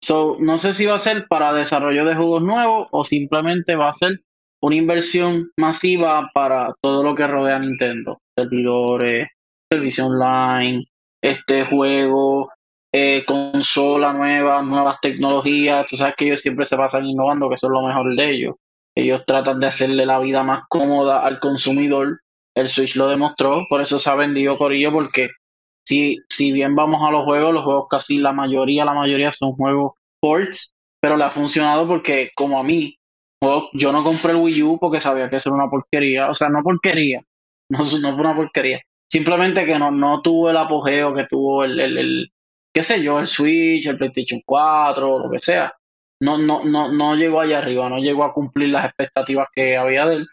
So, 0.02 0.38
no 0.40 0.56
sé 0.56 0.72
si 0.72 0.86
va 0.86 0.94
a 0.94 0.98
ser 0.98 1.26
para 1.28 1.52
desarrollo 1.52 2.06
de 2.06 2.16
juegos 2.16 2.42
nuevos 2.42 2.88
o 2.90 3.04
simplemente 3.04 3.76
va 3.76 3.90
a 3.90 3.92
ser 3.92 4.22
una 4.66 4.74
inversión 4.74 5.52
masiva 5.56 6.28
para 6.34 6.74
todo 6.82 7.04
lo 7.04 7.14
que 7.14 7.24
rodea 7.24 7.60
Nintendo, 7.60 8.20
servidores, 8.36 9.28
servicio 9.70 10.06
online, 10.06 10.88
este 11.22 11.66
juego, 11.66 12.50
eh, 12.92 13.22
consola 13.24 14.12
nueva, 14.12 14.62
nuevas 14.62 15.00
tecnologías, 15.00 15.86
tú 15.86 15.96
sabes 15.96 16.16
que 16.16 16.24
ellos 16.24 16.40
siempre 16.40 16.66
se 16.66 16.76
pasan 16.76 17.06
innovando, 17.06 17.48
que 17.48 17.54
eso 17.54 17.68
es 17.68 17.72
lo 17.72 17.86
mejor 17.86 18.16
de 18.16 18.28
ellos. 18.28 18.56
Ellos 18.96 19.22
tratan 19.24 19.60
de 19.60 19.68
hacerle 19.68 20.04
la 20.04 20.18
vida 20.18 20.42
más 20.42 20.64
cómoda 20.68 21.24
al 21.24 21.38
consumidor. 21.38 22.22
El 22.56 22.68
Switch 22.68 22.96
lo 22.96 23.06
demostró, 23.06 23.66
por 23.70 23.80
eso 23.80 24.00
se 24.00 24.10
ha 24.10 24.16
vendido 24.16 24.58
Corillo, 24.58 24.90
porque 24.90 25.28
si, 25.84 26.16
si 26.28 26.50
bien 26.50 26.74
vamos 26.74 27.06
a 27.06 27.12
los 27.12 27.22
juegos, 27.22 27.54
los 27.54 27.62
juegos 27.62 27.86
casi 27.88 28.18
la 28.18 28.32
mayoría, 28.32 28.84
la 28.84 28.94
mayoría 28.94 29.30
son 29.30 29.52
juegos 29.52 29.92
ports, 30.20 30.74
pero 31.00 31.16
le 31.16 31.22
ha 31.22 31.30
funcionado 31.30 31.86
porque 31.86 32.30
como 32.34 32.58
a 32.58 32.64
mí, 32.64 32.95
yo 33.72 33.92
no 33.92 34.02
compré 34.02 34.32
el 34.32 34.38
Wii 34.38 34.62
U 34.62 34.78
porque 34.78 35.00
sabía 35.00 35.28
que 35.30 35.36
eso 35.36 35.50
era 35.50 35.62
una 35.62 35.70
porquería, 35.70 36.28
o 36.28 36.34
sea, 36.34 36.48
no 36.48 36.62
porquería, 36.62 37.22
no, 37.70 37.78
no 37.78 37.84
fue 37.84 38.20
una 38.20 38.36
porquería, 38.36 38.80
simplemente 39.10 39.64
que 39.64 39.78
no, 39.78 39.90
no 39.90 40.22
tuvo 40.22 40.50
el 40.50 40.56
apogeo 40.56 41.14
que 41.14 41.26
tuvo 41.28 41.64
el, 41.64 41.78
el, 41.80 42.30
qué 42.74 42.82
sé 42.82 43.02
yo, 43.02 43.18
el 43.18 43.26
Switch, 43.26 43.86
el 43.86 43.98
PlayStation 43.98 44.40
4, 44.44 45.18
lo 45.18 45.30
que 45.30 45.38
sea 45.38 45.74
no, 46.20 46.38
no, 46.38 46.64
no, 46.64 46.90
no 46.92 47.14
llegó 47.14 47.40
allá 47.40 47.58
arriba, 47.58 47.88
no 47.88 47.98
llegó 47.98 48.24
a 48.24 48.32
cumplir 48.32 48.70
las 48.70 48.86
expectativas 48.86 49.48
que 49.54 49.76
había 49.76 50.06
de 50.06 50.16
él. 50.16 50.26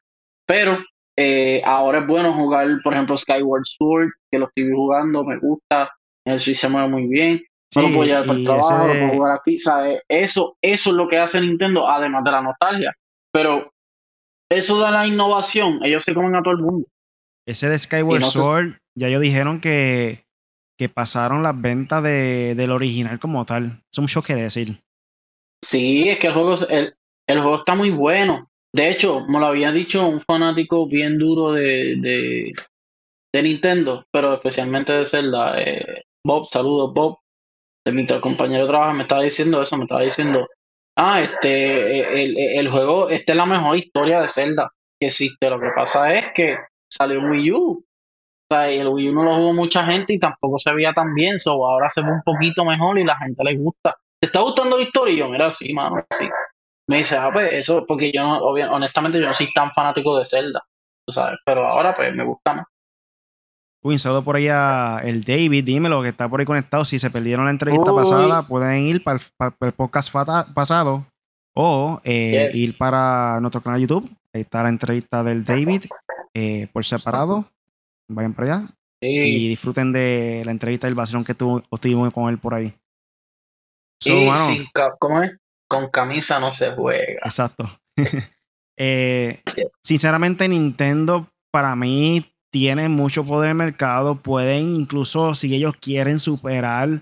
Pero 0.45 0.79
eh, 1.17 1.61
ahora 1.65 1.99
es 1.99 2.07
bueno 2.07 2.33
jugar, 2.33 2.67
por 2.83 2.93
ejemplo, 2.93 3.17
Skyward 3.17 3.63
Sword, 3.65 4.09
que 4.31 4.39
lo 4.39 4.47
estoy 4.47 4.71
jugando, 4.71 5.23
me 5.23 5.37
gusta, 5.39 5.91
el 6.25 6.39
Switch 6.39 6.57
se 6.57 6.69
mueve 6.69 6.87
muy 6.89 7.07
bien. 7.07 7.41
No 7.75 7.81
lo 7.81 7.87
puedo 7.95 8.03
llevar 8.03 8.25
para 8.25 8.39
el 8.39 8.45
trabajo, 8.45 8.87
puedo 8.87 9.09
jugar 9.09 9.39
aquí, 9.39 9.57
¿sabes? 9.57 10.01
Eso, 10.07 10.57
eso 10.61 10.89
es 10.89 10.95
lo 10.95 11.07
que 11.07 11.19
hace 11.19 11.41
Nintendo, 11.41 11.87
además 11.87 12.23
de 12.23 12.31
la 12.31 12.41
nostalgia. 12.41 12.93
Pero 13.31 13.71
eso 14.51 14.79
da 14.79 14.91
la 14.91 15.07
innovación, 15.07 15.79
ellos 15.83 16.03
se 16.03 16.13
comen 16.13 16.35
a 16.35 16.43
todo 16.43 16.53
el 16.53 16.61
mundo. 16.61 16.87
Ese 17.47 17.67
de 17.69 17.77
Skyward 17.77 18.21
Sword, 18.23 18.73
ya 18.97 19.07
ellos 19.07 19.21
dijeron 19.21 19.59
que, 19.59 20.25
que 20.77 20.89
pasaron 20.89 21.43
las 21.43 21.59
ventas 21.59 22.01
de, 22.03 22.55
del 22.55 22.71
original 22.71 23.19
como 23.19 23.45
tal. 23.45 23.81
Es 23.91 23.97
un 23.97 24.05
shock 24.05 24.27
que 24.27 24.35
decir. 24.35 24.81
Sí, 25.63 26.07
es 26.09 26.19
que 26.19 26.27
el 26.27 26.33
juego, 26.33 26.55
el, 26.69 26.93
el 27.27 27.41
juego 27.41 27.57
está 27.57 27.75
muy 27.75 27.89
bueno. 27.89 28.49
De 28.75 28.89
hecho, 28.89 29.25
me 29.27 29.39
lo 29.39 29.47
había 29.47 29.71
dicho 29.71 30.07
un 30.07 30.19
fanático 30.19 30.87
bien 30.87 31.17
duro 31.17 31.51
de, 31.51 31.95
de, 31.97 32.53
de 33.33 33.43
Nintendo, 33.43 34.05
pero 34.11 34.33
especialmente 34.33 34.93
de 34.93 35.05
Zelda. 35.05 35.61
Eh, 35.61 36.03
Bob, 36.25 36.47
saludos 36.47 36.93
Bob, 36.93 37.19
de 37.85 37.91
mi 37.91 38.05
compañero 38.05 38.63
de 38.63 38.69
trabajo, 38.69 38.93
me 38.93 39.03
estaba 39.03 39.23
diciendo 39.23 39.61
eso, 39.61 39.77
me 39.77 39.83
estaba 39.83 40.01
diciendo, 40.01 40.47
ah, 40.97 41.21
este, 41.21 42.23
el, 42.23 42.37
el, 42.37 42.69
juego, 42.69 43.09
esta 43.09 43.33
es 43.33 43.37
la 43.37 43.45
mejor 43.45 43.77
historia 43.77 44.21
de 44.21 44.27
Zelda 44.27 44.71
que 44.99 45.07
existe. 45.07 45.49
Lo 45.49 45.59
que 45.59 45.69
pasa 45.75 46.13
es 46.13 46.27
que 46.33 46.57
salió 46.89 47.21
Wii 47.21 47.51
U. 47.51 47.85
O 48.49 48.55
sea, 48.55 48.69
el 48.69 48.87
Wii 48.87 49.09
U 49.09 49.13
no 49.13 49.23
lo 49.23 49.35
jugó 49.35 49.53
mucha 49.53 49.85
gente 49.85 50.13
y 50.13 50.19
tampoco 50.19 50.59
se 50.59 50.73
veía 50.73 50.93
tan 50.93 51.13
bien, 51.13 51.39
so 51.39 51.51
ahora 51.65 51.89
se 51.89 52.01
ve 52.01 52.11
un 52.11 52.21
poquito 52.23 52.63
mejor 52.65 52.99
y 52.99 53.03
la 53.03 53.17
gente 53.17 53.43
le 53.43 53.57
gusta. 53.57 53.95
¿Te 54.19 54.27
está 54.27 54.41
gustando 54.41 54.77
la 54.77 54.83
historia? 54.83 55.13
Y 55.13 55.17
yo, 55.17 55.29
mira, 55.29 55.51
sí, 55.51 55.73
mano, 55.73 56.05
sí. 56.11 56.29
me 56.87 56.97
dice, 56.97 57.17
ah, 57.17 57.29
pues 57.33 57.51
eso, 57.53 57.85
porque 57.87 58.11
yo 58.13 58.23
no, 58.23 58.39
honestamente 58.39 59.19
yo 59.19 59.25
no 59.25 59.33
soy 59.33 59.51
tan 59.53 59.71
fanático 59.71 60.17
de 60.17 60.25
Zelda, 60.25 60.63
sabes, 61.09 61.39
pero 61.45 61.65
ahora 61.65 61.93
pues 61.93 62.15
me 62.15 62.23
gusta 62.23 62.53
más. 62.53 62.65
Un 63.85 63.99
saludo 63.99 64.23
por 64.23 64.37
ahí 64.37 64.47
a 64.47 65.01
el 65.03 65.25
David, 65.25 65.65
dímelo, 65.65 66.01
que 66.01 66.09
está 66.09 66.29
por 66.29 66.39
ahí 66.39 66.45
conectado. 66.45 66.85
Si 66.85 66.99
se 66.99 67.09
perdieron 67.09 67.43
la 67.43 67.51
entrevista 67.51 67.93
pasada, 67.93 68.47
pueden 68.47 68.85
ir 68.85 69.03
para 69.03 69.19
el, 69.59 69.71
podcast 69.73 70.09
pasado 70.53 71.05
o 71.53 71.99
eh, 72.05 72.49
ir 72.53 72.77
para 72.77 73.41
nuestro 73.41 73.59
canal 73.59 73.81
de 73.81 73.87
YouTube. 73.87 74.09
Ahí 74.33 74.41
está 74.41 74.63
la 74.63 74.69
entrevista 74.69 75.21
del 75.21 75.43
David 75.43 75.83
eh, 76.33 76.69
por 76.71 76.85
separado. 76.85 77.45
Vayan 78.09 78.33
para 78.33 78.55
allá 78.55 78.67
y 79.01 79.49
disfruten 79.49 79.91
de 79.91 80.43
la 80.45 80.51
entrevista 80.51 80.87
del 80.87 80.95
vacilón 80.95 81.25
que 81.25 81.35
tuvimos 81.35 82.13
con 82.13 82.29
él 82.29 82.37
por 82.37 82.53
ahí. 82.53 82.73
y 84.05 84.31
¿cómo 84.97 85.23
es? 85.23 85.37
Con 85.67 85.89
camisa 85.89 86.39
no 86.39 86.53
se 86.53 86.71
juega. 86.71 87.21
Exacto. 87.25 87.69
Eh, 88.75 89.43
sinceramente, 89.83 90.49
Nintendo 90.49 91.27
para 91.51 91.75
mí 91.75 92.32
tiene 92.53 92.87
mucho 92.87 93.25
poder 93.25 93.49
el 93.49 93.55
mercado. 93.55 94.15
Pueden 94.15 94.75
incluso, 94.75 95.33
si 95.33 95.53
ellos 95.55 95.73
quieren 95.81 96.19
superar 96.19 97.01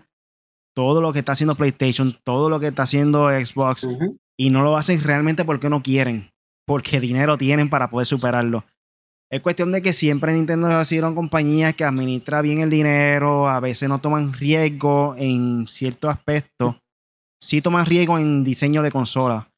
todo 0.73 1.01
lo 1.01 1.11
que 1.11 1.19
está 1.19 1.33
haciendo 1.33 1.55
PlayStation, 1.55 2.17
todo 2.23 2.49
lo 2.49 2.59
que 2.59 2.67
está 2.67 2.83
haciendo 2.83 3.29
Xbox, 3.29 3.87
y 4.39 4.49
no 4.49 4.63
lo 4.63 4.77
hacen 4.77 5.03
realmente 5.03 5.43
porque 5.43 5.69
no 5.69 5.83
quieren, 5.83 6.31
porque 6.65 7.01
dinero 7.01 7.37
tienen 7.37 7.69
para 7.69 7.89
poder 7.89 8.07
superarlo. 8.07 8.63
Es 9.29 9.41
cuestión 9.41 9.71
de 9.73 9.81
que 9.81 9.93
siempre 9.93 10.33
Nintendo 10.33 10.67
ha 10.67 10.85
sido 10.85 11.07
una 11.07 11.15
compañía 11.15 11.73
que 11.73 11.83
administra 11.83 12.41
bien 12.41 12.59
el 12.59 12.69
dinero, 12.69 13.49
a 13.49 13.59
veces 13.59 13.89
no 13.89 13.99
toman 13.99 14.33
riesgo 14.33 15.15
en 15.17 15.67
ciertos 15.67 16.11
aspectos. 16.11 16.77
Sí 17.41 17.61
toman 17.61 17.85
riesgo 17.85 18.17
en 18.17 18.43
diseño 18.43 18.83
de 18.83 18.91
consola, 18.91 19.49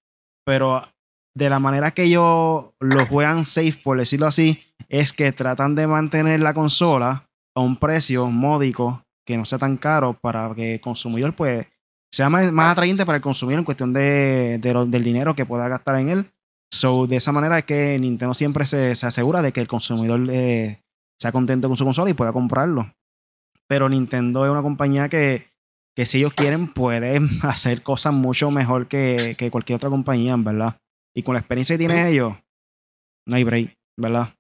pero 0.46 0.88
de 1.36 1.50
la 1.50 1.60
manera 1.60 1.92
que 1.92 2.04
ellos 2.04 2.66
lo 2.80 3.06
juegan 3.08 3.46
safe, 3.46 3.80
por 3.84 3.98
decirlo 3.98 4.28
así, 4.28 4.64
es 4.90 5.14
que 5.14 5.32
tratan 5.32 5.76
de 5.76 5.88
mantener 5.88 6.40
la 6.40 6.54
consola 6.54 7.24
a 7.56 7.62
un 7.62 7.78
precio 7.78 8.28
módico 8.28 9.04
que 9.26 9.38
no 9.38 9.46
sea 9.46 9.60
tan 9.60 9.78
caro 9.78 10.18
para 10.20 10.54
que 10.56 10.74
el 10.74 10.82
consumidor 10.82 11.34
pues 11.34 11.68
sea 12.12 12.30
más, 12.30 12.52
atrayente 12.72 13.06
para 13.06 13.16
el 13.18 13.22
consumidor 13.22 13.60
en 13.60 13.66
cuestión 13.66 13.94
de, 13.94 14.60
del 14.60 15.04
dinero 15.04 15.36
que 15.36 15.46
pueda 15.46 15.68
gastar 15.68 16.00
en 16.00 16.10
él 16.10 16.28
So, 16.74 17.06
de 17.06 17.18
esa 17.18 17.32
manera 17.32 17.60
es 17.60 17.66
que 17.66 18.00
Nintendo 18.00 18.34
siempre 18.34 18.66
se, 18.66 18.94
asegura 18.94 19.44
de 19.44 19.52
que 19.52 19.60
el 19.60 19.68
consumidor 19.68 20.28
eh, 20.32 20.82
sea 21.22 21.32
contento 21.32 21.68
con 21.68 21.78
su 21.78 21.86
consola 21.86 22.10
y 22.10 22.16
pueda 22.16 22.34
comprarlo. 22.34 22.92
Pero 23.68 23.88
Nintendo 23.90 24.44
es 24.44 24.52
una 24.52 24.64
compañía 24.64 25.08
que, 25.08 25.52
si 25.96 26.18
ellos 26.18 26.34
quieren 26.34 26.74
pueden 26.74 27.30
hacer 27.44 27.84
cosas 27.84 28.14
mucho 28.14 28.50
mejor 28.50 28.88
que, 28.88 29.38
cualquier 29.52 29.76
otra 29.76 29.92
compañía, 29.92 30.36
¿verdad? 30.36 30.78
Y 31.16 31.22
con 31.22 31.36
la 31.36 31.42
experiencia 31.42 31.76
que 31.76 31.86
tienen 31.86 32.08
ellos, 32.08 32.34
no 33.28 33.36
hay 33.36 33.44
break, 33.44 33.78
¿verdad? 33.96 34.34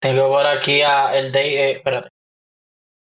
Tengo 0.00 0.28
por 0.28 0.46
aquí 0.46 0.82
a 0.82 1.16
el 1.16 1.32
Day, 1.32 1.54
eh, 1.56 1.70
espérate. 1.72 2.10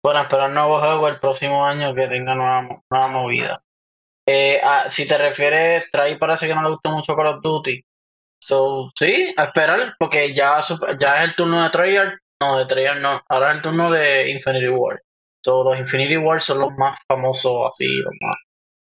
Bueno, 0.04 0.22
esperar 0.22 0.50
nuevo 0.50 0.80
juego 0.80 1.08
el 1.08 1.20
próximo 1.20 1.64
año 1.64 1.94
que 1.94 2.08
tenga 2.08 2.34
nueva, 2.34 2.82
nueva 2.90 3.08
movida. 3.08 3.62
Eh, 4.26 4.60
ah, 4.62 4.88
si 4.88 5.06
te 5.06 5.18
refieres, 5.18 5.90
Trae 5.90 6.16
parece 6.18 6.46
que 6.48 6.54
no 6.54 6.62
le 6.62 6.70
gustó 6.70 6.90
mucho 6.90 7.16
Call 7.16 7.26
of 7.28 7.42
Duty. 7.42 7.82
So, 8.40 8.90
sí, 8.98 9.32
a 9.36 9.44
esperar, 9.44 9.94
porque 9.98 10.34
ya, 10.34 10.60
ya 11.00 11.16
es 11.16 11.28
el 11.30 11.36
turno 11.36 11.62
de 11.62 11.70
Treyarch. 11.70 12.18
No, 12.40 12.58
de 12.58 12.66
Treyarch 12.66 13.00
no. 13.00 13.22
Ahora 13.28 13.50
es 13.50 13.56
el 13.56 13.62
turno 13.62 13.90
de 13.90 14.30
Infinity 14.30 14.68
War. 14.68 15.00
So, 15.44 15.64
los 15.64 15.78
Infinity 15.78 16.16
War 16.16 16.40
son 16.42 16.60
los 16.60 16.72
más 16.76 16.98
famosos, 17.08 17.68
así, 17.68 17.86
los 17.86 18.12
más. 18.20 18.36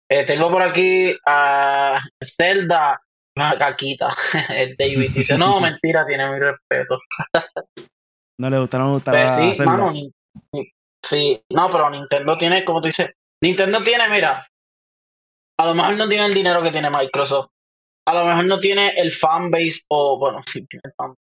Eh, 0.09 0.25
tengo 0.25 0.49
por 0.51 0.61
aquí 0.61 1.15
a 1.25 1.99
Zelda, 2.23 2.99
una 3.35 3.57
caquita. 3.57 4.15
el 4.49 4.75
David 4.77 5.11
dice: 5.11 5.37
No, 5.37 5.59
mentira, 5.61 6.05
tiene 6.05 6.29
mi 6.29 6.39
respeto. 6.39 6.99
no 8.39 8.49
le 8.49 8.59
gustaron, 8.59 8.93
no 8.93 8.99
pues 8.99 9.35
sí, 9.35 9.53
sí, 11.03 11.43
no, 11.49 11.71
pero 11.71 11.89
Nintendo 11.89 12.37
tiene, 12.37 12.65
como 12.65 12.81
tú 12.81 12.87
dices, 12.87 13.11
Nintendo 13.41 13.81
tiene, 13.81 14.09
mira, 14.09 14.47
a 15.57 15.65
lo 15.65 15.73
mejor 15.73 15.95
no 15.95 16.09
tiene 16.09 16.25
el 16.25 16.33
dinero 16.33 16.61
que 16.61 16.71
tiene 16.71 16.89
Microsoft, 16.89 17.49
a 18.07 18.13
lo 18.13 18.25
mejor 18.25 18.45
no 18.45 18.59
tiene 18.59 18.89
el 18.97 19.11
fanbase 19.11 19.85
o, 19.89 20.17
bueno, 20.19 20.41
sí 20.45 20.65
tiene 20.67 20.81
el 20.85 20.93
fanbase, 20.93 21.21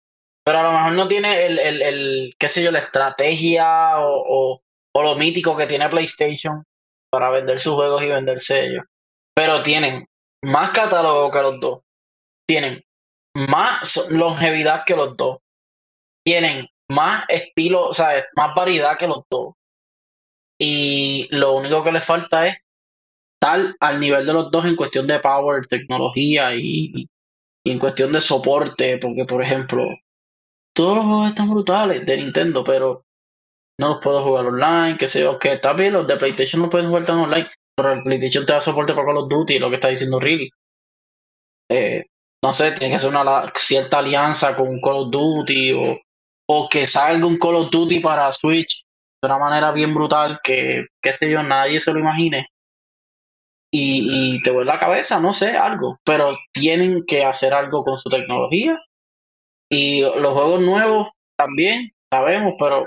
pero 0.43 0.59
a 0.59 0.63
lo 0.63 0.71
mejor 0.71 0.91
no 0.93 1.07
tiene 1.07 1.45
el, 1.45 1.59
el, 1.59 1.81
el 1.81 2.35
qué 2.37 2.49
sé 2.49 2.63
yo, 2.63 2.71
la 2.71 2.79
estrategia 2.79 3.99
o, 3.99 4.61
o, 4.93 5.03
lo 5.03 5.15
mítico 5.15 5.57
que 5.57 5.67
tiene 5.67 5.89
PlayStation 5.89 6.63
para 7.11 7.29
vender 7.29 7.59
sus 7.59 7.73
juegos 7.73 8.01
y 8.03 8.07
venderse 8.07 8.65
ellos. 8.65 8.85
Pero 9.35 9.61
tienen 9.61 10.05
más 10.43 10.71
catálogo 10.71 11.31
que 11.31 11.41
los 11.41 11.59
dos. 11.59 11.81
Tienen 12.47 12.83
más 13.49 14.09
longevidad 14.11 14.83
que 14.85 14.95
los 14.95 15.17
dos. 15.17 15.39
Tienen 16.25 16.67
más 16.89 17.25
estilo, 17.29 17.87
o 17.87 17.93
sea, 17.93 18.25
más 18.35 18.55
variedad 18.55 18.97
que 18.97 19.07
los 19.07 19.23
dos. 19.29 19.55
Y 20.59 21.27
lo 21.31 21.55
único 21.57 21.83
que 21.83 21.91
les 21.91 22.05
falta 22.05 22.47
es 22.47 22.57
al 23.79 23.99
nivel 23.99 24.25
de 24.25 24.33
los 24.33 24.51
dos 24.51 24.65
en 24.65 24.75
cuestión 24.75 25.07
de 25.07 25.19
power, 25.19 25.67
tecnología 25.67 26.55
y, 26.55 27.07
en 27.63 27.79
cuestión 27.79 28.11
de 28.11 28.21
soporte, 28.21 28.97
porque 28.97 29.25
por 29.25 29.43
ejemplo, 29.43 29.83
todos 30.73 30.97
los 30.97 31.05
juegos 31.05 31.29
están 31.29 31.49
brutales 31.49 32.05
de 32.05 32.17
Nintendo, 32.17 32.63
pero 32.63 33.03
no 33.79 33.89
los 33.89 33.99
puedo 34.01 34.23
jugar 34.23 34.45
online, 34.45 34.97
que 34.97 35.07
sé 35.07 35.21
yo, 35.21 35.37
que 35.39 35.53
está 35.53 35.73
bien, 35.73 35.93
los 35.93 36.07
de 36.07 36.17
PlayStation 36.17 36.61
no 36.61 36.69
pueden 36.69 36.87
jugar 36.87 37.05
tan 37.05 37.19
online, 37.19 37.49
pero 37.75 37.93
el 37.93 38.03
PlayStation 38.03 38.45
te 38.45 38.53
da 38.53 38.61
soporte 38.61 38.93
para 38.93 39.05
Call 39.05 39.17
of 39.17 39.29
Duty, 39.29 39.59
lo 39.59 39.69
que 39.69 39.75
está 39.75 39.89
diciendo 39.89 40.19
Really. 40.19 40.49
Eh, 41.69 42.05
no 42.45 42.53
sé, 42.53 42.73
tiene 42.73 42.93
que 42.93 42.99
ser 42.99 43.09
una 43.09 43.51
cierta 43.55 43.97
alianza 43.97 44.55
con 44.55 44.79
Call 44.79 44.97
of 44.97 45.09
Duty 45.09 45.73
o, 45.73 45.99
o 46.47 46.69
que 46.69 46.85
salga 46.85 47.25
un 47.25 47.39
Call 47.39 47.55
of 47.55 47.71
Duty 47.71 48.01
para 48.01 48.31
Switch 48.33 48.85
de 49.19 49.25
una 49.27 49.39
manera 49.39 49.71
bien 49.71 49.95
brutal 49.95 50.39
que, 50.43 50.85
qué 51.01 51.13
sé 51.13 51.31
yo, 51.31 51.41
nadie 51.41 51.79
se 51.79 51.91
lo 51.91 51.99
imagine 51.99 52.47
y, 53.77 54.41
te 54.43 54.51
vuelve 54.51 54.71
la 54.71 54.79
cabeza, 54.79 55.19
no 55.19 55.33
sé, 55.33 55.57
algo. 55.57 55.99
Pero 56.05 56.37
tienen 56.53 57.03
que 57.05 57.25
hacer 57.25 57.53
algo 57.53 57.83
con 57.83 57.99
su 57.99 58.09
tecnología. 58.09 58.79
Y 59.69 60.01
los 60.01 60.33
juegos 60.33 60.61
nuevos 60.61 61.09
también, 61.35 61.91
sabemos, 62.11 62.53
pero 62.59 62.85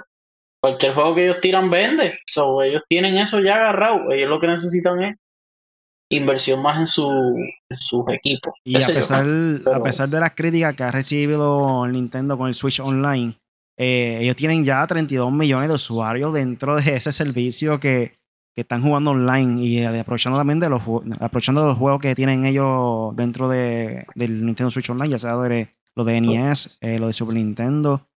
cualquier 0.62 0.94
juego 0.94 1.14
que 1.14 1.24
ellos 1.24 1.40
tiran 1.40 1.68
vende. 1.68 2.18
So, 2.26 2.62
ellos 2.62 2.82
tienen 2.88 3.18
eso 3.18 3.40
ya 3.40 3.56
agarrado. 3.56 4.10
Ellos 4.12 4.30
lo 4.30 4.40
que 4.40 4.46
necesitan 4.46 5.02
es 5.02 5.16
inversión 6.10 6.62
más 6.62 6.78
en, 6.78 6.86
su, 6.86 7.10
en 7.68 7.76
sus 7.76 8.04
equipos. 8.08 8.54
Y 8.64 8.82
a 8.82 8.86
pesar, 8.86 9.26
a 9.72 9.82
pesar 9.82 10.08
de 10.08 10.20
las 10.20 10.32
críticas 10.34 10.74
que 10.74 10.82
ha 10.82 10.90
recibido 10.90 11.86
Nintendo 11.86 12.38
con 12.38 12.48
el 12.48 12.54
Switch 12.54 12.80
Online, 12.80 13.38
eh, 13.76 14.18
ellos 14.20 14.36
tienen 14.36 14.64
ya 14.64 14.86
32 14.86 15.32
millones 15.32 15.68
de 15.68 15.74
usuarios 15.74 16.32
dentro 16.32 16.76
de 16.76 16.96
ese 16.96 17.12
servicio 17.12 17.78
que 17.78 18.18
que 18.58 18.62
están 18.62 18.82
jugando 18.82 19.12
online 19.12 19.62
y 19.64 19.78
eh, 19.78 19.86
aprovechando 20.00 20.36
también 20.36 20.58
de 20.58 20.68
los, 20.68 20.82
aprovechando 21.20 21.64
los 21.64 21.78
juegos 21.78 22.00
que 22.00 22.16
tienen 22.16 22.44
ellos 22.44 23.14
dentro 23.14 23.48
de, 23.48 24.04
del 24.16 24.44
Nintendo 24.44 24.68
Switch 24.68 24.90
Online, 24.90 25.10
ya 25.10 25.18
sea 25.20 25.36
de, 25.36 25.68
lo 25.94 26.02
de 26.02 26.20
NES, 26.20 26.76
eh, 26.80 26.98
lo 26.98 27.06
de 27.06 27.12
Super 27.12 27.36
Nintendo. 27.36 28.08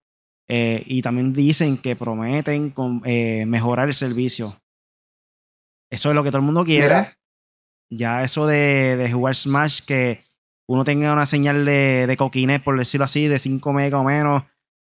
Eh, 0.47 0.81
y 0.87 1.03
también 1.03 1.31
dicen 1.31 1.77
que 1.77 1.95
prometen 1.95 2.73
mejorar 3.47 3.89
el 3.89 3.93
servicio. 3.93 4.59
Eso 5.91 6.09
es 6.09 6.15
lo 6.15 6.23
que 6.23 6.31
todo 6.31 6.39
el 6.39 6.45
mundo 6.45 6.65
quiere. 6.65 7.09
Ya 7.91 8.23
eso 8.23 8.47
de, 8.47 9.09
jugar 9.11 9.35
Smash, 9.35 9.81
que 9.81 10.23
uno 10.67 10.85
tenga 10.85 11.11
una 11.11 11.25
señal 11.25 11.65
de, 11.65 12.05
de 12.07 12.17
coquines, 12.17 12.61
por 12.61 12.79
decirlo 12.79 13.05
así, 13.05 13.27
de 13.27 13.37
5 13.37 13.73
megas 13.73 13.99
o 13.99 14.03
menos, 14.05 14.43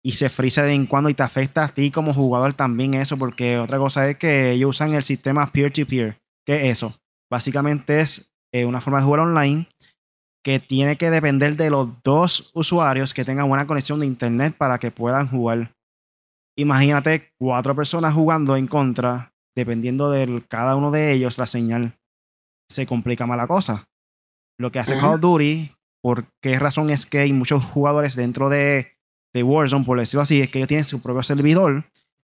y 0.05 0.13
se 0.13 0.29
frisa 0.29 0.63
de 0.63 0.69
vez 0.69 0.77
en 0.77 0.87
cuando 0.87 1.09
y 1.09 1.15
te 1.15 1.23
afecta 1.23 1.65
a 1.65 1.69
ti 1.69 1.91
como 1.91 2.13
jugador 2.13 2.55
también 2.55 2.95
eso, 2.95 3.17
porque 3.17 3.59
otra 3.59 3.79
cosa 3.79 4.09
es 4.09 4.17
que 4.17 4.53
ellos 4.53 4.71
usan 4.71 4.95
el 4.95 5.05
sistema 5.05 5.51
peer-to-peer. 5.53 6.19
¿Qué 6.45 6.71
es 6.71 6.79
eso? 6.79 6.95
Básicamente 7.31 8.01
es 8.01 8.35
eh, 8.53 8.65
una 8.65 8.81
forma 8.81 8.99
de 8.99 9.05
jugar 9.05 9.21
online 9.21 9.69
que 10.43 10.61
tiene 10.61 10.97
que 10.97 11.11
depender 11.11 11.57
de 11.57 11.71
los 11.71 12.03
dos 12.03 12.51
usuarios 12.55 13.13
que 13.13 13.25
tengan 13.25 13.49
buena 13.49 13.67
conexión 13.67 14.01
de 14.01 14.07
internet 14.07 14.55
para 14.57 14.79
que 14.79 14.91
puedan 14.91 15.29
jugar. 15.29 15.73
Imagínate 16.57 17.33
cuatro 17.39 17.77
personas 17.77 18.15
jugando 18.15 18.57
en 18.57 18.67
contra, 18.67 19.35
dependiendo 19.55 20.11
de 20.11 20.43
cada 20.49 20.75
uno 20.75 20.91
de 20.91 21.13
ellos, 21.13 21.39
la 21.39 21.47
señal 21.47 21.98
se 22.69 22.87
complica 22.87 23.27
más 23.27 23.37
la 23.37 23.47
cosa. 23.47 23.85
Lo 24.59 24.73
que 24.73 24.79
hace 24.79 24.99
Call 24.99 25.15
of 25.15 25.21
Duty, 25.21 25.71
¿por 26.03 26.27
qué 26.43 26.59
razón 26.59 26.91
es 26.91 27.07
que 27.07 27.19
hay 27.19 27.33
muchos 27.33 27.65
jugadores 27.65 28.17
dentro 28.17 28.49
de 28.49 28.99
de 29.35 29.43
Warzone, 29.43 29.85
por 29.85 29.99
decirlo 29.99 30.23
así, 30.23 30.41
es 30.41 30.51
que 30.51 30.59
ellos 30.59 30.69
tienen 30.69 30.85
su 30.85 31.03
propio 31.03 31.23
servidor. 31.23 31.85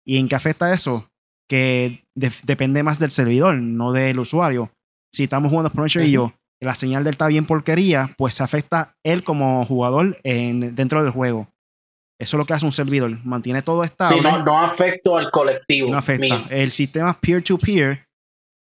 ¿Y 0.05 0.17
en 0.17 0.27
qué 0.27 0.35
afecta 0.35 0.73
eso? 0.73 1.09
Que 1.47 2.03
depende 2.15 2.83
más 2.83 2.99
del 2.99 3.11
servidor, 3.11 3.55
no 3.55 3.91
del 3.91 4.19
usuario. 4.19 4.71
Si 5.11 5.23
estamos 5.23 5.49
jugando 5.49 5.71
por 5.71 5.87
y 5.87 6.11
yo, 6.11 6.33
la 6.59 6.75
señal 6.75 7.03
del 7.03 7.13
está 7.13 7.27
bien 7.27 7.45
porquería, 7.45 8.13
pues 8.17 8.35
se 8.35 8.43
afecta 8.43 8.95
él 9.03 9.23
como 9.23 9.65
jugador 9.65 10.19
en, 10.23 10.75
dentro 10.75 11.01
del 11.03 11.11
juego. 11.11 11.47
Eso 12.19 12.35
es 12.35 12.39
lo 12.39 12.45
que 12.45 12.53
hace 12.53 12.65
un 12.65 12.71
servidor. 12.71 13.17
Mantiene 13.23 13.61
todo 13.61 13.83
estable. 13.83 14.17
Sí, 14.17 14.21
no, 14.21 14.43
no 14.43 14.65
afecta 14.65 15.17
al 15.17 15.31
colectivo. 15.31 15.89
No 15.89 15.97
afecta. 15.97 16.43
El 16.49 16.71
sistema 16.71 17.17
peer-to-peer 17.19 18.05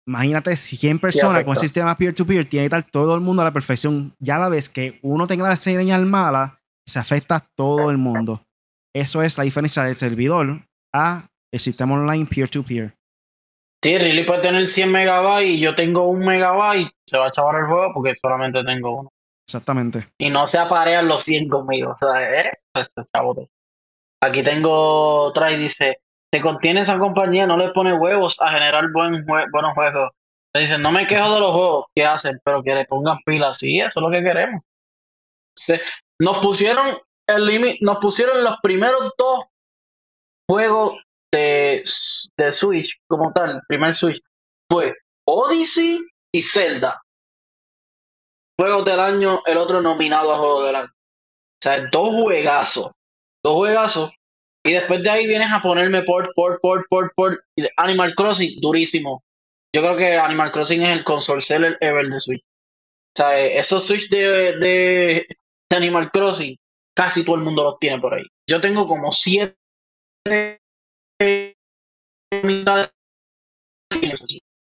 imagínate 0.07 0.57
100 0.57 0.99
personas 0.99 1.43
con 1.45 1.53
el 1.53 1.59
sistema 1.59 1.97
peer-to-peer, 1.97 2.47
tiene 2.47 2.69
que 2.69 2.77
estar 2.77 2.91
todo 2.91 3.15
el 3.15 3.21
mundo 3.21 3.43
a 3.43 3.47
la 3.47 3.53
perfección. 3.53 4.15
Ya 4.19 4.39
la 4.39 4.49
vez 4.49 4.69
que 4.69 4.99
uno 5.03 5.27
tenga 5.27 5.49
la 5.49 5.57
señal 5.57 6.07
mala, 6.07 6.61
se 6.87 6.99
afecta 6.99 7.37
a 7.37 7.47
todo 7.57 7.91
el 7.91 7.99
mundo. 7.99 8.43
Eso 8.95 9.23
es 9.23 9.39
la 9.39 9.45
diferencia 9.45 9.85
del 9.85 9.97
servidor 9.97 10.63
a 10.95 11.29
el 11.53 11.61
sistema 11.61 11.95
online 11.95 12.27
peer-to-peer. 12.27 12.95
Sí, 13.83 13.99
Riley 13.99 14.25
puede 14.25 14.43
tener 14.43 14.69
100 14.69 14.93
megabytes 14.93 15.57
y 15.57 15.61
yo 15.61 15.75
tengo 15.75 16.07
un 16.07 16.21
megabyte, 16.21 16.93
se 17.05 17.19
va 17.19 17.29
a 17.29 17.33
chavar 17.33 17.61
el 17.61 17.67
juego 17.67 17.93
porque 17.95 18.15
solamente 18.21 18.63
tengo 18.63 19.01
uno. 19.01 19.09
Exactamente. 19.49 20.07
Y 20.19 20.31
no 20.31 20.47
se 20.47 20.59
aparean 20.59 21.09
los 21.09 21.25
100 21.25 21.49
conmigo. 21.49 21.91
O 21.91 21.99
sea, 21.99 22.41
¿eh? 22.41 22.53
Este 22.75 23.03
Aquí 24.23 24.43
tengo 24.45 25.25
otra 25.25 25.53
y 25.53 25.59
dice, 25.59 25.99
se 26.33 26.41
contiene 26.41 26.81
esa 26.81 26.99
compañía, 26.99 27.47
no 27.47 27.57
le 27.59 27.73
pone 27.73 27.93
huevos 27.93 28.37
a 28.41 28.53
generar 28.53 28.91
buen 28.91 29.25
buenos 29.27 29.75
juegos. 29.75 30.13
Le 30.55 30.61
dicen, 30.61 30.83
no 30.83 30.91
me 30.91 31.07
quejo 31.07 31.35
de 31.35 31.41
los 31.41 31.53
juegos 31.53 31.87
que 31.95 32.05
hacen, 32.05 32.41
pero 32.45 32.63
que 32.63 32.75
le 32.75 32.87
pongan 32.87 33.19
pilas. 33.25 33.59
Sí, 33.59 33.81
eso 33.81 34.01
es 34.01 34.03
lo 34.03 34.11
que 34.11 34.23
queremos. 34.23 34.63
nos 36.19 36.39
pusieron 36.39 36.99
el 37.27 37.47
límite, 37.47 37.79
nos 37.83 37.99
pusieron 37.99 38.43
los 38.43 38.57
primeros 38.63 39.13
dos 39.19 39.45
juegos 40.49 40.95
de, 41.33 41.85
de 42.37 42.53
Switch 42.53 42.99
como 43.07 43.33
tal, 43.33 43.51
el 43.51 43.61
primer 43.67 43.95
Switch, 43.95 44.21
fue 44.71 44.95
Odyssey 45.27 46.01
y 46.35 46.43
Zelda. 46.43 47.03
Juegos 48.59 48.85
del 48.85 49.01
año, 49.01 49.43
el 49.47 49.59
otro 49.59 49.81
nominado 49.81 50.33
a 50.33 50.39
Juego 50.39 50.65
del 50.65 50.77
año. 50.77 50.89
O 50.89 51.63
sea, 51.63 51.89
dos 51.91 52.09
juegazos. 52.11 52.91
Dos 53.45 53.55
juegazos. 53.55 54.13
Y 54.65 54.73
después 54.73 55.03
de 55.03 55.11
ahí 55.11 55.27
vienes 55.27 55.53
a 55.53 55.61
ponerme 55.61 56.03
por, 56.03 56.33
por, 56.35 56.61
por, 56.61 56.87
por, 56.89 57.13
por. 57.15 57.45
Animal 57.77 58.15
Crossing, 58.15 58.61
durísimo. 58.61 59.25
Yo 59.75 59.83
creo 59.83 59.97
que 59.97 60.17
Animal 60.17 60.53
Crossing 60.53 60.83
es 60.83 60.99
el 60.99 61.05
console 61.05 61.43
seller 61.43 61.79
ever 61.81 62.09
de 62.09 62.21
Switch. 62.21 62.43
O 62.43 63.17
sea, 63.17 63.39
esos 63.41 63.87
Switch 63.87 64.09
de, 64.09 64.19
de, 64.19 65.27
de 65.71 65.77
Animal 65.77 66.11
Crossing, 66.13 66.57
casi 66.95 67.25
todo 67.25 67.37
el 67.37 67.43
mundo 67.43 67.65
los 67.65 67.79
tiene 67.79 68.01
por 68.01 68.15
ahí. 68.15 68.25
Yo 68.49 68.61
tengo 68.61 68.87
como 68.87 69.11
siete 69.13 69.57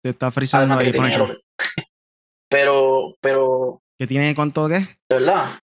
te 0.02 0.08
está 0.08 0.30
frizando 0.30 0.78
ahí, 0.78 0.92
Pero, 2.48 3.14
pero. 3.20 3.82
¿Qué 3.98 4.06
tiene 4.06 4.34
cuánto 4.34 4.68
qué? 4.68 4.80
De 5.08 5.18
verdad. 5.18 5.58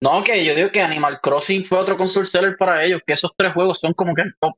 No, 0.00 0.22
que 0.22 0.44
yo 0.44 0.54
digo 0.54 0.70
que 0.70 0.80
Animal 0.80 1.20
Crossing 1.20 1.64
fue 1.64 1.78
otro 1.78 1.96
console 1.96 2.26
seller 2.26 2.56
para 2.58 2.84
ellos, 2.84 3.00
que 3.06 3.14
esos 3.14 3.32
tres 3.36 3.52
juegos 3.52 3.80
son 3.80 3.94
como 3.94 4.14
que 4.14 4.22
el 4.22 4.34
top. 4.40 4.54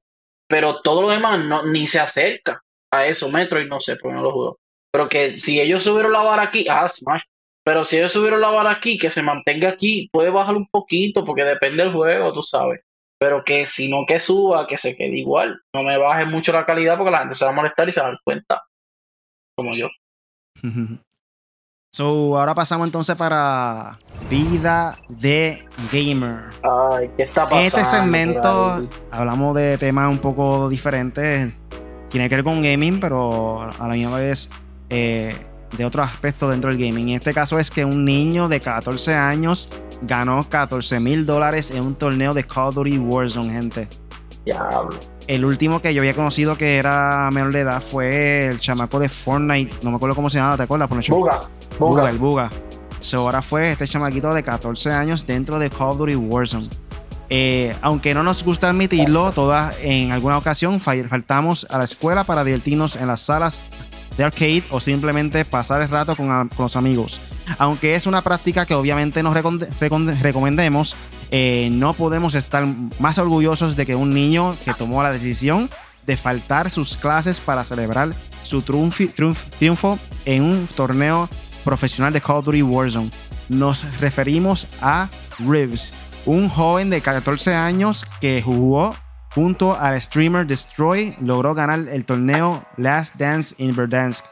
Pero 0.48 0.80
todo 0.82 1.02
lo 1.02 1.10
demás 1.10 1.44
no, 1.44 1.64
ni 1.64 1.86
se 1.86 2.00
acerca 2.00 2.62
a 2.90 3.06
eso. 3.06 3.30
Metro 3.30 3.60
y 3.60 3.68
no 3.68 3.80
sé, 3.80 3.96
porque 3.96 4.16
no 4.16 4.22
lo 4.22 4.32
juego. 4.32 4.60
Pero 4.90 5.08
que 5.08 5.34
si 5.34 5.60
ellos 5.60 5.82
subieron 5.82 6.12
la 6.12 6.22
vara 6.22 6.42
aquí, 6.42 6.66
ah, 6.68 6.88
Smash. 6.88 7.22
Pero 7.64 7.84
si 7.84 7.98
ellos 7.98 8.12
subieron 8.12 8.40
la 8.40 8.48
vara 8.48 8.70
aquí, 8.70 8.98
que 8.98 9.10
se 9.10 9.22
mantenga 9.22 9.68
aquí, 9.68 10.08
puede 10.10 10.30
bajar 10.30 10.56
un 10.56 10.66
poquito, 10.68 11.24
porque 11.24 11.44
depende 11.44 11.84
del 11.84 11.92
juego, 11.92 12.32
tú 12.32 12.42
sabes 12.42 12.80
pero 13.18 13.44
que 13.44 13.66
si 13.66 13.90
no 13.90 14.06
que 14.06 14.20
suba, 14.20 14.66
que 14.66 14.76
se 14.76 14.96
quede 14.96 15.18
igual. 15.18 15.60
No 15.74 15.82
me 15.82 15.98
baje 15.98 16.24
mucho 16.24 16.52
la 16.52 16.64
calidad 16.64 16.96
porque 16.96 17.10
la 17.10 17.18
gente 17.20 17.34
se 17.34 17.44
va 17.44 17.50
a 17.50 17.54
molestar 17.54 17.88
y 17.88 17.92
se 17.92 18.00
va 18.00 18.06
a 18.06 18.10
dar 18.10 18.20
cuenta. 18.24 18.62
Como 19.56 19.76
yo. 19.76 19.88
so, 21.90 22.38
ahora 22.38 22.54
pasamos 22.54 22.86
entonces 22.86 23.16
para 23.16 23.98
vida 24.30 24.96
de 25.08 25.66
gamer. 25.92 26.44
Ay, 26.62 27.10
¿qué 27.16 27.24
está 27.24 27.44
pasando? 27.44 27.60
En 27.60 27.66
este 27.66 27.84
segmento 27.84 28.88
hablamos 29.10 29.54
de 29.56 29.78
temas 29.78 30.10
un 30.10 30.18
poco 30.18 30.68
diferentes. 30.68 31.56
Tiene 32.08 32.28
que 32.28 32.36
ver 32.36 32.44
con 32.44 32.62
gaming, 32.62 33.00
pero 33.00 33.62
a 33.62 33.88
la 33.88 33.94
misma 33.94 34.18
vez 34.18 34.48
eh, 34.88 35.34
de 35.76 35.84
otro 35.84 36.02
aspecto 36.02 36.48
dentro 36.48 36.70
del 36.70 36.78
gaming. 36.78 37.10
En 37.10 37.16
este 37.16 37.34
caso 37.34 37.58
es 37.58 37.70
que 37.70 37.84
un 37.84 38.04
niño 38.04 38.48
de 38.48 38.60
14 38.60 39.14
años 39.14 39.68
ganó 40.02 40.46
14 40.48 41.00
mil 41.00 41.26
dólares 41.26 41.70
en 41.70 41.84
un 41.84 41.94
torneo 41.94 42.32
de 42.34 42.44
Call 42.44 42.68
of 42.68 42.74
Duty 42.76 42.98
Warzone, 42.98 43.52
gente. 43.52 43.88
Diablo. 44.44 44.98
El 45.28 45.44
último 45.44 45.82
que 45.82 45.92
yo 45.92 46.00
había 46.00 46.14
conocido 46.14 46.56
que 46.56 46.78
era 46.78 47.28
menor 47.30 47.52
de 47.52 47.60
edad 47.60 47.82
fue 47.82 48.46
el 48.46 48.58
chamaco 48.58 48.98
de 48.98 49.10
Fortnite. 49.10 49.76
No 49.82 49.90
me 49.90 49.96
acuerdo 49.96 50.16
cómo 50.16 50.30
se 50.30 50.38
llamaba, 50.38 50.56
¿te 50.56 50.62
acuerdas? 50.62 50.88
Buga. 51.10 51.40
Buga. 51.78 52.08
el 52.08 52.18
Buga. 52.18 52.50
So, 53.00 53.20
ahora 53.20 53.42
fue 53.42 53.70
este 53.70 53.86
chamaquito 53.86 54.32
de 54.32 54.42
14 54.42 54.90
años 54.90 55.26
dentro 55.26 55.58
de 55.58 55.68
Call 55.68 55.88
of 55.88 55.98
Duty 55.98 56.16
Warzone. 56.16 56.70
Eh, 57.28 57.76
aunque 57.82 58.14
no 58.14 58.22
nos 58.22 58.42
gusta 58.42 58.70
admitirlo, 58.70 59.30
todas 59.32 59.76
en 59.82 60.12
alguna 60.12 60.38
ocasión 60.38 60.80
faltamos 60.80 61.66
a 61.68 61.76
la 61.76 61.84
escuela 61.84 62.24
para 62.24 62.42
divertirnos 62.42 62.96
en 62.96 63.06
las 63.06 63.20
salas 63.20 63.60
de 64.18 64.24
arcade 64.24 64.64
o 64.70 64.80
simplemente 64.80 65.44
pasar 65.46 65.80
el 65.80 65.88
rato 65.88 66.14
con, 66.14 66.50
los 66.58 66.76
amigos. 66.76 67.20
Aunque 67.56 67.94
es 67.94 68.06
una 68.06 68.20
práctica 68.20 68.66
que 68.66 68.74
obviamente 68.74 69.22
nos 69.22 69.34
recomendemos, 70.20 70.96
eh, 71.30 71.70
no 71.72 71.94
podemos 71.94 72.34
estar 72.34 72.66
más 72.98 73.16
orgullosos 73.18 73.76
de 73.76 73.86
que 73.86 73.94
un 73.94 74.10
niño 74.10 74.54
que 74.64 74.74
tomó 74.74 75.02
la 75.02 75.12
decisión 75.12 75.70
de 76.04 76.16
faltar 76.16 76.70
sus 76.70 76.96
clases 76.96 77.40
para 77.40 77.64
celebrar 77.64 78.12
su 78.42 78.62
triunfo 78.62 79.98
en 80.24 80.42
un 80.42 80.68
torneo 80.74 81.28
profesional 81.64 82.12
de 82.12 82.20
Call 82.20 82.36
of 82.36 82.46
Duty 82.46 82.62
Warzone. 82.62 83.10
Nos 83.48 84.00
referimos 84.00 84.66
a 84.82 85.08
Rivs, 85.38 85.92
un 86.26 86.48
joven 86.48 86.90
de 86.90 87.00
14 87.00 87.54
años 87.54 88.04
que 88.20 88.42
jugó 88.42 88.94
Junto 89.38 89.78
al 89.78 90.02
streamer 90.02 90.48
Destroy, 90.48 91.14
logró 91.20 91.54
ganar 91.54 91.86
el 91.88 92.04
torneo 92.04 92.64
Last 92.76 93.14
Dance 93.14 93.54
in 93.58 93.72
Verdansk, 93.72 94.26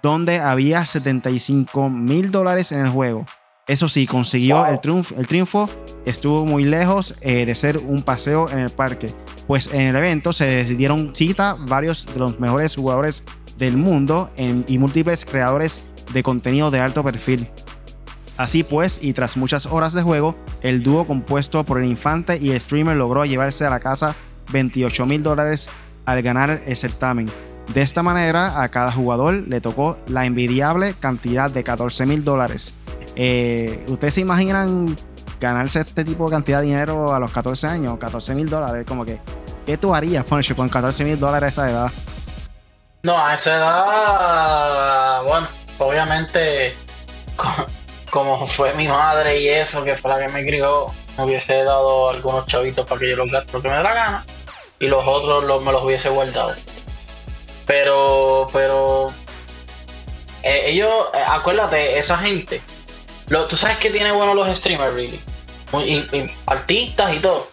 donde 0.00 0.38
había 0.38 0.86
75 0.86 1.90
mil 1.90 2.30
dólares 2.30 2.70
en 2.70 2.86
el 2.86 2.88
juego. 2.88 3.26
Eso 3.66 3.88
sí, 3.88 4.06
consiguió 4.06 4.64
el, 4.66 4.80
triunfo, 4.80 5.16
el 5.18 5.26
triunfo, 5.26 5.68
estuvo 6.06 6.44
muy 6.44 6.64
lejos 6.66 7.16
eh, 7.20 7.44
de 7.44 7.54
ser 7.56 7.78
un 7.78 8.02
paseo 8.02 8.48
en 8.48 8.60
el 8.60 8.70
parque, 8.70 9.12
pues 9.48 9.74
en 9.74 9.88
el 9.88 9.96
evento 9.96 10.32
se 10.32 10.46
decidieron 10.46 11.16
cita 11.16 11.56
varios 11.58 12.06
de 12.06 12.20
los 12.20 12.38
mejores 12.38 12.76
jugadores 12.76 13.24
del 13.58 13.76
mundo 13.76 14.30
y 14.36 14.78
múltiples 14.78 15.24
creadores 15.24 15.84
de 16.12 16.22
contenido 16.22 16.70
de 16.70 16.78
alto 16.78 17.02
perfil. 17.02 17.50
Así 18.36 18.62
pues, 18.62 19.00
y 19.02 19.14
tras 19.14 19.36
muchas 19.36 19.66
horas 19.66 19.94
de 19.94 20.02
juego, 20.02 20.36
el 20.62 20.84
dúo 20.84 21.04
compuesto 21.06 21.64
por 21.64 21.78
el 21.78 21.86
infante 21.86 22.38
y 22.40 22.52
el 22.52 22.60
streamer 22.60 22.96
logró 22.96 23.24
llevarse 23.24 23.64
a 23.64 23.70
la 23.70 23.80
casa 23.80 24.14
28 24.52 25.06
mil 25.06 25.22
dólares 25.22 25.70
al 26.06 26.22
ganar 26.22 26.60
el 26.66 26.76
certamen. 26.76 27.30
De 27.72 27.80
esta 27.80 28.02
manera, 28.02 28.62
a 28.62 28.68
cada 28.68 28.92
jugador 28.92 29.34
le 29.34 29.60
tocó 29.60 29.98
la 30.08 30.26
envidiable 30.26 30.94
cantidad 31.00 31.50
de 31.50 31.64
14 31.64 32.06
mil 32.06 32.22
dólares. 32.22 32.74
Eh, 33.16 33.84
¿Ustedes 33.88 34.14
se 34.14 34.20
imaginan 34.20 34.96
ganarse 35.40 35.80
este 35.80 36.04
tipo 36.04 36.26
de 36.26 36.32
cantidad 36.32 36.60
de 36.60 36.66
dinero 36.66 37.14
a 37.14 37.18
los 37.18 37.32
14 37.32 37.66
años? 37.66 37.98
14 37.98 38.34
mil 38.34 38.48
dólares, 38.48 38.84
como 38.86 39.04
que, 39.04 39.18
¿qué 39.64 39.78
tú 39.78 39.94
harías, 39.94 40.24
Poncho, 40.24 40.54
con 40.54 40.68
14 40.68 41.04
mil 41.04 41.18
dólares 41.18 41.58
a 41.58 41.62
esa 41.62 41.70
edad? 41.70 41.92
No, 43.02 43.18
a 43.18 43.34
esa 43.34 43.56
edad, 43.56 45.22
bueno, 45.24 45.46
obviamente, 45.78 46.74
como 48.10 48.46
fue 48.46 48.74
mi 48.74 48.88
madre 48.88 49.40
y 49.40 49.48
eso, 49.48 49.82
que 49.84 49.94
fue 49.96 50.10
la 50.10 50.26
que 50.26 50.32
me 50.32 50.44
crió, 50.44 50.86
me 51.16 51.24
hubiese 51.24 51.62
dado 51.64 52.10
algunos 52.10 52.46
chavitos 52.46 52.86
para 52.86 53.00
que 53.00 53.10
yo 53.10 53.16
los 53.16 53.30
gaste 53.30 53.52
lo 53.52 53.62
que 53.62 53.68
me 53.68 53.76
dé 53.76 53.82
la 53.82 53.94
gana 53.94 54.24
y 54.80 54.88
los 54.88 55.06
otros 55.06 55.44
los, 55.44 55.62
me 55.62 55.72
los 55.72 55.82
hubiese 55.82 56.08
guardado. 56.10 56.54
Pero, 57.66 58.46
pero, 58.52 59.12
eh, 60.42 60.64
ellos, 60.66 60.90
eh, 61.14 61.24
acuérdate, 61.26 61.98
esa 61.98 62.18
gente, 62.18 62.60
lo, 63.28 63.46
tú 63.46 63.56
sabes 63.56 63.78
que 63.78 63.90
tiene 63.90 64.12
bueno 64.12 64.34
los 64.34 64.56
streamers, 64.58 64.92
really, 64.92 65.20
y, 65.86 66.30
artistas 66.46 67.14
y 67.14 67.20
todo, 67.20 67.46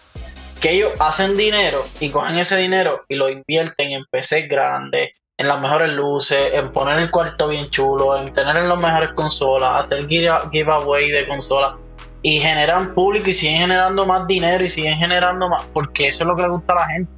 que 0.60 0.72
ellos 0.72 0.92
hacen 0.98 1.36
dinero 1.36 1.82
y 2.00 2.10
cogen 2.10 2.38
ese 2.38 2.56
dinero 2.56 3.04
y 3.08 3.14
lo 3.14 3.30
invierten 3.30 3.92
en 3.92 4.04
PC 4.10 4.42
grandes, 4.42 5.12
en 5.38 5.48
las 5.48 5.60
mejores 5.60 5.90
luces, 5.90 6.50
en 6.52 6.72
poner 6.72 6.98
el 6.98 7.10
cuarto 7.10 7.48
bien 7.48 7.70
chulo, 7.70 8.16
en 8.18 8.32
tener 8.34 8.56
en 8.56 8.68
las 8.68 8.78
mejores 8.78 9.10
consolas, 9.14 9.86
hacer 9.86 10.06
giveaway 10.06 11.10
de 11.10 11.26
consolas 11.26 11.74
y 12.22 12.38
generan 12.40 12.94
público 12.94 13.30
y 13.30 13.32
siguen 13.32 13.62
generando 13.62 14.06
más 14.06 14.26
dinero 14.26 14.64
y 14.64 14.68
siguen 14.68 14.98
generando 14.98 15.48
más, 15.48 15.64
porque 15.72 16.08
eso 16.08 16.22
es 16.22 16.28
lo 16.28 16.36
que 16.36 16.42
le 16.42 16.48
gusta 16.48 16.72
a 16.72 16.76
la 16.76 16.86
gente. 16.86 17.12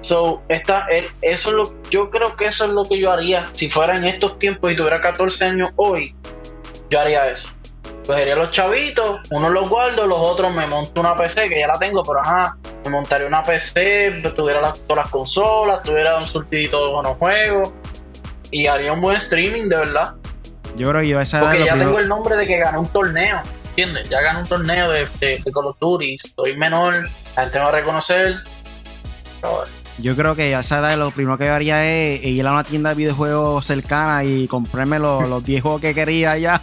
So, 0.00 0.42
esta, 0.48 0.86
eso 1.22 1.48
es 1.50 1.54
lo, 1.54 1.74
yo 1.90 2.10
creo 2.10 2.36
que 2.36 2.46
eso 2.46 2.64
es 2.64 2.70
lo 2.70 2.84
que 2.84 2.98
yo 2.98 3.12
haría 3.12 3.44
si 3.52 3.68
fuera 3.68 3.96
en 3.96 4.04
estos 4.04 4.38
tiempos 4.38 4.72
y 4.72 4.76
tuviera 4.76 5.00
14 5.00 5.44
años 5.44 5.70
hoy, 5.76 6.14
yo 6.88 7.00
haría 7.00 7.24
eso. 7.30 7.50
Cogería 8.06 8.36
los 8.36 8.52
chavitos, 8.52 9.20
unos 9.30 9.50
los 9.50 9.68
guardo, 9.68 10.06
los 10.06 10.18
otros 10.18 10.54
me 10.54 10.66
monto 10.66 10.98
una 10.98 11.14
PC 11.14 11.50
que 11.50 11.58
ya 11.58 11.66
la 11.66 11.78
tengo, 11.78 12.02
pero 12.02 12.20
ajá, 12.20 12.56
me 12.84 12.90
montaría 12.90 13.26
una 13.26 13.42
PC, 13.42 14.22
tuviera 14.34 14.62
las, 14.62 14.80
todas 14.86 15.04
las 15.04 15.10
consolas, 15.10 15.82
tuviera 15.82 16.16
un 16.16 16.24
surtidito 16.24 16.86
de 16.86 16.92
buenos 16.92 17.18
juegos 17.18 17.70
y 18.50 18.66
haría 18.66 18.94
un 18.94 19.02
buen 19.02 19.16
streaming, 19.16 19.68
de 19.68 19.76
verdad. 19.76 20.14
Yo 20.76 20.88
creo 20.88 21.02
que 21.02 21.08
yo 21.08 21.20
esa 21.20 21.40
Porque 21.40 21.64
ya 21.64 21.76
tengo 21.76 21.98
el 21.98 22.08
nombre 22.08 22.36
de 22.36 22.46
que 22.46 22.56
gané 22.56 22.78
un 22.78 22.88
torneo. 22.88 23.42
Ya 24.10 24.20
gané 24.20 24.40
un 24.40 24.46
torneo 24.48 24.90
de, 24.90 25.06
de, 25.20 25.40
Call 25.52 25.66
of 25.66 25.78
Duty, 25.78 26.16
soy 26.34 26.56
menor, 26.56 27.08
la 27.36 27.42
gente 27.42 27.58
me 27.58 27.64
va 27.64 27.68
a 27.68 27.72
reconocer. 27.72 28.34
Yo 29.98 30.16
creo 30.16 30.34
que 30.34 30.52
a 30.52 30.60
esa 30.60 30.80
edad 30.80 30.98
lo 30.98 31.12
primero 31.12 31.38
que 31.38 31.48
haría 31.48 31.84
es 31.84 32.24
ir 32.24 32.44
a 32.44 32.52
una 32.52 32.64
tienda 32.64 32.90
de 32.90 32.96
videojuegos 32.96 33.64
cercana 33.64 34.24
y 34.24 34.48
comprarme 34.48 34.98
los, 34.98 35.28
los 35.28 35.44
10 35.44 35.62
juegos 35.62 35.80
que 35.80 35.94
quería 35.94 36.36
ya. 36.38 36.60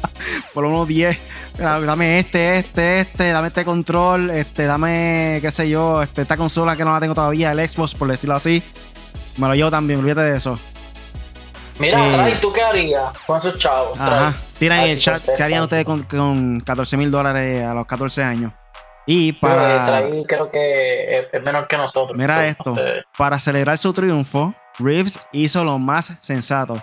Por 0.52 0.66
unos 0.66 0.86
10. 0.86 1.18
Dame 1.58 2.18
este, 2.18 2.58
este, 2.58 3.00
este, 3.00 3.30
dame 3.30 3.48
este 3.48 3.64
control, 3.64 4.30
este, 4.30 4.66
dame, 4.66 5.38
qué 5.40 5.50
sé 5.50 5.70
yo, 5.70 6.02
este, 6.02 6.22
esta 6.22 6.36
consola 6.36 6.76
que 6.76 6.84
no 6.84 6.92
la 6.92 7.00
tengo 7.00 7.14
todavía, 7.14 7.50
el 7.50 7.66
Xbox, 7.66 7.94
por 7.94 8.08
decirlo 8.08 8.36
así. 8.36 8.62
Me 9.38 9.48
lo 9.48 9.54
llevo 9.54 9.70
también, 9.70 10.00
olvídate 10.00 10.20
de 10.20 10.36
eso. 10.36 10.60
Mira, 11.78 12.28
eh, 12.28 12.38
¿tú 12.40 12.52
qué 12.52 12.62
harías 12.62 13.12
con 13.26 13.38
esos 13.38 13.58
chavos? 13.58 13.98
Ajá. 14.00 14.34
Tira 14.58 14.84
en 14.84 14.90
el 14.90 15.00
chat, 15.00 15.22
¿qué 15.36 15.42
harían 15.42 15.62
ustedes 15.62 15.84
con, 15.84 16.02
con 16.02 16.60
14 16.60 16.96
mil 16.96 17.10
dólares 17.10 17.64
a 17.64 17.74
los 17.74 17.86
14 17.86 18.22
años? 18.22 18.52
Y 19.10 19.32
para. 19.32 20.02
creo 20.26 20.50
que 20.50 21.28
es 21.32 21.42
menor 21.42 21.66
que 21.66 21.78
nosotros. 21.78 22.16
Mira 22.16 22.46
esto. 22.46 22.74
Para 23.16 23.38
celebrar 23.38 23.78
su 23.78 23.94
triunfo, 23.94 24.54
Reeves 24.78 25.18
hizo 25.32 25.64
lo 25.64 25.78
más 25.78 26.12
sensato. 26.20 26.82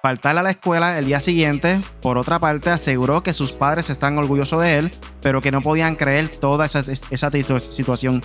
Faltar 0.00 0.38
a 0.38 0.42
la 0.42 0.50
escuela 0.50 0.98
el 0.98 1.04
día 1.04 1.20
siguiente, 1.20 1.80
por 2.00 2.16
otra 2.16 2.38
parte, 2.38 2.70
aseguró 2.70 3.22
que 3.22 3.34
sus 3.34 3.52
padres 3.52 3.90
están 3.90 4.16
orgullosos 4.16 4.62
de 4.62 4.78
él, 4.78 4.90
pero 5.20 5.42
que 5.42 5.50
no 5.50 5.60
podían 5.60 5.96
creer 5.96 6.28
toda 6.28 6.64
esa, 6.64 6.82
esa 7.10 7.30
situación. 7.30 8.22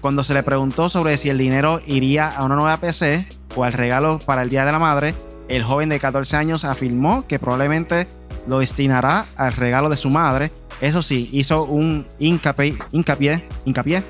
Cuando 0.00 0.24
se 0.24 0.32
le 0.32 0.42
preguntó 0.42 0.88
sobre 0.88 1.18
si 1.18 1.28
el 1.28 1.36
dinero 1.36 1.82
iría 1.86 2.28
a 2.28 2.44
una 2.44 2.54
nueva 2.54 2.78
PC 2.78 3.26
o 3.54 3.64
al 3.64 3.74
regalo 3.74 4.18
para 4.18 4.42
el 4.42 4.48
Día 4.48 4.64
de 4.64 4.72
la 4.72 4.78
Madre, 4.78 5.12
el 5.48 5.62
joven 5.62 5.88
de 5.88 6.00
14 6.00 6.36
años 6.36 6.64
afirmó 6.64 7.26
que 7.26 7.38
probablemente 7.38 8.06
lo 8.46 8.58
destinará 8.58 9.26
al 9.36 9.52
regalo 9.52 9.88
de 9.88 9.96
su 9.96 10.10
madre 10.10 10.50
eso 10.80 11.02
sí, 11.02 11.28
hizo 11.32 11.64
un 11.64 12.06
hincapié, 12.18 12.76
hincapié, 12.92 13.44
hincapié 13.64 14.02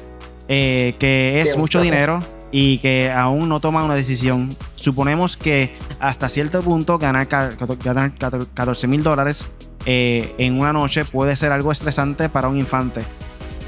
eh, 0.48 0.94
que 0.98 1.40
es 1.40 1.56
mucho 1.56 1.80
dinero 1.80 2.18
y 2.52 2.78
que 2.78 3.10
aún 3.10 3.48
no 3.48 3.60
toma 3.60 3.84
una 3.84 3.94
decisión. 3.94 4.54
Suponemos 4.76 5.36
que 5.36 5.74
hasta 6.00 6.28
cierto 6.28 6.62
punto 6.62 6.98
ganar, 6.98 7.28
14 7.28 8.86
mil 8.86 9.02
dólares 9.02 9.46
eh, 9.86 10.34
en 10.38 10.58
una 10.58 10.72
noche 10.72 11.04
puede 11.04 11.36
ser 11.36 11.52
algo 11.52 11.72
estresante 11.72 12.28
para 12.28 12.48
un 12.48 12.58
infante. 12.58 13.02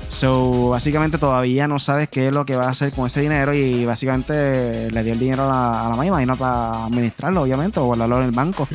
So, 0.09 0.71
básicamente 0.71 1.19
todavía 1.19 1.67
no 1.69 1.79
sabes 1.79 2.09
qué 2.09 2.29
es 2.29 2.35
lo 2.35 2.47
que 2.47 2.57
va 2.57 2.67
a 2.67 2.71
hacer 2.71 2.93
con 2.93 3.07
ese 3.07 3.21
dinero 3.21 3.53
y 3.53 3.85
básicamente 3.85 4.91
le 4.91 5.03
dio 5.03 5.13
el 5.13 5.19
dinero 5.19 5.45
a 5.45 5.49
la, 5.49 5.87
a 5.89 5.97
la 5.97 6.23
y 6.23 6.27
no 6.27 6.37
para 6.37 6.87
administrarlo, 6.87 7.43
obviamente, 7.43 7.81
o 7.81 7.85
guardarlo 7.85 8.19
en 8.19 8.25
el 8.25 8.31
banco. 8.31 8.69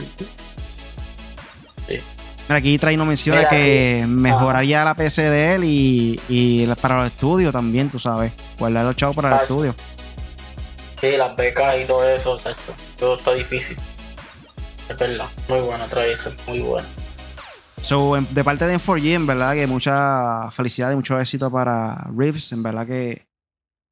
Aquí 2.50 2.78
Traino 2.78 3.06
menciona 3.06 3.48
que 3.48 4.04
mejoraría 4.08 4.84
la 4.84 4.94
PC 4.94 5.30
de 5.30 5.56
él 5.56 5.64
y, 5.64 6.68
para 6.82 6.98
los 6.98 7.08
estudios 7.08 7.54
también, 7.54 7.90
tú 7.90 7.98
sabes. 7.98 8.34
Guardar 8.60 8.86
los 8.86 8.96
chavos 8.96 9.16
para 9.16 9.36
el 9.36 9.42
estudio. 9.42 9.74
Sí, 11.00 11.18
las 11.18 11.36
becas 11.36 11.82
y 11.82 11.86
todo 11.86 12.08
eso, 12.08 12.40
Todo 13.00 13.16
está 13.16 13.34
difícil. 13.34 13.78
Es 14.90 14.98
verdad. 14.98 15.26
Muy 15.48 15.62
bueno, 15.62 15.86
eso, 16.06 16.32
muy 16.48 16.60
bueno. 16.60 16.88
So, 17.82 18.16
de 18.16 18.44
parte 18.44 18.66
de 18.66 18.78
M4G, 18.78 19.16
en 19.16 19.28
verdad 19.28 19.54
que 19.54 19.68
mucha 19.68 20.52
felicidad 20.52 20.92
y 20.92 20.96
mucho 20.96 21.20
éxito 21.20 21.52
para 21.52 22.10
Reeves. 22.16 22.52
En 22.52 22.64
verdad 22.64 22.86
que 22.86 23.28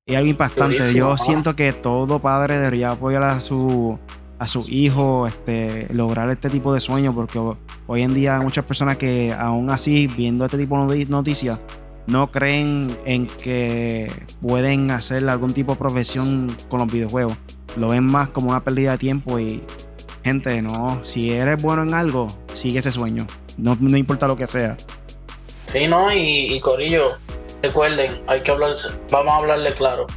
es 0.06 0.16
algo 0.16 0.30
impactante. 0.30 0.94
Yo 0.94 1.18
siento 1.18 1.56
que 1.56 1.74
todo 1.74 2.20
padre 2.20 2.58
debería 2.58 2.92
apoyar 2.92 3.24
a 3.24 3.42
su 3.42 3.98
a 4.40 4.48
su 4.48 4.66
hijo 4.70 5.28
este, 5.28 5.94
lograr 5.94 6.30
este 6.30 6.50
tipo 6.50 6.74
de 6.74 6.80
sueño, 6.80 7.14
porque 7.14 7.40
hoy 7.88 8.02
en 8.02 8.14
día 8.14 8.38
hay 8.38 8.44
muchas 8.44 8.64
personas 8.64 8.96
que 8.96 9.36
aún 9.38 9.70
así, 9.70 10.08
viendo 10.08 10.46
este 10.46 10.58
tipo 10.58 10.88
de 10.88 11.06
noticias, 11.08 11.60
no 12.08 12.32
creen 12.32 12.88
en 13.06 13.28
que 13.28 14.12
pueden 14.42 14.92
hacer 14.92 15.28
algún 15.28 15.54
tipo 15.54 15.74
de 15.74 15.80
profesión 15.80 16.48
con 16.70 16.80
los 16.80 16.92
videojuegos. 16.92 17.38
Lo 17.76 17.90
ven 17.90 18.06
más 18.06 18.30
como 18.30 18.50
una 18.50 18.64
pérdida 18.64 18.92
de 18.92 18.98
tiempo 18.98 19.40
y 19.40 19.62
gente, 20.24 20.62
no, 20.62 21.04
si 21.04 21.32
eres 21.32 21.62
bueno 21.62 21.84
en 21.84 21.94
algo, 21.94 22.28
sigue 22.54 22.80
ese 22.80 22.92
sueño, 22.92 23.28
no, 23.60 23.78
no 23.80 23.98
importa 23.98 24.28
lo 24.28 24.36
que 24.36 24.48
sea. 24.48 24.76
Sí, 25.66 25.88
no, 25.88 26.12
y, 26.12 26.54
y 26.54 26.60
Corillo, 26.60 27.18
recuerden, 27.62 28.22
hay 28.28 28.42
que 28.42 28.52
hablar, 28.52 28.72
vamos 29.12 29.34
a 29.34 29.38
hablarle 29.38 29.74
claro 29.74 30.08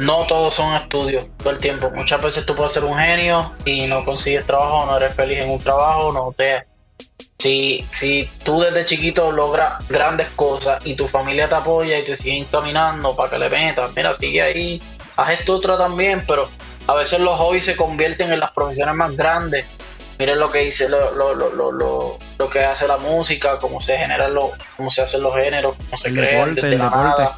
no 0.00 0.26
todos 0.26 0.54
son 0.54 0.74
estudios 0.74 1.26
todo 1.36 1.50
el 1.50 1.58
tiempo. 1.58 1.90
Muchas 1.90 2.22
veces 2.22 2.46
tú 2.46 2.56
puedes 2.56 2.72
ser 2.72 2.84
un 2.84 2.98
genio 2.98 3.52
y 3.64 3.86
no 3.86 4.04
consigues 4.04 4.46
trabajo, 4.46 4.86
no 4.86 4.96
eres 4.96 5.14
feliz 5.14 5.38
en 5.38 5.50
un 5.50 5.60
trabajo, 5.60 6.12
no 6.12 6.34
te... 6.36 6.66
Si, 7.38 7.86
si 7.90 8.28
tú 8.44 8.60
desde 8.60 8.84
chiquito 8.84 9.32
logras 9.32 9.86
grandes 9.88 10.28
cosas 10.36 10.84
y 10.86 10.94
tu 10.94 11.06
familia 11.06 11.48
te 11.48 11.54
apoya 11.54 11.98
y 11.98 12.04
te 12.04 12.14
sigue 12.14 12.46
caminando 12.50 13.16
para 13.16 13.30
que 13.30 13.38
le 13.38 13.48
metas, 13.48 13.90
mira, 13.96 14.14
sigue 14.14 14.42
ahí, 14.42 14.82
haz 15.16 15.38
esto 15.38 15.56
otra 15.56 15.78
también, 15.78 16.22
pero 16.26 16.48
a 16.86 16.94
veces 16.94 17.20
los 17.20 17.38
hobbies 17.38 17.64
se 17.64 17.76
convierten 17.76 18.32
en 18.32 18.40
las 18.40 18.50
profesiones 18.50 18.94
más 18.94 19.16
grandes. 19.16 19.66
Miren 20.18 20.38
lo 20.38 20.50
que 20.50 20.58
dice, 20.64 20.86
lo, 20.88 21.12
lo, 21.12 21.34
lo, 21.34 21.72
lo, 21.72 22.18
lo 22.40 22.50
que 22.50 22.60
hace 22.60 22.88
la 22.88 22.96
música, 22.96 23.58
cómo 23.58 23.80
se 23.80 23.96
generan 23.96 24.34
los, 24.34 24.50
cómo 24.76 24.90
se 24.90 25.02
hacen 25.02 25.22
los 25.22 25.34
géneros, 25.36 25.76
cómo 25.76 26.00
se 26.00 26.12
crean 26.12 26.54
desde 26.54 26.76
la 26.76 26.90
nada 26.90 27.36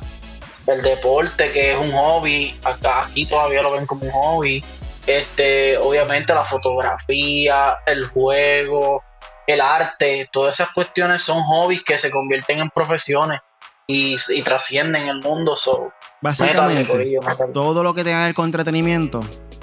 el 0.66 0.82
deporte, 0.82 1.50
que 1.50 1.72
es 1.72 1.78
un 1.78 1.92
hobby, 1.92 2.54
acá, 2.64 3.04
aquí 3.04 3.26
todavía 3.26 3.62
lo 3.62 3.72
ven 3.72 3.86
como 3.86 4.04
un 4.04 4.12
hobby. 4.12 4.64
Este, 5.06 5.76
obviamente 5.78 6.32
la 6.32 6.44
fotografía, 6.44 7.78
el 7.86 8.06
juego, 8.06 9.02
el 9.46 9.60
arte, 9.60 10.28
todas 10.32 10.54
esas 10.54 10.72
cuestiones 10.72 11.22
son 11.22 11.42
hobbies 11.42 11.82
que 11.82 11.98
se 11.98 12.10
convierten 12.10 12.60
en 12.60 12.70
profesiones 12.70 13.40
y, 13.86 14.16
trascienden 14.42 15.08
el 15.08 15.20
mundo. 15.20 15.56
So, 15.56 15.92
Básicamente, 16.20 17.18
todo 17.52 17.82
lo 17.82 17.94
que 17.94 18.04
tenga 18.04 18.28
el 18.28 18.34
entretenimiento, 18.38 19.20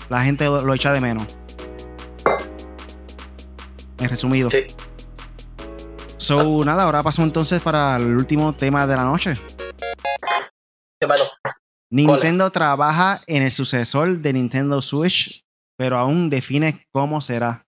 la 0.10 0.22
gente 0.22 0.46
lo, 0.46 0.74
echa 0.74 0.92
de 0.92 1.00
menos. 1.00 1.26
En 4.00 4.10
resumido. 4.10 4.50
Sí. 4.50 4.68
So, 6.20 6.66
nada, 6.66 6.84
ahora 6.84 7.02
pasamos 7.02 7.30
entonces 7.30 7.62
para 7.62 7.96
el 7.96 8.16
último 8.16 8.54
tema 8.54 8.86
de 8.86 8.96
la 8.96 9.06
noche. 9.06 9.38
Nintendo 11.90 12.52
trabaja 12.52 13.22
en 13.26 13.44
el 13.44 13.52
sucesor 13.52 14.20
de 14.20 14.34
Nintendo 14.34 14.82
Switch, 14.82 15.42
pero 15.78 15.98
aún 15.98 16.30
define 16.30 16.86
cómo 16.92 17.22
será. 17.22 17.66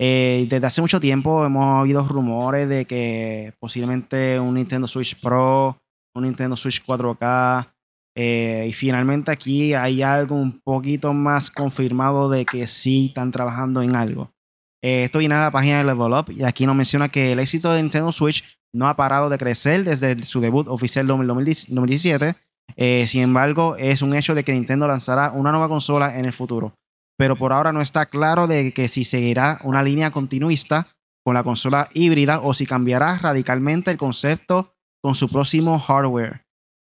Eh, 0.00 0.46
desde 0.48 0.66
hace 0.66 0.80
mucho 0.80 0.98
tiempo 0.98 1.44
hemos 1.44 1.82
oído 1.82 2.02
rumores 2.08 2.68
de 2.70 2.86
que 2.86 3.52
posiblemente 3.60 4.40
un 4.40 4.54
Nintendo 4.54 4.88
Switch 4.88 5.20
Pro, 5.20 5.78
un 6.16 6.24
Nintendo 6.24 6.56
Switch 6.56 6.82
4K, 6.82 7.70
eh, 8.16 8.64
y 8.66 8.72
finalmente 8.72 9.30
aquí 9.30 9.74
hay 9.74 10.02
algo 10.02 10.36
un 10.36 10.58
poquito 10.60 11.12
más 11.12 11.50
confirmado 11.50 12.30
de 12.30 12.46
que 12.46 12.66
sí 12.66 13.06
están 13.08 13.30
trabajando 13.30 13.82
en 13.82 13.94
algo. 13.94 14.33
Eh, 14.84 15.04
esto 15.04 15.18
viene 15.18 15.34
a 15.34 15.40
la 15.40 15.50
página 15.50 15.78
de 15.78 15.84
Level 15.84 16.12
Up 16.12 16.30
y 16.30 16.44
aquí 16.44 16.66
nos 16.66 16.76
menciona 16.76 17.08
que 17.08 17.32
el 17.32 17.38
éxito 17.38 17.72
de 17.72 17.80
Nintendo 17.80 18.12
Switch 18.12 18.44
no 18.74 18.86
ha 18.86 18.96
parado 18.96 19.30
de 19.30 19.38
crecer 19.38 19.82
desde 19.82 20.22
su 20.24 20.40
debut 20.40 20.68
oficial 20.68 21.08
en 21.08 21.26
2017 21.26 22.36
eh, 22.76 23.06
sin 23.08 23.22
embargo, 23.22 23.76
es 23.76 24.02
un 24.02 24.14
hecho 24.14 24.34
de 24.34 24.44
que 24.44 24.52
Nintendo 24.52 24.86
lanzará 24.86 25.30
una 25.32 25.50
nueva 25.50 25.68
consola 25.68 26.18
en 26.18 26.24
el 26.24 26.32
futuro. 26.32 26.74
Pero 27.16 27.36
por 27.36 27.52
ahora 27.52 27.72
no 27.72 27.80
está 27.80 28.06
claro 28.06 28.46
de 28.46 28.72
que 28.72 28.88
si 28.88 29.04
seguirá 29.04 29.60
una 29.62 29.82
línea 29.82 30.10
continuista 30.10 30.88
con 31.24 31.34
la 31.34 31.44
consola 31.44 31.88
híbrida 31.94 32.40
o 32.40 32.52
si 32.52 32.66
cambiará 32.66 33.18
radicalmente 33.18 33.90
el 33.90 33.96
concepto 33.96 34.74
con 35.02 35.14
su 35.14 35.28
próximo 35.28 35.78
hardware. 35.78 36.42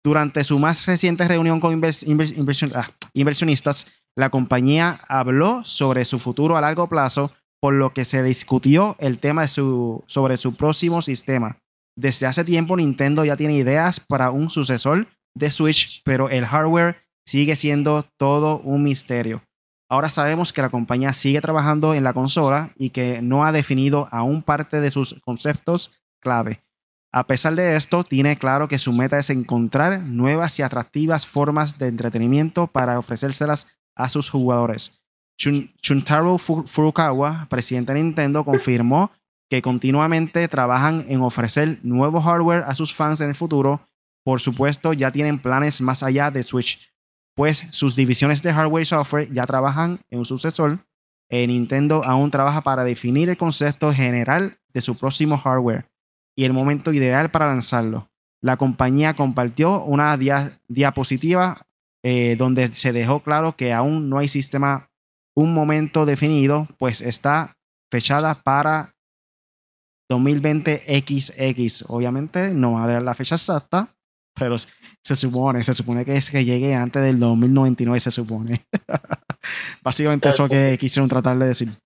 Durante 0.05 0.44
su 0.44 0.59
más 0.59 0.84
reciente 0.86 1.26
reunión 1.26 1.61
con 1.61 1.82
ah, 1.82 2.90
inversionistas, 3.14 3.86
la 4.16 4.30
compañía 4.30 4.99
habló 5.09 5.64
sobre 5.64 6.05
su 6.05 6.18
futuro 6.18 6.57
a 6.57 6.61
largo 6.61 6.88
plazo, 6.88 7.32
por 7.61 7.74
lo 7.74 7.92
que 7.92 8.04
se 8.04 8.22
discutió 8.22 8.96
el 8.98 9.18
tema 9.18 9.48
sobre 9.48 10.36
su 10.36 10.54
próximo 10.54 11.02
sistema. 11.02 11.59
Desde 11.96 12.26
hace 12.26 12.44
tiempo 12.44 12.76
Nintendo 12.76 13.24
ya 13.24 13.36
tiene 13.36 13.54
ideas 13.54 14.00
para 14.00 14.30
un 14.30 14.50
sucesor 14.50 15.09
de 15.34 15.50
Switch, 15.50 16.02
pero 16.04 16.28
el 16.28 16.44
hardware 16.44 16.96
sigue 17.26 17.57
siendo 17.57 18.04
todo 18.18 18.59
un 18.61 18.82
misterio. 18.82 19.42
Ahora 19.88 20.09
sabemos 20.09 20.52
que 20.52 20.62
la 20.62 20.68
compañía 20.68 21.12
sigue 21.12 21.40
trabajando 21.40 21.94
en 21.94 22.04
la 22.04 22.12
consola 22.12 22.70
y 22.76 22.90
que 22.90 23.22
no 23.22 23.44
ha 23.44 23.52
definido 23.52 24.09
aún 24.11 24.42
parte 24.42 24.80
de 24.80 24.90
sus 24.90 25.20
conceptos 25.24 25.92
clave. 26.20 26.62
A 27.12 27.26
pesar 27.26 27.54
de 27.54 27.76
esto, 27.76 28.04
tiene 28.04 28.36
claro 28.36 28.68
que 28.68 28.78
su 28.78 28.92
meta 28.92 29.18
es 29.18 29.30
encontrar 29.30 30.00
nuevas 30.00 30.59
y 30.59 30.62
atractivas 30.62 31.26
formas 31.26 31.78
de 31.78 31.86
entretenimiento 31.86 32.66
para 32.66 32.98
ofrecérselas 32.98 33.68
a 33.94 34.09
sus 34.09 34.28
jugadores. 34.28 35.00
Shuntaro 35.37 36.39
Furukawa, 36.39 37.47
presidente 37.49 37.93
de 37.93 38.03
Nintendo, 38.03 38.45
confirmó 38.45 39.11
que 39.49 39.62
continuamente 39.62 40.49
trabajan 40.49 41.05
en 41.09 41.20
ofrecer 41.20 41.78
nuevo 41.82 42.20
hardware 42.20 42.64
a 42.66 42.74
sus 42.74 42.95
fans 42.95 43.20
en 43.20 43.28
el 43.28 43.34
futuro 43.34 43.80
por 44.26 44.41
supuesto, 44.41 44.93
ya 44.93 45.12
tienen 45.12 45.39
planes 45.39 45.80
más 45.80 46.03
allá 46.03 46.32
de 46.32 46.43
Switch, 46.43 46.80
pues 47.37 47.64
sus 47.70 47.95
divisiones 47.95 48.43
de 48.43 48.53
hardware 48.53 48.82
y 48.82 48.84
software 48.84 49.32
ya 49.32 49.47
trabajan 49.47 50.01
en 50.11 50.18
un 50.18 50.24
sucesor. 50.24 50.80
Eh, 51.30 51.47
Nintendo 51.47 52.03
aún 52.03 52.32
trabaja 52.32 52.61
para 52.62 52.82
definir 52.82 53.28
el 53.28 53.37
concepto 53.37 53.93
general 53.93 54.59
de 54.74 54.80
su 54.80 54.99
próximo 54.99 55.39
hardware 55.39 55.87
y 56.37 56.43
el 56.43 56.53
momento 56.53 56.93
ideal 56.93 57.30
para 57.30 57.47
lanzarlo. 57.47 58.09
La 58.43 58.57
compañía 58.57 59.14
compartió 59.14 59.84
una 59.84 60.18
diapositiva 60.66 61.64
eh, 62.03 62.34
donde 62.37 62.66
se 62.66 62.93
dejó 62.93 63.22
claro 63.22 63.55
que 63.55 63.72
aún 63.72 64.11
no 64.11 64.18
hay 64.18 64.26
sistema, 64.26 64.91
un 65.37 65.53
momento 65.53 66.07
definido, 66.07 66.66
pues 66.78 67.01
está 67.01 67.57
fechada 67.91 68.43
para 68.43 68.95
2020 70.09 70.84
XX. 70.87 71.84
Obviamente 71.89 72.55
no 72.55 72.72
va 72.72 72.84
a 72.84 72.87
dar 72.89 73.03
la 73.03 73.14
fecha 73.14 73.34
exacta, 73.34 73.95
pero 74.34 74.57
se 74.59 75.16
supone, 75.16 75.62
se 75.62 75.74
supone 75.74 76.05
que 76.05 76.16
es 76.16 76.30
que 76.30 76.45
llegue 76.45 76.74
antes 76.74 77.03
del 77.03 77.18
2099, 77.18 78.01
se 78.01 78.11
supone. 78.11 78.62
Básicamente 79.82 80.28
eso 80.28 80.49
que 80.49 80.76
quisieron 80.80 81.09
tratar 81.09 81.39
de 81.39 81.47
decir. 81.47 81.78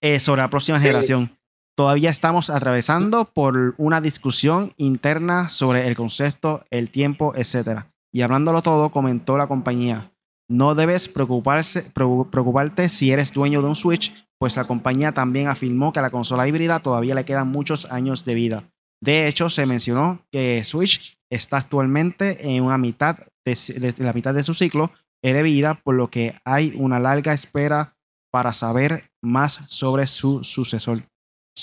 Eh, 0.00 0.18
sobre 0.18 0.42
la 0.42 0.50
próxima 0.50 0.80
generación. 0.80 1.36
Todavía 1.76 2.10
estamos 2.10 2.50
atravesando 2.50 3.26
por 3.26 3.74
una 3.78 4.00
discusión 4.00 4.72
interna 4.76 5.48
sobre 5.48 5.86
el 5.86 5.96
concepto, 5.96 6.64
el 6.70 6.90
tiempo, 6.90 7.34
etc. 7.36 7.84
Y 8.12 8.22
hablándolo 8.22 8.62
todo, 8.62 8.90
comentó 8.90 9.38
la 9.38 9.46
compañía, 9.46 10.09
no 10.50 10.74
debes 10.74 11.08
preocuparte 11.08 12.88
si 12.88 13.12
eres 13.12 13.32
dueño 13.32 13.62
de 13.62 13.68
un 13.68 13.76
Switch, 13.76 14.12
pues 14.38 14.56
la 14.56 14.64
compañía 14.64 15.12
también 15.12 15.48
afirmó 15.48 15.92
que 15.92 16.00
a 16.00 16.02
la 16.02 16.10
consola 16.10 16.48
híbrida 16.48 16.80
todavía 16.80 17.14
le 17.14 17.24
quedan 17.24 17.48
muchos 17.48 17.90
años 17.90 18.24
de 18.24 18.34
vida. 18.34 18.64
De 19.02 19.28
hecho, 19.28 19.48
se 19.48 19.64
mencionó 19.64 20.26
que 20.30 20.62
Switch 20.64 21.16
está 21.30 21.58
actualmente 21.58 22.54
en 22.54 22.64
una 22.64 22.78
mitad 22.78 23.18
de, 23.44 23.94
la 23.98 24.12
mitad 24.12 24.34
de 24.34 24.42
su 24.42 24.52
ciclo 24.54 24.90
de 25.22 25.42
vida, 25.42 25.74
por 25.74 25.94
lo 25.94 26.10
que 26.10 26.34
hay 26.44 26.74
una 26.76 26.98
larga 26.98 27.32
espera 27.32 27.94
para 28.32 28.52
saber 28.52 29.10
más 29.22 29.60
sobre 29.68 30.06
su 30.06 30.42
sucesor. 30.42 31.04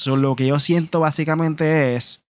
lo 0.05 0.35
que 0.35 0.47
yo 0.47 0.59
siento 0.59 0.99
básicamente 0.99 1.95
es 1.95 2.26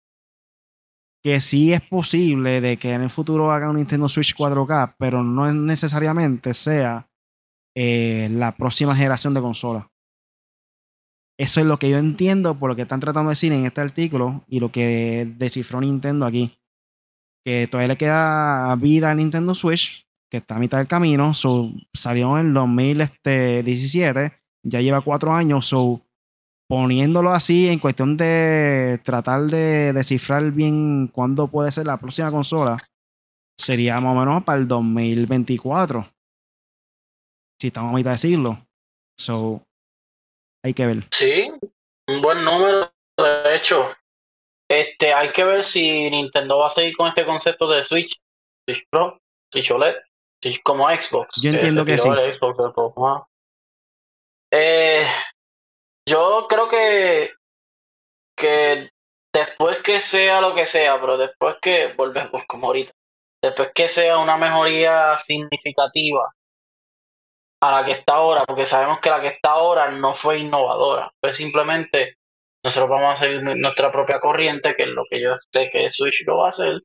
que 1.24 1.40
sí 1.40 1.72
es 1.72 1.82
posible 1.82 2.62
de 2.62 2.78
que 2.78 2.94
en 2.94 3.02
el 3.02 3.10
futuro 3.10 3.52
haga 3.52 3.70
un 3.70 3.78
Nintendo 3.78 4.10
Switch 4.10 4.36
4K, 4.36 4.96
pero 4.98 5.24
no 5.24 5.52
necesariamente 5.54 6.54
sea 6.54 7.10
eh, 7.76 8.28
la 8.32 8.56
próxima 8.56 8.96
generación 8.96 9.34
de 9.34 9.42
consola. 9.42 9.92
Eso 11.40 11.60
es 11.60 11.66
lo 11.66 11.78
que 11.78 11.90
yo 11.90 11.98
entiendo 11.98 12.60
por 12.60 12.70
lo 12.70 12.76
que 12.76 12.84
están 12.84 13.00
tratando 13.00 13.30
de 13.30 13.34
decir 13.34 13.52
en 13.52 13.66
este 13.66 13.82
artículo 13.82 14.44
y 14.48 14.60
lo 14.60 14.72
que 14.72 15.32
descifró 15.38 15.82
Nintendo 15.82 16.26
aquí. 16.26 16.58
Que 17.44 17.68
todavía 17.68 17.88
le 17.88 17.98
queda 17.98 18.76
vida 18.76 19.10
a 19.10 19.16
Nintendo 19.16 19.56
Switch, 19.56 20.06
que 20.30 20.38
está 20.38 20.58
a 20.58 20.60
mitad 20.60 20.78
del 20.78 20.88
camino. 20.88 21.34
salió 21.94 22.38
en 22.38 22.48
el 22.48 22.54
2017, 22.54 24.34
ya 24.64 24.82
lleva 24.82 25.02
cuatro 25.02 25.34
años. 25.34 25.66
So, 25.66 26.06
poniéndolo 26.72 27.32
así 27.32 27.68
en 27.68 27.80
cuestión 27.80 28.16
de 28.16 28.98
tratar 29.04 29.42
de 29.42 29.92
descifrar 29.92 30.52
bien 30.52 31.10
cuándo 31.10 31.50
puede 31.50 31.70
ser 31.70 31.86
la 31.86 31.98
próxima 31.98 32.32
consola, 32.32 32.78
sería 33.60 34.00
más 34.00 34.16
o 34.16 34.20
menos 34.22 34.44
para 34.46 34.58
el 34.58 34.70
2024. 34.70 36.10
Si 37.60 37.68
estamos 37.68 37.92
a 37.92 37.96
mitad 37.98 38.12
de 38.12 38.18
siglo. 38.20 38.66
So, 39.20 39.62
hay 40.64 40.74
que 40.74 40.86
ver. 40.86 41.08
Sí, 41.12 41.52
un 42.08 42.22
buen 42.22 42.42
número, 42.46 42.90
de 43.18 43.54
hecho. 43.54 43.94
Este, 44.70 45.14
hay 45.14 45.34
que 45.34 45.44
ver 45.44 45.66
si 45.66 46.10
Nintendo 46.10 46.60
va 46.60 46.68
a 46.68 46.70
seguir 46.70 46.96
con 46.96 47.10
este 47.10 47.26
concepto 47.26 47.68
de 47.68 47.84
Switch, 47.84 48.18
Switch 48.66 48.88
Pro, 48.90 49.20
Switch 49.52 49.70
OLED, 49.72 49.96
Switch 50.42 50.64
como 50.64 50.88
Xbox. 50.88 51.38
Yo 51.42 51.50
entiendo 51.50 51.84
que, 51.84 51.98
sí. 51.98 52.08
Eh, 54.54 55.06
yo 56.08 56.45
creo 56.49 56.68
que, 56.70 57.32
que 58.36 58.89
después 59.34 59.80
que 59.84 60.02
sea 60.02 60.41
lo 60.41 60.54
que 60.54 60.66
sea, 60.66 60.99
pero 60.99 61.18
después 61.18 61.58
que 61.62 61.93
volvemos 61.95 62.43
como 62.47 62.68
ahorita, 62.68 62.91
después 63.41 63.72
que 63.74 63.88
sea 63.88 64.18
una 64.18 64.38
mejoría 64.38 65.18
significativa 65.18 66.34
a 67.62 67.72
la 67.72 67.86
que 67.86 67.91
está 67.91 68.16
ahora, 68.16 68.43
porque 68.45 68.66
sabemos 68.66 68.99
que 68.99 69.10
la 69.10 69.22
que 69.22 69.28
está 69.28 69.52
ahora 69.52 69.91
no 69.91 70.14
fue 70.16 70.39
innovadora, 70.39 71.12
fue 71.22 71.32
simplemente 71.32 72.16
nosotros 72.64 72.89
vamos 72.89 73.14
a 73.22 73.26
seguir 73.26 73.41
nuestra 73.58 73.91
propia 73.91 74.20
corriente, 74.20 74.76
que 74.76 74.84
es 74.84 74.89
lo 74.89 75.04
que 75.10 75.22
yo 75.22 75.36
sé 75.52 75.70
que 75.72 75.91
Switch 75.91 76.24
lo 76.26 76.38
va 76.38 76.47
a 76.47 76.49
hacer, 76.49 76.82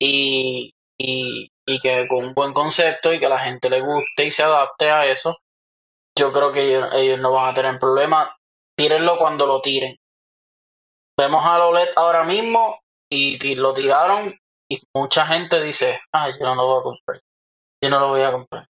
y, 0.00 0.74
y, 0.98 1.50
y 1.66 1.80
que 1.80 2.06
con 2.08 2.26
un 2.26 2.34
buen 2.34 2.52
concepto 2.54 3.12
y 3.12 3.20
que 3.20 3.26
a 3.26 3.30
la 3.30 3.40
gente 3.40 3.70
le 3.70 3.80
guste 3.82 4.26
y 4.26 4.30
se 4.30 4.42
adapte 4.44 4.90
a 4.90 5.06
eso, 5.06 5.38
yo 6.18 6.32
creo 6.32 6.52
que 6.52 6.76
ellos, 6.92 7.20
no 7.20 7.32
van 7.32 7.50
a 7.50 7.54
tener 7.54 7.78
problema. 7.78 8.36
Tírenlo 8.76 9.18
cuando 9.18 9.46
lo 9.46 9.60
tiren. 9.60 9.96
Vemos 11.18 11.44
a 11.44 11.58
Lolet 11.58 11.90
ahora 11.96 12.24
mismo 12.24 12.80
y, 13.10 13.54
lo 13.54 13.72
tiraron 13.74 14.34
y 14.68 14.82
mucha 14.94 15.26
gente 15.26 15.62
dice, 15.62 16.00
ah, 16.12 16.30
yo 16.30 16.44
no 16.44 16.54
lo 16.54 16.66
voy 16.66 16.80
a 16.80 16.82
comprar. 16.82 17.22
Yo 17.82 17.90
no 17.90 18.00
lo 18.00 18.08
voy 18.08 18.22
a 18.22 18.32
comprar 18.32 18.68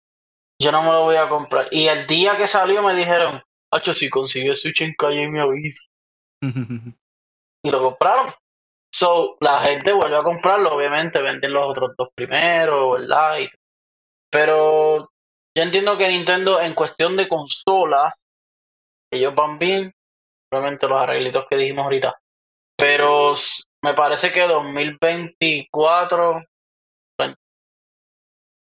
yo 0.61 0.71
no 0.71 0.83
me 0.83 0.91
lo 0.91 1.03
voy 1.03 1.15
a 1.15 1.29
comprar. 1.29 1.67
Y 1.71 1.87
el 1.87 2.05
día 2.05 2.37
que 2.37 2.47
salió 2.47 2.83
me 2.83 2.93
dijeron, 2.93 3.41
Hacho, 3.71 3.93
si 3.93 4.09
consigue 4.09 4.55
Switch 4.55 4.81
en 4.81 4.93
calle 4.93 5.27
me 5.29 5.41
avisa. 5.41 5.83
y 6.41 7.69
lo 7.69 7.81
compraron. 7.81 8.33
So, 8.91 9.37
la 9.39 9.61
gente 9.61 9.93
vuelve 9.93 10.17
a 10.17 10.23
comprarlo, 10.23 10.73
obviamente 10.73 11.21
venden 11.21 11.53
los 11.53 11.69
otros 11.69 11.91
dos 11.95 12.09
primeros, 12.15 12.99
¿verdad? 12.99 13.37
pero 14.31 15.09
yo 15.59 15.65
entiendo 15.65 15.97
que 15.97 16.07
Nintendo 16.07 16.61
en 16.61 16.73
cuestión 16.73 17.17
de 17.17 17.27
consolas, 17.27 18.25
ellos 19.11 19.35
van 19.35 19.59
bien, 19.59 19.93
obviamente 20.49 20.87
los 20.87 21.01
arreglitos 21.01 21.47
que 21.49 21.57
dijimos 21.57 21.83
ahorita. 21.83 22.15
Pero 22.77 23.33
me 23.83 23.93
parece 23.93 24.31
que 24.31 24.39
2024, 24.39 26.45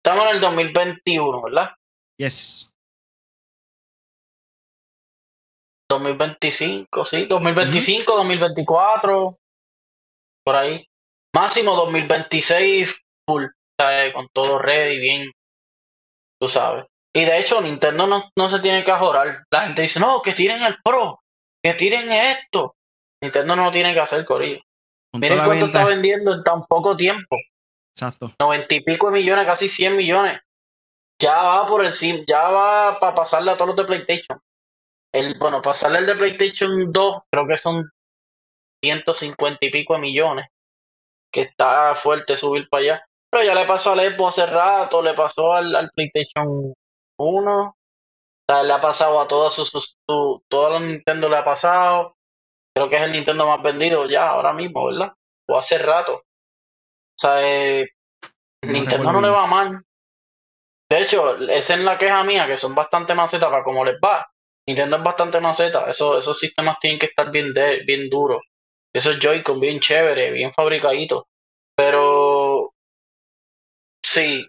estamos 0.04 0.26
en 0.26 0.36
el 0.36 0.42
2021, 0.42 1.44
¿verdad? 1.44 1.70
Yes. 2.18 2.74
2025, 5.92 7.06
sí, 7.06 7.28
2025, 7.28 8.16
2024, 8.16 9.38
por 10.44 10.56
ahí. 10.56 10.84
Máximo 11.36 11.76
2026 11.76 12.92
full, 13.30 13.46
con 14.16 14.28
todo 14.34 14.58
ready, 14.58 15.00
bien, 15.00 15.32
tú 16.40 16.48
sabes. 16.48 16.86
Y 17.14 17.26
de 17.26 17.40
hecho, 17.40 17.62
Nintendo 17.62 18.06
no, 18.06 18.30
no 18.38 18.50
se 18.50 18.60
tiene 18.60 18.84
que 18.84 18.92
ajorar. 18.92 19.44
La 19.52 19.66
gente 19.66 19.82
dice, 19.82 20.00
no, 20.00 20.22
que 20.22 20.34
tiren 20.34 20.62
el 20.62 20.78
Pro, 20.84 21.22
que 21.64 21.74
tiren 21.74 22.12
esto. 22.12 22.76
Nintendo 23.22 23.56
no 23.56 23.72
tiene 23.72 23.94
que 23.94 24.00
hacer 24.00 24.24
corillo. 24.26 24.62
Miren 25.14 25.44
cuánto 25.44 25.66
está 25.66 25.86
vendiendo 25.86 26.34
en 26.34 26.44
tan 26.44 26.66
poco 26.66 26.96
tiempo. 26.96 27.38
Exacto. 27.96 28.34
90 28.40 28.76
y 28.76 28.82
pico 28.82 29.08
de 29.08 29.14
millones, 29.14 29.46
casi 29.46 29.68
100 29.68 29.96
millones 29.96 30.42
ya 31.20 31.36
va 31.36 31.68
por 31.68 31.86
el 31.86 31.92
ya 32.28 32.50
va 32.50 33.00
para 33.00 33.16
pasarle 33.16 33.52
a 33.52 33.58
todos 33.58 33.70
los 33.70 33.76
de 33.78 33.86
PlayStation. 33.86 34.40
El, 35.14 35.38
bueno, 35.40 35.62
pasarle 35.62 36.00
el 36.00 36.06
de 36.06 36.16
PlayStation 36.16 36.92
2, 36.92 37.22
creo 37.32 37.48
que 37.48 37.58
son 37.58 37.90
150 38.84 39.66
y 39.66 39.72
pico 39.72 39.94
de 39.94 40.00
millones. 40.00 40.48
Que 41.32 41.42
está 41.42 41.96
fuerte 41.96 42.38
subir 42.38 42.68
para 42.70 42.84
allá. 42.84 43.07
Pero 43.30 43.44
ya 43.44 43.56
le 43.56 43.66
pasó 43.66 43.92
al 43.92 44.00
Xbox 44.00 44.40
hace 44.40 44.52
rato, 44.52 45.02
le 45.02 45.14
pasó 45.14 45.54
al, 45.54 45.90
PlayStation 45.94 46.74
1. 47.18 47.76
le 48.64 48.74
ha 48.74 48.82
pasado 48.82 49.20
a 49.20 49.28
todos 49.28 49.54
sus, 49.54 49.70
su, 49.70 50.44
todos 50.50 50.72
los 50.72 50.82
Nintendo 50.82 51.30
le 51.30 51.38
ha 51.38 51.46
pasado. 51.46 52.16
Creo 52.76 52.90
que 52.90 52.96
es 52.96 53.02
el 53.02 53.12
Nintendo 53.12 53.48
más 53.48 53.62
vendido 53.62 54.06
ya, 54.08 54.30
ahora 54.30 54.54
mismo, 54.54 54.86
¿verdad? 54.86 55.14
O 55.50 55.58
hace 55.58 55.78
rato. 55.78 56.16
O 56.16 57.20
sea, 57.20 57.42
eh, 57.42 57.88
Nintendo 58.64 59.12
no 59.12 59.22
le 59.22 59.30
va 59.30 59.48
mal. 59.48 59.84
De 60.90 61.02
hecho, 61.02 61.38
esa 61.50 61.74
es 61.74 61.80
la 61.82 61.98
queja 61.98 62.24
mía, 62.24 62.48
que 62.48 62.56
son 62.56 62.74
bastante 62.74 63.14
macetas 63.14 63.50
para 63.50 63.64
como 63.64 63.84
les 63.84 63.96
va. 63.96 64.26
Nintendo 64.68 64.98
es 64.98 65.04
bastante 65.04 65.40
maceta, 65.40 65.90
eso, 65.90 66.18
esos 66.18 66.38
sistemas 66.38 66.78
tienen 66.80 67.00
que 67.00 67.08
estar 67.08 67.32
bien, 67.32 67.54
de, 67.54 67.84
bien 67.86 68.10
duros. 68.10 68.42
Esos 68.94 69.20
Joy-Con 69.20 69.60
bien 69.60 69.80
chévere, 69.80 70.32
bien 70.32 70.54
fabricaditos. 70.54 71.24
Sí, 74.10 74.48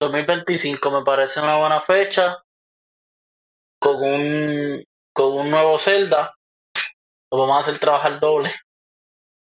2025 0.00 0.90
me 0.90 1.04
parece 1.04 1.40
una 1.40 1.58
buena 1.58 1.80
fecha. 1.80 2.42
Con 3.80 4.02
un, 4.02 4.84
con 5.14 5.38
un 5.38 5.50
nuevo 5.50 5.78
Zelda. 5.78 6.34
Lo 7.30 7.38
vamos 7.38 7.56
a 7.56 7.60
hacer 7.60 7.78
trabajar 7.78 8.18
doble. 8.18 8.52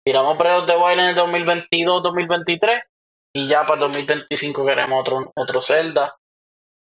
Tiramos 0.05 0.37
Breath 0.37 0.65
de 0.65 0.77
Wild 0.77 0.99
en 0.99 1.05
el 1.07 1.15
2022-2023 1.17 2.83
y 3.35 3.47
ya 3.47 3.63
para 3.63 3.73
el 3.73 3.91
2025 3.91 4.65
queremos 4.65 5.01
otro, 5.01 5.31
otro 5.35 5.61
Zelda, 5.61 6.15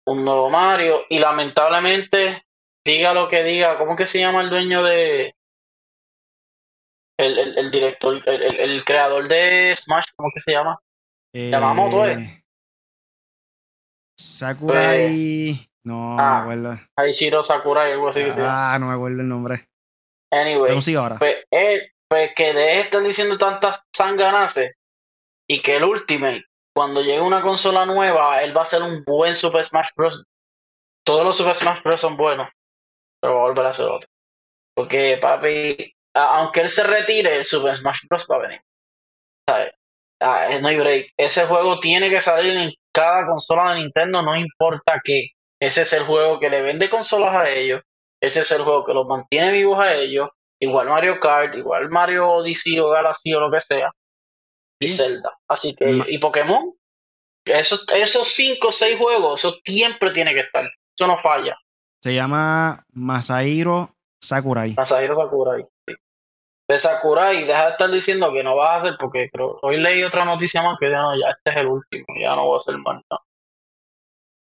un 0.08 0.24
nuevo 0.24 0.50
Mario. 0.50 1.02
Y 1.08 1.20
lamentablemente, 1.20 2.42
diga 2.84 3.14
lo 3.14 3.28
que 3.28 3.44
diga, 3.44 3.78
¿cómo 3.78 3.94
que 3.94 4.06
se 4.06 4.18
llama 4.18 4.42
el 4.42 4.50
dueño 4.50 4.82
de. 4.82 5.34
El, 7.16 7.58
el, 7.58 7.70
director, 7.70 8.20
el, 8.26 8.42
el, 8.58 8.84
creador 8.84 9.28
de 9.28 9.76
Smash, 9.76 10.06
¿cómo 10.16 10.30
que 10.34 10.40
se 10.40 10.52
llama? 10.52 10.80
Eh, 11.32 11.50
Yamamoto, 11.50 12.06
¿eh? 12.06 12.39
Sakurai. 14.20 15.68
No, 15.84 16.10
no 16.10 16.16
me 16.16 16.22
ah, 16.22 16.42
acuerdo. 16.42 16.78
Aichiro 16.96 17.42
Sakurai, 17.42 17.92
algo 17.92 18.08
así 18.08 18.22
ah, 18.38 18.74
Ah, 18.74 18.78
no 18.78 18.86
me 18.86 18.94
acuerdo 18.94 19.20
el 19.20 19.28
nombre. 19.28 19.68
Anyway. 20.30 20.78
Ahora? 20.96 21.16
Pues, 21.18 21.36
eh, 21.50 21.90
pues 22.08 22.32
que 22.36 22.52
de 22.52 22.80
estar 22.80 23.02
diciendo 23.02 23.38
tantas 23.38 23.82
sanganaces 23.94 24.74
y 25.48 25.62
que 25.62 25.76
el 25.76 25.84
Ultimate 25.84 26.44
cuando 26.74 27.02
llegue 27.02 27.20
una 27.20 27.42
consola 27.42 27.84
nueva, 27.84 28.42
él 28.42 28.56
va 28.56 28.62
a 28.62 28.66
ser 28.66 28.82
un 28.82 29.02
buen 29.04 29.34
Super 29.34 29.64
Smash 29.64 29.88
Bros. 29.96 30.24
Todos 31.04 31.24
los 31.24 31.36
Super 31.36 31.56
Smash 31.56 31.82
Bros. 31.82 32.00
son 32.00 32.16
buenos, 32.16 32.48
pero 33.20 33.34
va 33.34 33.40
a 33.40 33.48
volver 33.48 33.66
a 33.66 33.72
ser 33.72 33.86
otro. 33.86 34.08
Porque, 34.74 35.18
papi, 35.20 35.94
aunque 36.14 36.60
él 36.60 36.68
se 36.68 36.84
retire, 36.84 37.36
el 37.36 37.44
Super 37.44 37.76
Smash 37.76 38.02
Bros. 38.08 38.26
va 38.30 38.36
a 38.36 38.40
venir. 38.40 38.60
¿Sabes? 39.48 39.74
Ah, 40.20 40.48
no 40.60 40.68
hay 40.68 40.78
break. 40.78 41.12
Ese 41.16 41.46
juego 41.46 41.80
tiene 41.80 42.10
que 42.10 42.20
salir 42.20 42.56
en 42.56 42.72
cada 42.92 43.26
consola 43.26 43.72
de 43.74 43.80
Nintendo, 43.80 44.22
no 44.22 44.36
importa 44.36 45.00
qué. 45.02 45.28
Ese 45.60 45.82
es 45.82 45.92
el 45.92 46.04
juego 46.04 46.40
que 46.40 46.50
le 46.50 46.62
vende 46.62 46.90
consolas 46.90 47.34
a 47.34 47.48
ellos. 47.48 47.82
Ese 48.22 48.40
es 48.40 48.52
el 48.52 48.62
juego 48.62 48.84
que 48.84 48.94
los 48.94 49.06
mantiene 49.06 49.52
vivos 49.52 49.78
a 49.78 49.94
ellos. 49.94 50.28
Igual 50.60 50.88
Mario 50.88 51.18
Kart, 51.20 51.54
igual 51.54 51.88
Mario 51.88 52.28
Odyssey 52.28 52.78
o 52.78 52.90
Galaxy 52.90 53.32
o 53.34 53.40
lo 53.40 53.50
que 53.50 53.60
sea. 53.62 53.90
Y 54.80 54.88
Zelda. 54.88 55.38
Así 55.48 55.74
que, 55.74 56.04
y 56.08 56.18
Pokémon. 56.18 56.74
Esos, 57.44 57.86
esos 57.94 58.28
cinco 58.28 58.68
o 58.68 58.72
seis 58.72 58.98
juegos, 58.98 59.40
eso 59.40 59.58
siempre 59.64 60.10
tiene 60.12 60.34
que 60.34 60.40
estar. 60.40 60.64
Eso 60.64 61.06
no 61.06 61.18
falla. 61.18 61.56
Se 62.02 62.14
llama 62.14 62.84
Masahiro 62.92 63.94
Sakurai. 64.20 64.74
Masahiro 64.74 65.16
Sakurai 65.16 65.64
de 66.70 66.78
Sakurai, 66.78 67.44
deja 67.44 67.64
de 67.64 67.70
estar 67.72 67.90
diciendo 67.90 68.32
que 68.32 68.44
no 68.44 68.54
vas 68.54 68.70
a 68.70 68.76
hacer, 68.76 68.96
porque 69.00 69.28
creo, 69.28 69.58
hoy 69.62 69.76
leí 69.78 70.04
otra 70.04 70.24
noticia 70.24 70.62
más 70.62 70.78
que 70.78 70.88
ya 70.88 71.02
no, 71.02 71.18
ya 71.18 71.30
este 71.30 71.50
es 71.50 71.56
el 71.56 71.66
último, 71.66 72.06
ya 72.20 72.36
no 72.36 72.46
voy 72.46 72.54
a 72.54 72.58
hacer 72.58 72.78
más 72.78 73.02
nada. 73.10 73.22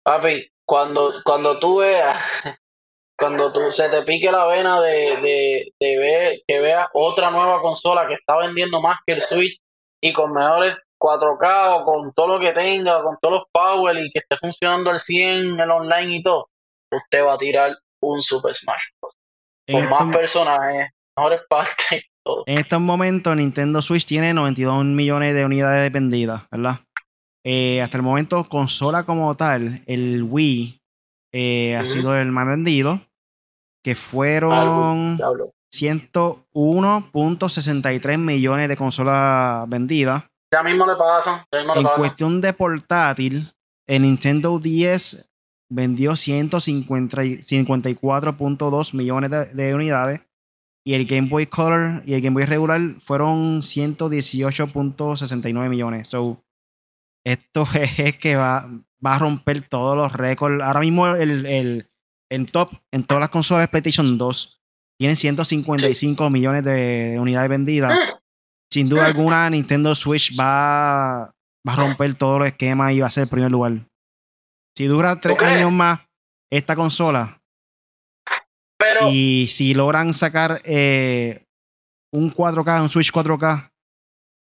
Papi, 0.04 0.50
cuando, 0.66 1.14
cuando 1.24 1.58
tú 1.58 1.78
veas, 1.78 2.18
cuando 3.18 3.54
tú 3.54 3.72
se 3.72 3.88
te 3.90 4.02
pique 4.02 4.30
la 4.30 4.46
vena 4.46 4.82
de, 4.82 5.72
de, 5.80 5.98
ver, 5.98 6.42
que 6.46 6.60
veas 6.60 6.90
otra 6.94 7.32
nueva 7.32 7.62
consola 7.62 8.08
que 8.08 8.16
está 8.16 8.36
vendiendo 8.36 8.82
más 8.82 9.00
que 9.06 9.14
el 9.14 9.22
Switch 9.22 9.58
y 10.04 10.12
con 10.12 10.34
mejores 10.34 10.86
4K 11.02 11.80
o 11.80 11.86
con 11.86 12.14
todo 12.14 12.28
lo 12.28 12.40
que 12.42 12.52
tenga, 12.52 13.02
con 13.04 13.18
todos 13.22 13.36
los 13.36 13.44
power 13.54 13.98
y 14.00 14.12
que 14.12 14.20
esté 14.20 14.36
funcionando 14.36 14.90
al 14.90 15.00
100 15.00 15.62
el 15.62 15.72
online 15.72 16.18
y 16.18 16.24
todo, 16.24 16.50
usted 16.92 17.24
va 17.24 17.36
a 17.36 17.38
tirar 17.38 17.72
un 18.02 18.22
Super 18.22 18.54
Smash 18.54 18.84
Con 19.72 19.90
más 19.90 20.14
personajes, 20.14 20.90
mejores 21.16 21.42
partes 21.50 22.04
en 22.46 22.58
estos 22.58 22.80
momentos, 22.80 23.36
Nintendo 23.36 23.82
Switch 23.82 24.06
tiene 24.06 24.34
92 24.34 24.86
millones 24.86 25.36
de 25.36 25.44
unidades 25.46 25.92
vendidas, 25.92 26.44
¿verdad? 26.52 26.80
Eh, 27.46 27.82
hasta 27.82 27.98
el 27.98 28.04
momento, 28.04 28.48
consola 28.50 29.04
como 29.04 29.36
tal, 29.36 29.84
el 29.86 30.24
Wii 30.24 30.82
eh, 31.34 31.76
ha 31.76 31.84
sido 31.86 32.18
el 32.18 32.32
más 32.32 32.48
vendido, 32.48 33.02
que 33.84 33.94
fueron 33.96 35.20
101.63 35.74 38.18
millones 38.18 38.68
de 38.68 38.78
consolas 38.78 39.70
vendidas. 39.70 40.24
Ya 40.54 40.64
mismo 40.64 40.86
le 40.86 40.96
pasan. 40.96 41.44
en 41.52 41.68
cuestión 41.98 42.42
de 42.42 42.54
portátil, 42.54 43.54
el 43.88 44.02
Nintendo 44.02 44.60
10 44.60 45.32
vendió 45.70 46.14
154.2 46.14 48.94
millones 48.94 49.54
de 49.54 49.76
unidades 49.76 50.22
y 50.88 50.94
el 50.94 51.06
Game 51.06 51.28
Boy 51.28 51.48
Color 51.48 52.04
y 52.06 52.14
el 52.14 52.22
Game 52.22 52.34
Boy 52.34 52.46
regular 52.46 52.80
fueron 53.02 53.62
118.69 53.62 55.70
millones. 55.70 56.08
So, 56.08 56.42
esto 57.26 57.68
es 57.98 58.16
que 58.16 58.38
va, 58.38 58.70
va 59.06 59.16
a 59.16 59.20
romper 59.20 59.64
todos 59.64 59.98
los 59.98 60.14
récords. 60.14 60.64
Ahora 60.64 60.80
mismo 60.80 61.08
el, 61.08 61.86
el, 62.30 62.52
top 62.52 62.72
en 62.94 63.04
todas 63.04 63.20
las 63.20 63.32
consolas 63.32 63.64
de 63.64 63.68
PlayStation 63.68 64.18
2 64.18 64.62
tiene 64.98 65.18
155 65.18 66.30
millones 66.30 66.64
de 66.64 67.18
unidades 67.20 67.50
vendidas. 67.50 68.00
Sin 68.72 68.88
duda 68.88 69.08
alguna, 69.08 69.50
Nintendo 69.50 69.94
Switch 69.94 70.40
va, 70.40 71.36
va 71.68 71.74
a 71.74 71.76
romper 71.76 72.16
todos 72.16 72.40
los 72.40 72.48
esquemas 72.48 72.94
y 72.94 73.02
va 73.02 73.08
a 73.08 73.10
ser 73.10 73.24
el 73.24 73.30
primer 73.30 73.52
lugar. 73.52 73.74
Si 74.78 74.86
dura 74.86 75.20
tres 75.20 75.38
años 75.42 75.74
más 75.74 76.00
esta 76.50 76.78
consola, 76.78 77.42
y 79.10 79.48
si 79.48 79.74
logran 79.74 80.14
sacar 80.14 80.62
eh, 80.64 81.46
un 82.14 82.34
4K, 82.34 82.82
un 82.82 82.90
Switch 82.90 83.12
4K, 83.12 83.72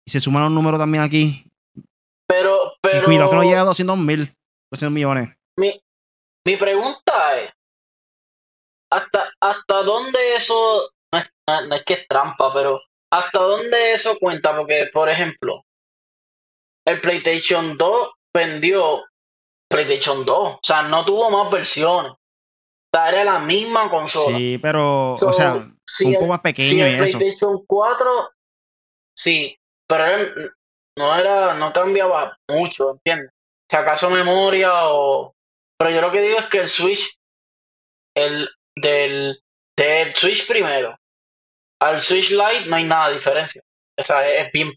y 0.07 0.11
se 0.11 0.21
suman 0.21 0.45
un 0.45 0.55
número 0.55 0.79
también 0.79 1.05
aquí. 1.05 1.45
Pero, 2.27 2.75
pero. 2.83 3.07
cuidado 3.07 3.31
que 3.31 3.37
no 3.37 3.43
llega 3.43 3.63
a 3.63 3.65
200 3.65 3.97
mil, 3.99 4.35
200 4.73 4.93
millones. 4.93 5.37
Mi, 5.59 5.81
mi 6.47 6.57
pregunta 6.57 7.41
es: 7.41 7.53
¿hasta, 8.93 9.33
¿hasta 9.41 9.83
dónde 9.83 10.37
eso. 10.37 10.91
No 11.13 11.19
es, 11.19 11.31
no 11.47 11.75
es 11.75 11.85
que 11.85 11.95
es 11.95 12.09
trampa, 12.09 12.53
pero. 12.53 12.83
¿Hasta 13.11 13.39
dónde 13.39 13.95
eso 13.95 14.19
cuenta? 14.19 14.55
Porque, 14.55 14.91
por 14.93 15.09
ejemplo, 15.09 15.65
el 16.87 17.01
PlayStation 17.01 17.79
2 17.79 18.11
vendió 18.35 19.03
PlayStation 19.71 20.27
2. 20.27 20.37
O 20.37 20.61
sea, 20.63 20.83
no 20.83 21.07
tuvo 21.07 21.31
más 21.31 21.51
versiones 21.51 22.13
era 22.93 23.25
la 23.25 23.39
misma 23.39 23.91
consola. 23.91 24.37
Sí, 24.37 24.59
pero, 24.59 25.15
o 25.15 25.33
sea, 25.33 25.55
un 25.55 26.15
poco 26.15 26.27
más 26.27 26.41
pequeño 26.41 26.87
y 26.87 26.95
eso. 26.95 27.19
PlayStation 27.19 27.65
4, 27.67 28.31
sí, 29.17 29.57
pero 29.87 30.05
no 30.97 31.17
era, 31.17 31.55
no 31.55 31.73
cambiaba 31.73 32.37
mucho, 32.49 32.93
¿entiendes? 32.93 33.31
Si 33.71 33.77
acaso 33.77 34.11
memoria 34.11 34.89
o... 34.89 35.35
Pero 35.79 35.91
yo 35.91 36.01
lo 36.01 36.11
que 36.11 36.23
digo 36.23 36.39
es 36.39 36.47
que 36.47 36.59
el 36.59 36.69
Switch, 36.69 37.19
el 38.17 38.49
del, 38.77 39.41
del 39.77 40.15
Switch 40.15 40.47
primero 40.49 40.99
al 41.81 42.01
Switch 42.01 42.31
Lite 42.31 42.69
no 42.69 42.77
hay 42.77 42.85
nada 42.85 43.09
de 43.09 43.15
diferencia. 43.15 43.63
O 43.99 44.03
sea, 44.03 44.29
es 44.29 44.53
bien, 44.53 44.73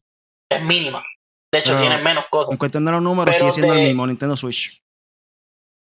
es 0.50 0.64
mínima. 0.64 1.04
De 1.52 1.60
hecho, 1.60 1.78
tiene 1.78 1.98
menos 1.98 2.26
cosas. 2.30 2.52
En 2.52 2.58
cuestión 2.58 2.86
de 2.86 2.92
los 2.92 3.02
números, 3.02 3.36
sigue 3.36 3.52
siendo 3.52 3.74
el 3.74 3.84
mismo 3.84 4.08
Nintendo 4.08 4.38
Switch. 4.38 4.82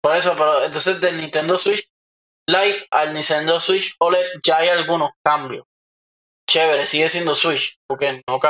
Por 0.02 0.16
eso, 0.16 0.34
pero 0.36 0.64
entonces 0.64 1.00
del 1.00 1.18
Nintendo 1.18 1.58
Switch 1.58 1.89
Lite 2.50 2.86
al 2.90 3.14
Nintendo 3.14 3.60
Switch 3.60 3.94
OLED 4.00 4.26
ya 4.42 4.58
hay 4.58 4.68
algunos 4.68 5.10
cambios. 5.24 5.64
Chévere, 6.48 6.86
sigue 6.86 7.08
siendo 7.08 7.34
Switch, 7.34 7.78
porque 7.86 8.22
no 8.26 8.40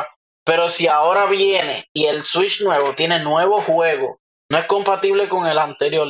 Pero 0.44 0.70
si 0.70 0.88
ahora 0.88 1.26
viene 1.26 1.86
y 1.92 2.06
el 2.06 2.24
Switch 2.24 2.62
nuevo 2.62 2.94
tiene 2.94 3.22
nuevo 3.22 3.60
juego, 3.60 4.18
no 4.50 4.58
es 4.58 4.64
compatible 4.64 5.28
con 5.28 5.46
el 5.46 5.58
anterior 5.58 6.08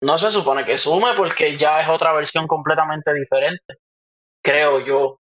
no 0.00 0.16
se 0.16 0.30
supone 0.30 0.64
que 0.64 0.78
sume 0.78 1.14
porque 1.16 1.56
ya 1.56 1.80
es 1.80 1.88
otra 1.88 2.12
versión 2.12 2.46
completamente 2.46 3.12
diferente. 3.12 3.78
Creo 4.44 4.84
yo. 4.86 5.18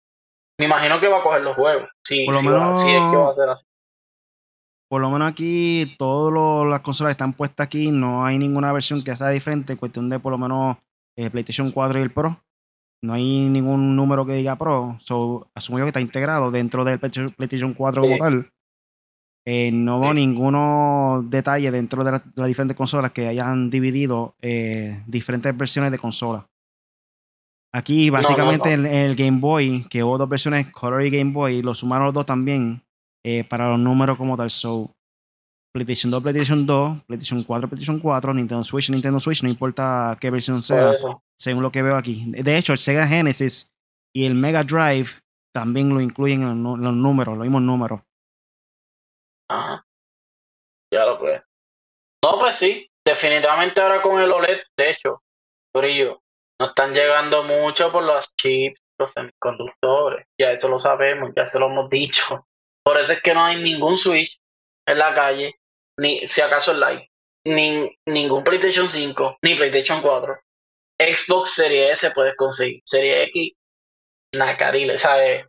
Me 0.60 0.66
imagino 0.66 1.00
que 1.00 1.08
va 1.08 1.20
a 1.20 1.24
coger 1.24 1.42
los 1.42 1.56
juegos. 1.56 1.90
Sí, 2.04 2.26
por 2.26 2.36
lo 2.36 2.42
menos, 2.42 2.80
es 2.80 2.86
que 2.86 3.16
va 3.16 3.30
a 3.30 3.34
ser 3.36 3.50
así. 3.50 3.66
Por 4.90 5.02
lo 5.02 5.12
menos 5.12 5.32
aquí, 5.32 5.96
todas 6.00 6.68
las 6.68 6.82
consolas 6.82 7.12
están 7.12 7.34
puestas 7.34 7.68
aquí. 7.68 7.92
No 7.92 8.26
hay 8.26 8.40
ninguna 8.40 8.72
versión 8.72 9.04
que 9.04 9.16
sea 9.16 9.30
diferente. 9.30 9.74
En 9.74 9.80
cuestión 9.80 10.10
de 10.10 10.20
por 10.20 10.32
lo 10.32 10.40
menos 10.40 10.78
eh, 11.18 11.30
PlayStation 11.30 11.72
4 11.72 12.00
y 12.00 12.02
el 12.02 12.12
Pro. 12.12 12.44
No 13.04 13.14
hay 13.14 13.50
ningún 13.50 13.96
número 13.96 14.26
que 14.26 14.34
diga 14.34 14.58
Pro. 14.58 14.98
So, 15.00 15.50
asumo 15.54 15.78
yo 15.78 15.86
que 15.86 15.90
está 15.90 16.02
integrado 16.02 16.52
dentro 16.52 16.86
del 16.86 17.00
PlayStation 17.00 17.74
4 17.74 18.02
como 18.02 18.18
tal. 18.18 18.52
Eh, 19.46 19.72
no 19.74 20.00
veo 20.00 20.14
ningún 20.14 21.30
detalle 21.30 21.70
dentro 21.70 22.04
de, 22.04 22.12
las 22.12 22.48
diferentes 22.48 22.78
consolas 22.78 23.12
que 23.12 23.28
hayan 23.28 23.70
dividido 23.70 24.36
eh, 24.42 25.04
diferentes 25.06 25.56
versiones 25.58 25.92
de 25.92 26.00
consola. 26.00 26.48
Aquí, 27.74 28.10
básicamente, 28.10 28.72
En, 28.72 28.86
el 28.86 29.16
Game 29.16 29.40
Boy, 29.40 29.86
que 29.90 30.04
hubo 30.04 30.18
dos 30.18 30.30
versiones, 30.30 30.72
Color 30.72 31.06
y 31.06 31.10
Game 31.10 31.34
Boy, 31.34 31.62
lo 31.62 31.74
sumaron 31.74 32.06
los 32.06 32.14
dos 32.14 32.26
también 32.26 32.84
para 33.50 33.70
los 33.70 33.80
números 33.80 34.18
como 34.18 34.38
tal. 34.38 34.50
So, 34.50 34.96
PlayStation 35.74 36.12
2, 36.12 36.22
PlayStation 36.22 36.66
2, 36.68 37.04
PlayStation 37.08 37.44
4, 37.44 37.68
PlayStation 37.68 38.00
4, 38.00 38.34
Nintendo 38.36 38.64
Switch, 38.64 38.92
Nintendo 38.92 39.20
Switch, 39.20 39.42
no 39.42 39.50
importa 39.50 40.16
qué 40.22 40.30
versión 40.30 40.62
sea, 40.62 40.94
según 41.36 41.64
lo 41.64 41.72
que 41.72 41.82
veo 41.82 41.98
aquí. 41.98 42.26
De 42.28 42.58
hecho, 42.58 42.74
el 42.74 42.78
Sega 42.78 43.08
Genesis 43.08 43.74
y 44.16 44.26
el 44.26 44.36
Mega 44.36 44.64
Drive 44.64 45.10
también 45.52 45.90
lo 45.90 46.00
incluyen 46.00 46.44
en 46.44 46.64
los, 46.64 46.78
números, 46.78 47.36
los 47.36 47.44
mismos 47.44 47.64
números. 47.64 48.02
Ajá. 49.50 49.84
Ya 50.94 51.06
lo 51.06 51.20
creo. 51.20 51.42
No, 52.24 52.38
pues 52.38 52.56
sí, 52.56 52.88
definitivamente 53.04 53.82
ahora 53.82 54.02
con 54.04 54.22
el 54.22 54.32
OLED, 54.32 54.62
de 54.78 54.90
hecho, 54.92 55.24
brillo, 55.76 56.22
no 56.62 56.68
están 56.68 56.94
llegando 56.94 57.44
mucho 57.44 57.92
por 57.92 58.04
los 58.04 58.32
chips, 58.36 58.80
los 59.00 59.12
semiconductores, 59.12 60.28
ya 60.40 60.52
eso 60.52 60.70
lo 60.70 60.78
sabemos, 60.78 61.32
ya 61.36 61.48
se 61.48 61.60
lo 61.60 61.66
hemos 61.66 61.90
dicho. 61.90 62.48
Por 62.86 63.00
eso 63.00 63.14
es 63.14 63.22
que 63.24 63.34
no 63.34 63.44
hay 63.44 63.62
ningún 63.62 63.98
Switch 63.98 64.40
en 64.88 65.00
la 65.00 65.16
calle 65.16 65.56
ni 66.00 66.26
si 66.28 66.42
acaso 66.42 66.72
el 66.72 66.80
Live, 66.80 67.10
ni, 67.46 67.98
ningún 68.08 68.44
PlayStation 68.44 68.90
5, 68.90 69.38
ni 69.42 69.56
PlayStation 69.56 70.02
4. 70.02 70.40
Xbox 71.00 71.56
Series 71.56 72.04
S 72.04 72.12
puedes 72.14 72.36
conseguir. 72.36 72.82
Serie 72.86 73.24
X, 73.24 73.54
Nacarile, 74.36 74.98
¿sabes? 74.98 75.46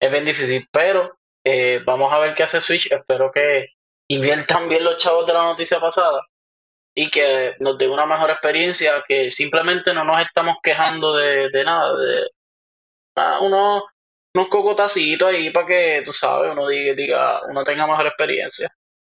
Es 0.00 0.10
bien 0.10 0.24
difícil, 0.24 0.66
pero 0.72 1.18
eh, 1.44 1.80
vamos 1.84 2.12
a 2.12 2.18
ver 2.18 2.34
qué 2.34 2.42
hace 2.44 2.60
Switch. 2.60 2.90
Espero 2.90 3.30
que 3.32 3.68
inviertan 4.10 4.68
bien 4.68 4.84
los 4.84 4.96
chavos 4.96 5.26
de 5.26 5.32
la 5.34 5.42
noticia 5.44 5.80
pasada 5.80 6.22
y 6.94 7.10
que 7.10 7.54
nos 7.60 7.78
dé 7.78 7.88
una 7.88 8.06
mejor 8.06 8.30
experiencia, 8.30 9.04
que 9.06 9.30
simplemente 9.30 9.94
no 9.94 10.04
nos 10.04 10.20
estamos 10.20 10.56
quejando 10.62 11.14
de, 11.14 11.48
nada, 11.64 11.96
de 11.96 12.28
unos, 13.40 13.84
unos 14.34 14.48
cocotacitos 14.48 15.28
ahí 15.28 15.50
para 15.50 15.66
que, 15.66 16.02
tú 16.04 16.12
sabes, 16.12 16.50
uno 16.52 16.66
diga, 16.66 16.94
diga, 16.94 17.42
uno 17.48 17.62
tenga 17.64 17.86
mejor 17.86 18.06
experiencia. 18.06 18.68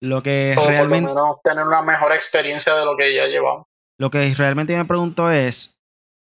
Lo 0.01 0.23
que 0.23 0.55
O 0.57 0.67
realmente. 0.67 1.07
por 1.07 1.17
lo 1.17 1.23
menos 1.23 1.43
tener 1.43 1.67
una 1.67 1.83
mejor 1.83 2.13
experiencia 2.13 2.75
de 2.75 2.85
lo 2.85 2.97
que 2.97 3.15
ya 3.15 3.27
llevamos. 3.27 3.67
Lo 3.99 4.11
que 4.11 4.33
realmente 4.35 4.77
me 4.77 4.85
pregunto 4.85 5.31
es 5.31 5.77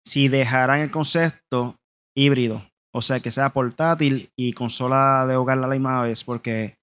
si 0.07 0.29
dejarán 0.29 0.81
el 0.81 0.91
concepto 0.91 1.77
híbrido, 2.17 2.63
o 2.95 3.03
sea, 3.03 3.21
que 3.21 3.31
sea 3.31 3.51
portátil 3.51 4.31
y 4.37 4.53
consola 4.53 5.27
de 5.27 5.37
hogar 5.37 5.59
a 5.59 5.63
la 5.63 5.67
misma 5.67 6.03
vez, 6.03 6.23
porque 6.23 6.77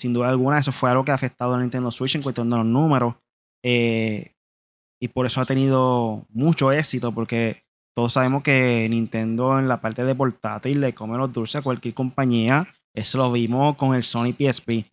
sin 0.00 0.14
duda 0.14 0.30
alguna 0.30 0.58
eso 0.58 0.72
fue 0.72 0.90
algo 0.90 1.04
que 1.04 1.10
ha 1.10 1.14
afectado 1.14 1.54
a 1.54 1.60
Nintendo 1.60 1.90
Switch 1.90 2.14
en 2.14 2.22
cuestión 2.22 2.48
de 2.48 2.56
los 2.56 2.66
números. 2.66 3.14
eh, 3.64 4.32
y 5.00 5.08
por 5.08 5.26
eso 5.26 5.40
ha 5.40 5.46
tenido 5.46 6.24
mucho 6.30 6.72
éxito, 6.72 7.12
porque 7.12 7.62
todos 7.96 8.14
sabemos 8.14 8.42
que 8.42 8.88
Nintendo 8.90 9.58
en 9.58 9.68
la 9.68 9.80
parte 9.80 10.04
de 10.04 10.14
portátil 10.14 10.80
le 10.80 10.92
come 10.92 11.16
los 11.16 11.32
dulces 11.32 11.56
a 11.56 11.62
cualquier 11.62 11.94
compañía. 11.94 12.66
Eso 12.96 13.18
lo 13.18 13.30
vimos 13.30 13.76
con 13.76 13.94
el 13.94 14.02
Sony 14.02 14.32
PSP 14.32 14.86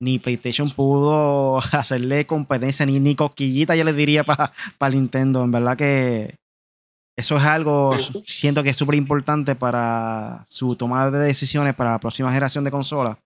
ni 0.00 0.18
PlayStation 0.18 0.70
pudo 0.70 1.58
hacerle 1.72 2.26
competencia, 2.26 2.86
ni, 2.86 2.98
ni 2.98 3.14
cosquillita, 3.14 3.76
yo 3.76 3.84
le 3.84 3.92
diría 3.92 4.24
para 4.24 4.94
Nintendo. 4.94 5.44
En 5.44 5.50
verdad 5.50 5.76
que 5.76 6.36
eso 7.20 7.36
es 7.36 7.44
algo, 7.44 7.92
siento 8.24 8.62
que 8.62 8.70
es 8.70 8.76
súper 8.76 8.94
importante 8.94 9.54
para 9.54 10.46
su 10.48 10.74
toma 10.74 11.10
de 11.10 11.18
decisiones 11.18 11.74
para 11.74 11.92
la 11.92 12.00
próxima 12.00 12.30
generación 12.30 12.64
de 12.64 12.70
consolas. 12.70 13.18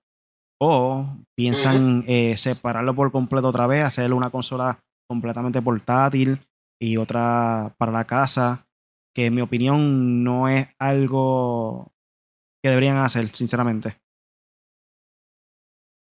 O 0.60 1.06
piensan 1.36 2.04
eh, 2.06 2.36
separarlo 2.36 2.94
por 2.94 3.12
completo 3.12 3.48
otra 3.48 3.66
vez, 3.66 3.84
hacerle 3.84 4.14
una 4.14 4.30
consola 4.30 4.80
completamente 5.08 5.62
portátil 5.62 6.40
y 6.80 6.96
otra 6.96 7.74
para 7.78 7.92
la 7.92 8.04
casa, 8.04 8.66
que 9.14 9.26
en 9.26 9.34
mi 9.34 9.42
opinión 9.42 10.24
no 10.24 10.48
es 10.48 10.68
algo 10.78 11.92
que 12.62 12.70
deberían 12.70 12.96
hacer, 12.96 13.28
sinceramente. 13.28 13.96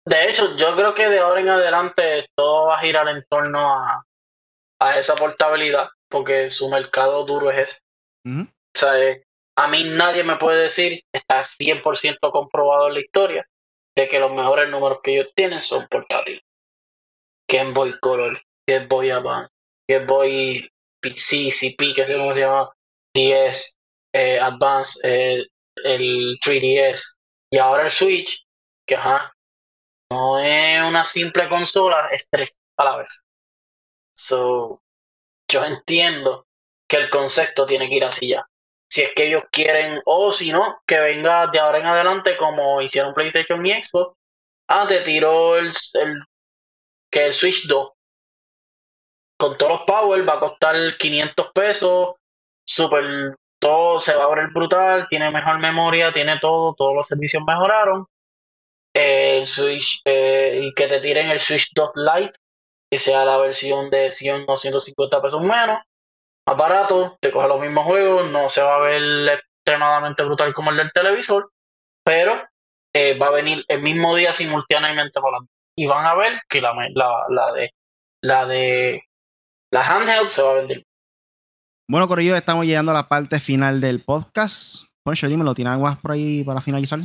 De 0.07 0.29
hecho, 0.29 0.57
yo 0.57 0.75
creo 0.77 0.95
que 0.95 1.09
de 1.09 1.21
ahora 1.21 1.41
en 1.41 1.49
adelante 1.49 2.27
todo 2.35 2.67
va 2.69 2.77
a 2.77 2.81
girar 2.81 3.09
en 3.09 3.25
torno 3.29 3.75
a, 3.75 4.05
a 4.81 4.99
esa 4.99 5.15
portabilidad, 5.15 5.89
porque 6.09 6.51
su 6.51 6.69
mercado 6.69 7.25
duro 7.25 7.51
es 7.51 7.59
ese. 7.59 7.81
O 8.75 8.79
sea, 8.79 8.99
eh, 9.01 9.25
a 9.57 9.69
mí 9.69 9.85
nadie 9.85 10.25
me 10.25 10.37
puede 10.37 10.63
decir, 10.63 11.03
está 11.13 11.45
100% 11.45 12.31
comprobado 12.33 12.89
en 12.89 12.95
la 12.95 13.01
historia, 13.01 13.47
de 13.97 14.09
que 14.09 14.21
los 14.21 14.33
mejores 14.33 14.71
números 14.71 15.01
que 15.03 15.15
ellos 15.15 15.33
tienen 15.35 15.61
son 15.61 15.87
portátiles. 15.89 16.43
Game 17.49 17.73
Boy 17.73 17.99
Color, 18.01 18.41
Game 18.67 18.87
Boy 18.87 19.11
Advance, 19.11 19.53
Game 19.89 20.07
Boy 20.07 20.71
PC, 21.01 21.51
CP, 21.51 21.95
que 21.95 22.05
sé 22.05 22.17
cómo 22.17 22.33
se 22.33 22.41
llama, 22.41 22.71
DS, 23.15 23.79
eh, 24.15 24.39
Advance, 24.39 25.01
eh, 25.03 25.47
el 25.85 26.39
3DS, 26.41 27.19
y 27.51 27.59
ahora 27.59 27.85
el 27.85 27.91
Switch, 27.91 28.47
que 28.87 28.95
ajá, 28.95 29.35
no 30.11 30.39
es 30.39 30.83
una 30.83 31.05
simple 31.05 31.49
consola, 31.49 32.09
es 32.13 32.29
tres 32.29 32.61
a 32.77 32.85
la 32.85 32.97
vez. 32.97 33.27
So, 34.15 34.83
yo 35.49 35.65
entiendo 35.65 36.47
que 36.89 36.97
el 36.97 37.11
concepto 37.11 37.67
tiene 37.67 37.89
que 37.89 37.97
ir 37.97 38.05
así 38.05 38.29
ya. 38.29 38.47
Si 38.89 39.03
es 39.03 39.11
que 39.15 39.29
ellos 39.29 39.45
quieren, 39.53 40.03
o 40.05 40.33
si 40.33 40.53
no, 40.53 40.81
que 40.87 40.99
venga 40.99 41.47
de 41.47 41.61
ahora 41.61 41.79
en 41.79 41.87
adelante 41.87 42.37
como 42.37 42.83
hicieron 42.83 43.15
PlayStation 43.15 43.65
y 43.65 43.85
Xbox. 43.85 44.17
Ah, 44.69 44.87
te 44.87 45.01
tiró 45.03 45.57
el, 45.57 45.73
que 47.11 47.27
el 47.27 47.33
Switch 47.33 47.67
2 47.67 47.93
con 49.37 49.57
todos 49.57 49.73
los 49.73 49.83
power 49.83 50.29
va 50.29 50.35
a 50.35 50.41
costar 50.41 50.77
500 50.99 51.53
pesos, 51.55 52.15
super, 52.63 53.37
todo 53.59 53.99
se 53.99 54.15
va 54.15 54.25
a 54.25 54.35
ver 54.35 54.49
brutal, 54.53 55.07
tiene 55.09 55.31
mejor 55.31 55.59
memoria, 55.59 56.13
tiene 56.13 56.39
todo, 56.41 56.75
todos 56.75 56.95
los 56.95 57.07
servicios 57.07 57.43
mejoraron. 57.47 58.07
El 58.95 59.47
Switch, 59.47 60.03
eh, 60.05 60.61
y 60.65 60.75
que 60.75 60.89
te 60.89 61.01
tiren 61.01 61.29
el 61.29 61.41
Switch 61.41 61.71
2 61.75 61.93
Lite, 61.95 62.33
que 62.91 62.99
sea 62.99 63.25
la 63.25 63.37
versión 63.37 63.91
de 63.91 64.11
100 64.11 64.45
o 64.49 64.57
150 64.57 65.23
pesos 65.23 65.43
menos, 65.43 65.79
más 66.47 66.57
barato, 66.57 67.17
te 67.21 67.31
coge 67.31 67.49
los 67.49 67.61
mismos 67.61 67.85
juegos, 67.85 68.31
no 68.31 68.49
se 68.49 68.63
va 68.63 68.77
a 68.77 68.81
ver 68.81 69.41
extremadamente 69.65 70.25
brutal 70.25 70.53
como 70.53 70.71
el 70.71 70.79
del 70.79 70.93
televisor, 70.93 71.51
pero 72.05 72.43
eh, 72.95 73.17
va 73.19 73.29
a 73.29 73.33
venir 73.33 73.65
el 73.69 73.83
mismo 73.83 74.17
día 74.17 74.33
simultáneamente 74.33 75.21
para 75.21 75.39
y 75.77 75.87
van 75.87 76.05
a 76.05 76.15
ver 76.15 76.41
que 76.49 76.61
la, 76.61 76.75
la, 76.95 77.25
la 77.29 77.53
de 77.53 77.71
la 78.23 78.47
de 78.47 79.03
la 79.71 79.87
handheld 79.87 80.29
se 80.29 80.43
va 80.43 80.51
a 80.51 80.55
vender. 80.55 80.85
Bueno, 81.89 82.09
Corillo, 82.09 82.37
estamos 82.37 82.67
llegando 82.67 82.93
a 82.93 82.95
la 82.95 83.09
parte 83.09 83.41
final 83.41 83.81
del 83.81 84.01
podcast. 84.01 84.85
Poncho, 85.03 85.29
dímelo, 85.29 85.55
¿tienes 85.55 85.73
algo 85.73 85.85
más 85.85 85.99
por 85.99 86.13
ahí 86.13 86.45
para 86.45 86.61
finalizar? 86.61 87.01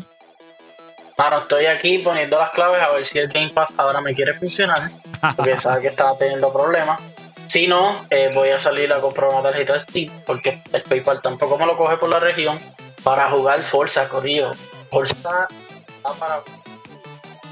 Mano, 1.18 1.40
estoy 1.40 1.66
aquí 1.66 2.00
poniendo 2.00 2.38
las 2.38 2.52
claves 2.52 2.82
a 2.82 2.90
ver 2.90 3.08
si 3.08 3.20
el 3.20 3.30
Game 3.30 3.52
Pass 3.52 3.74
ahora 3.78 4.02
me 4.02 4.14
quiere 4.14 4.34
funcionar, 4.34 4.92
porque 5.36 5.60
sabe 5.60 5.82
que 5.82 5.88
estaba 5.88 6.18
teniendo 6.18 6.52
problemas. 6.52 7.00
Si 7.48 7.68
no, 7.68 7.96
eh, 8.10 8.32
voy 8.34 8.50
a 8.50 8.60
salir 8.60 8.92
a 8.92 9.00
comprar 9.00 9.30
una 9.30 9.42
tarjeta 9.42 9.74
de 9.74 9.82
Steam, 9.82 10.12
porque 10.26 10.62
el 10.74 10.82
PayPal 10.82 11.22
tampoco 11.22 11.58
me 11.58 11.66
lo 11.66 11.78
coge 11.78 11.98
por 11.98 12.10
la 12.10 12.20
región, 12.20 12.60
para 13.04 13.30
jugar 13.30 13.62
Forza, 13.64 14.10
Corillo. 14.10 14.52
Forza 14.92 15.48
está 15.88 16.14
para 16.20 16.42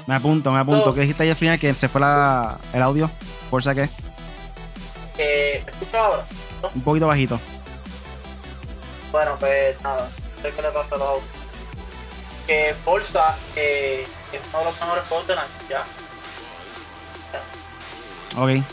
Me 0.06 0.14
apunto, 0.16 0.50
me 0.50 0.58
apunto. 0.58 0.92
¿Qué 0.92 1.02
dijiste 1.02 1.22
ahí 1.22 1.30
al 1.30 1.36
final? 1.36 1.58
Que 1.58 1.72
se 1.74 1.88
fue 1.88 2.00
la, 2.00 2.58
el 2.72 2.82
audio. 2.82 3.08
¿Fuerza 3.50 3.74
qué? 3.74 3.88
Eh, 5.16 5.62
¿me 5.64 5.72
escuchas 5.72 5.94
ahora? 5.94 6.24
Un 6.74 6.82
poquito 6.82 7.06
bajito. 7.06 7.38
Bueno, 9.12 9.36
pues 9.38 9.80
nada, 9.82 10.08
no 10.36 10.42
sé 10.42 10.50
qué 10.54 10.62
le 10.62 10.68
pasa 10.70 10.94
a 10.96 10.98
los 10.98 11.08
autos. 11.08 11.43
Que 12.46 12.74
Forza 12.84 13.36
eh, 13.56 14.06
es 14.32 14.40
uno 14.52 14.58
de 14.58 14.64
los 14.66 14.80
mejores 14.80 15.38
año, 15.38 15.48
ya. 15.68 15.84
Ok. 18.36 18.64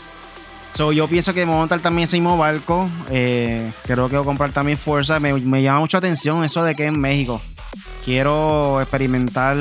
Yo 0.94 1.06
pienso 1.06 1.34
que 1.34 1.40
me 1.40 1.46
voy 1.46 1.56
a 1.56 1.58
montar 1.58 1.80
también 1.80 2.04
ese 2.04 2.16
mismo 2.16 2.36
barco. 2.36 2.88
Eh, 3.10 3.70
creo 3.84 4.08
que 4.08 4.16
voy 4.16 4.24
a 4.24 4.26
comprar 4.26 4.50
también 4.52 4.78
Fuerza. 4.78 5.20
Me, 5.20 5.32
me 5.34 5.62
llama 5.62 5.80
mucho 5.80 5.98
atención 5.98 6.44
eso 6.44 6.64
de 6.64 6.74
que 6.74 6.86
en 6.86 6.98
México. 6.98 7.40
Quiero 8.04 8.80
experimentar, 8.80 9.56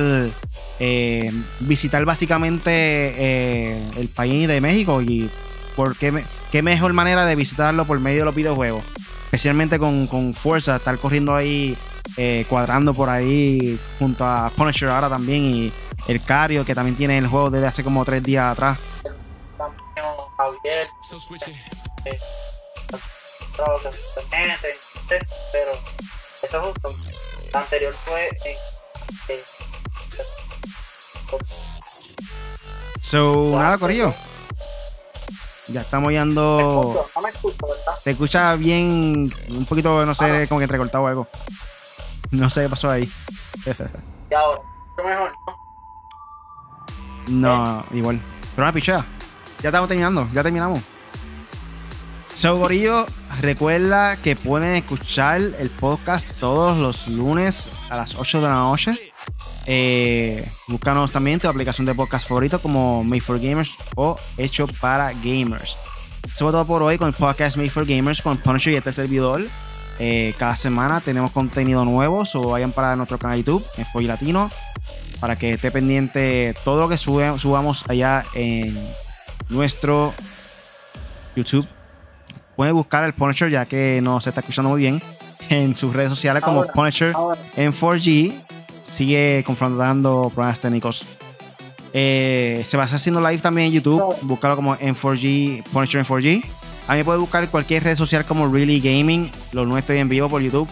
eh, 0.80 1.32
visitar 1.59 2.03
básicamente 2.05 2.72
eh, 2.72 3.89
el 3.97 4.07
país 4.07 4.47
de 4.47 4.62
México 4.62 5.01
y 5.01 5.30
por 5.76 5.95
qué, 5.95 6.24
qué 6.51 6.64
mejor 6.64 6.93
manera 6.93 7.26
de 7.26 7.36
visitarlo 7.36 7.86
por 7.86 7.99
medio 7.99 8.20
de 8.20 8.26
los 8.26 8.36
videojuegos. 8.36 8.84
Especialmente 9.26 9.78
con, 9.78 10.07
con 10.07 10.34
Fuerza, 10.34 10.78
estar 10.78 10.97
corriendo 10.97 11.36
ahí, 11.36 11.78
eh, 12.18 12.45
cuadrando 12.49 12.93
por 12.93 13.10
ahí 13.10 13.80
junto 13.99 14.26
a 14.26 14.49
Punisher 14.56 14.89
ahora 14.89 15.10
también 15.10 15.41
y 15.43 15.74
el 16.08 16.24
Cario 16.24 16.66
que 16.66 16.76
también 16.76 16.95
tiene 16.95 17.18
el 17.18 17.28
juego 17.28 17.49
desde 17.49 17.68
hace 17.68 17.84
como 17.84 18.04
tres 18.06 18.24
días 18.24 18.52
atrás. 18.52 18.78
Pero 20.64 20.89
eso 21.04 21.16
es 21.18 21.24
justo. 21.24 21.45
La 27.54 27.60
anterior 27.60 27.93
fue 28.06 28.28
en. 28.28 28.58
So, 33.02 33.52
nada, 33.58 33.78
Corillo. 33.78 34.14
Ya 35.68 35.82
estamos 35.82 36.12
yendo. 36.12 37.08
no 37.16 37.22
me 37.22 37.30
escucho, 37.30 37.58
¿verdad? 37.62 37.99
Te 38.04 38.12
escucha 38.12 38.56
bien, 38.56 39.32
un 39.49 39.66
poquito, 39.66 40.06
no 40.06 40.14
sé, 40.16 40.26
Ah. 40.26 40.45
como 40.47 40.60
que 40.60 40.66
entrecortado 40.66 41.04
o 41.04 41.08
algo. 41.08 41.28
No 42.39 42.49
sé 42.49 42.63
qué 42.63 42.69
pasó 42.69 42.89
ahí. 42.89 43.11
Y 44.29 44.34
ahora, 44.34 44.61
mejor, 45.03 45.32
¿no? 45.45 45.61
No, 47.27 47.86
igual. 47.91 48.19
Pero 48.55 48.65
una 48.65 48.73
pichea. 48.73 49.05
Ya 49.61 49.69
estamos 49.69 49.88
terminando, 49.88 50.27
ya 50.34 50.41
terminamos. 50.41 50.79
So, 52.34 52.55
Gorillo, 52.57 53.05
recuerda 53.41 54.15
que 54.15 54.36
pueden 54.36 54.75
escuchar 54.75 55.41
el 55.41 55.69
podcast 55.69 56.39
todos 56.39 56.77
los 56.77 57.07
lunes 57.07 57.69
a 57.89 57.97
las 57.97 58.15
8 58.15 58.41
de 58.41 58.47
la 58.47 58.55
noche. 58.55 58.97
Eh, 59.65 60.49
búscanos 60.67 61.11
también 61.11 61.39
tu 61.39 61.47
aplicación 61.47 61.86
de 61.86 61.93
podcast 61.93 62.27
favorito 62.27 62.59
como 62.59 63.03
Made 63.03 63.21
for 63.21 63.39
Gamers 63.39 63.75
o 63.95 64.15
Hecho 64.38 64.65
para 64.79 65.11
Gamers. 65.13 65.77
Eso 66.23 66.45
fue 66.45 66.51
todo 66.51 66.65
por 66.65 66.82
hoy 66.82 66.97
con 66.97 67.09
el 67.09 67.13
podcast 67.13 67.57
Made 67.57 67.69
for 67.69 67.86
Gamers 67.86 68.21
con 68.21 68.38
Punisher 68.38 68.73
y 68.73 68.77
este 68.77 68.93
servidor. 68.93 69.41
Eh, 70.04 70.34
cada 70.39 70.56
semana 70.56 70.99
tenemos 70.99 71.30
contenido 71.32 71.86
nuevo, 71.86 72.26
so 72.26 72.41
vayan 72.49 72.72
para 72.72 72.95
nuestro 72.95 73.20
canal 73.20 73.38
YouTube, 73.38 73.64
en 73.78 73.86
Foy 73.86 74.06
Latino, 74.06 74.49
para 75.20 75.36
que 75.36 75.54
esté 75.54 75.70
pendiente 75.70 76.56
todo 76.66 76.80
lo 76.80 76.89
que 76.89 76.95
sube- 76.97 77.38
subamos 77.38 77.86
allá 77.88 78.26
en 78.34 78.76
nuestro 79.49 80.12
YouTube. 81.36 81.68
Pueden 82.56 82.74
buscar 82.76 83.04
al 83.04 83.14
Punisher 83.14 83.52
ya 83.52 83.68
que 83.68 83.99
no 84.02 84.20
se 84.20 84.30
está 84.30 84.41
escuchando 84.41 84.70
muy 84.72 84.82
bien 84.82 84.99
en 85.49 85.76
sus 85.76 85.93
redes 85.93 86.10
sociales 86.10 86.41
como 86.43 86.62
Ahora, 86.62 86.74
Punisher 86.74 87.14
Ahora, 87.16 87.38
en 87.56 87.72
4G. 87.72 88.34
Sigue 88.82 89.43
confrontando 89.45 90.32
problemas 90.34 90.60
técnicos. 90.60 91.06
Eh, 91.93 92.64
se 92.68 92.76
va 92.78 92.84
a 92.84 92.86
estar 92.88 92.97
haciendo 92.97 93.22
live 93.22 93.38
también 93.41 93.68
en 93.68 93.74
YouTube. 93.74 94.16
Búscalo 94.24 94.56
como 94.56 94.76
en 94.80 94.95
4G, 94.95 95.64
Punisher 95.72 95.99
en 95.99 96.06
4G. 96.08 96.43
A 96.88 96.95
mí 96.95 97.03
puede 97.03 97.19
buscar 97.19 97.47
cualquier 97.49 97.84
red 97.84 97.97
social 97.97 98.25
como 98.25 98.51
Really 98.51 98.79
Gaming. 98.79 99.32
Los 99.51 99.65
lunes 99.65 99.84
estoy 99.84 99.99
en 99.99 100.09
vivo 100.09 100.29
por 100.29 100.41
YouTube. 100.41 100.67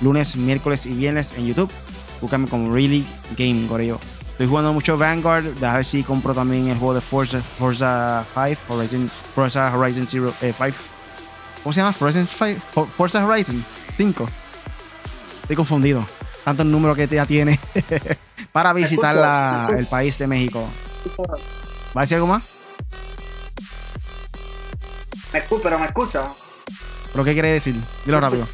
Lunes, 0.00 0.36
miércoles 0.36 0.86
y 0.86 0.90
viernes 0.90 1.34
en 1.34 1.46
YouTube. 1.46 1.70
Búscame 2.20 2.48
como 2.48 2.74
Really 2.74 3.06
Gaming, 3.36 3.66
Corillo. 3.66 3.98
Estoy 4.32 4.46
jugando 4.46 4.72
mucho 4.72 4.96
Vanguard. 4.96 5.62
A 5.64 5.76
ver 5.76 5.84
si 5.84 6.02
compro 6.02 6.34
también 6.34 6.68
el 6.68 6.78
juego 6.78 6.94
de 6.94 7.00
Forza, 7.00 7.40
Forza 7.40 8.24
5, 8.34 8.74
Horizon, 8.74 9.10
Forza 9.34 9.76
Horizon 9.76 10.06
0, 10.06 10.32
5. 10.40 10.64
Eh, 10.64 10.72
¿Cómo 11.62 11.72
se 11.72 11.80
llama? 11.80 11.92
Forza, 11.92 12.24
5, 12.26 12.86
Forza 12.96 13.24
Horizon 13.24 13.64
5. 13.96 14.28
Estoy 15.42 15.56
confundido. 15.56 16.06
Tanto 16.44 16.62
el 16.62 16.70
número 16.70 16.94
que 16.94 17.06
ya 17.06 17.26
tiene 17.26 17.60
para 18.52 18.72
visitar 18.72 19.14
la, 19.14 19.70
el 19.76 19.86
país 19.86 20.16
de 20.18 20.26
México. 20.26 20.66
¿Va 21.94 22.00
a 22.00 22.04
decir 22.04 22.16
algo 22.16 22.26
más? 22.28 22.59
Me 25.32 25.38
escucha, 25.38 25.62
pero 25.62 25.78
me 25.78 25.86
escucha. 25.86 26.28
¿Pero 27.12 27.24
qué 27.24 27.32
quiere 27.32 27.52
decir? 27.52 27.74
Dilo 28.04 28.20
rápido. 28.20 28.46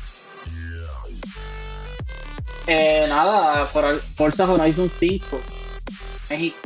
Eh, 2.67 3.07
nada, 3.09 3.65
por 3.67 4.01
Forza 4.17 4.51
Horizon 4.51 4.91
5. 4.99 5.41
México. 6.31 6.57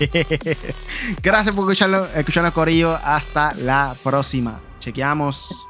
Gracias 1.22 1.54
por 1.54 1.64
escucharlo, 1.64 2.06
escucharlo, 2.14 2.52
Corillo. 2.52 2.98
Hasta 3.02 3.54
la 3.54 3.94
próxima. 4.02 4.60
Chequeamos. 4.80 5.66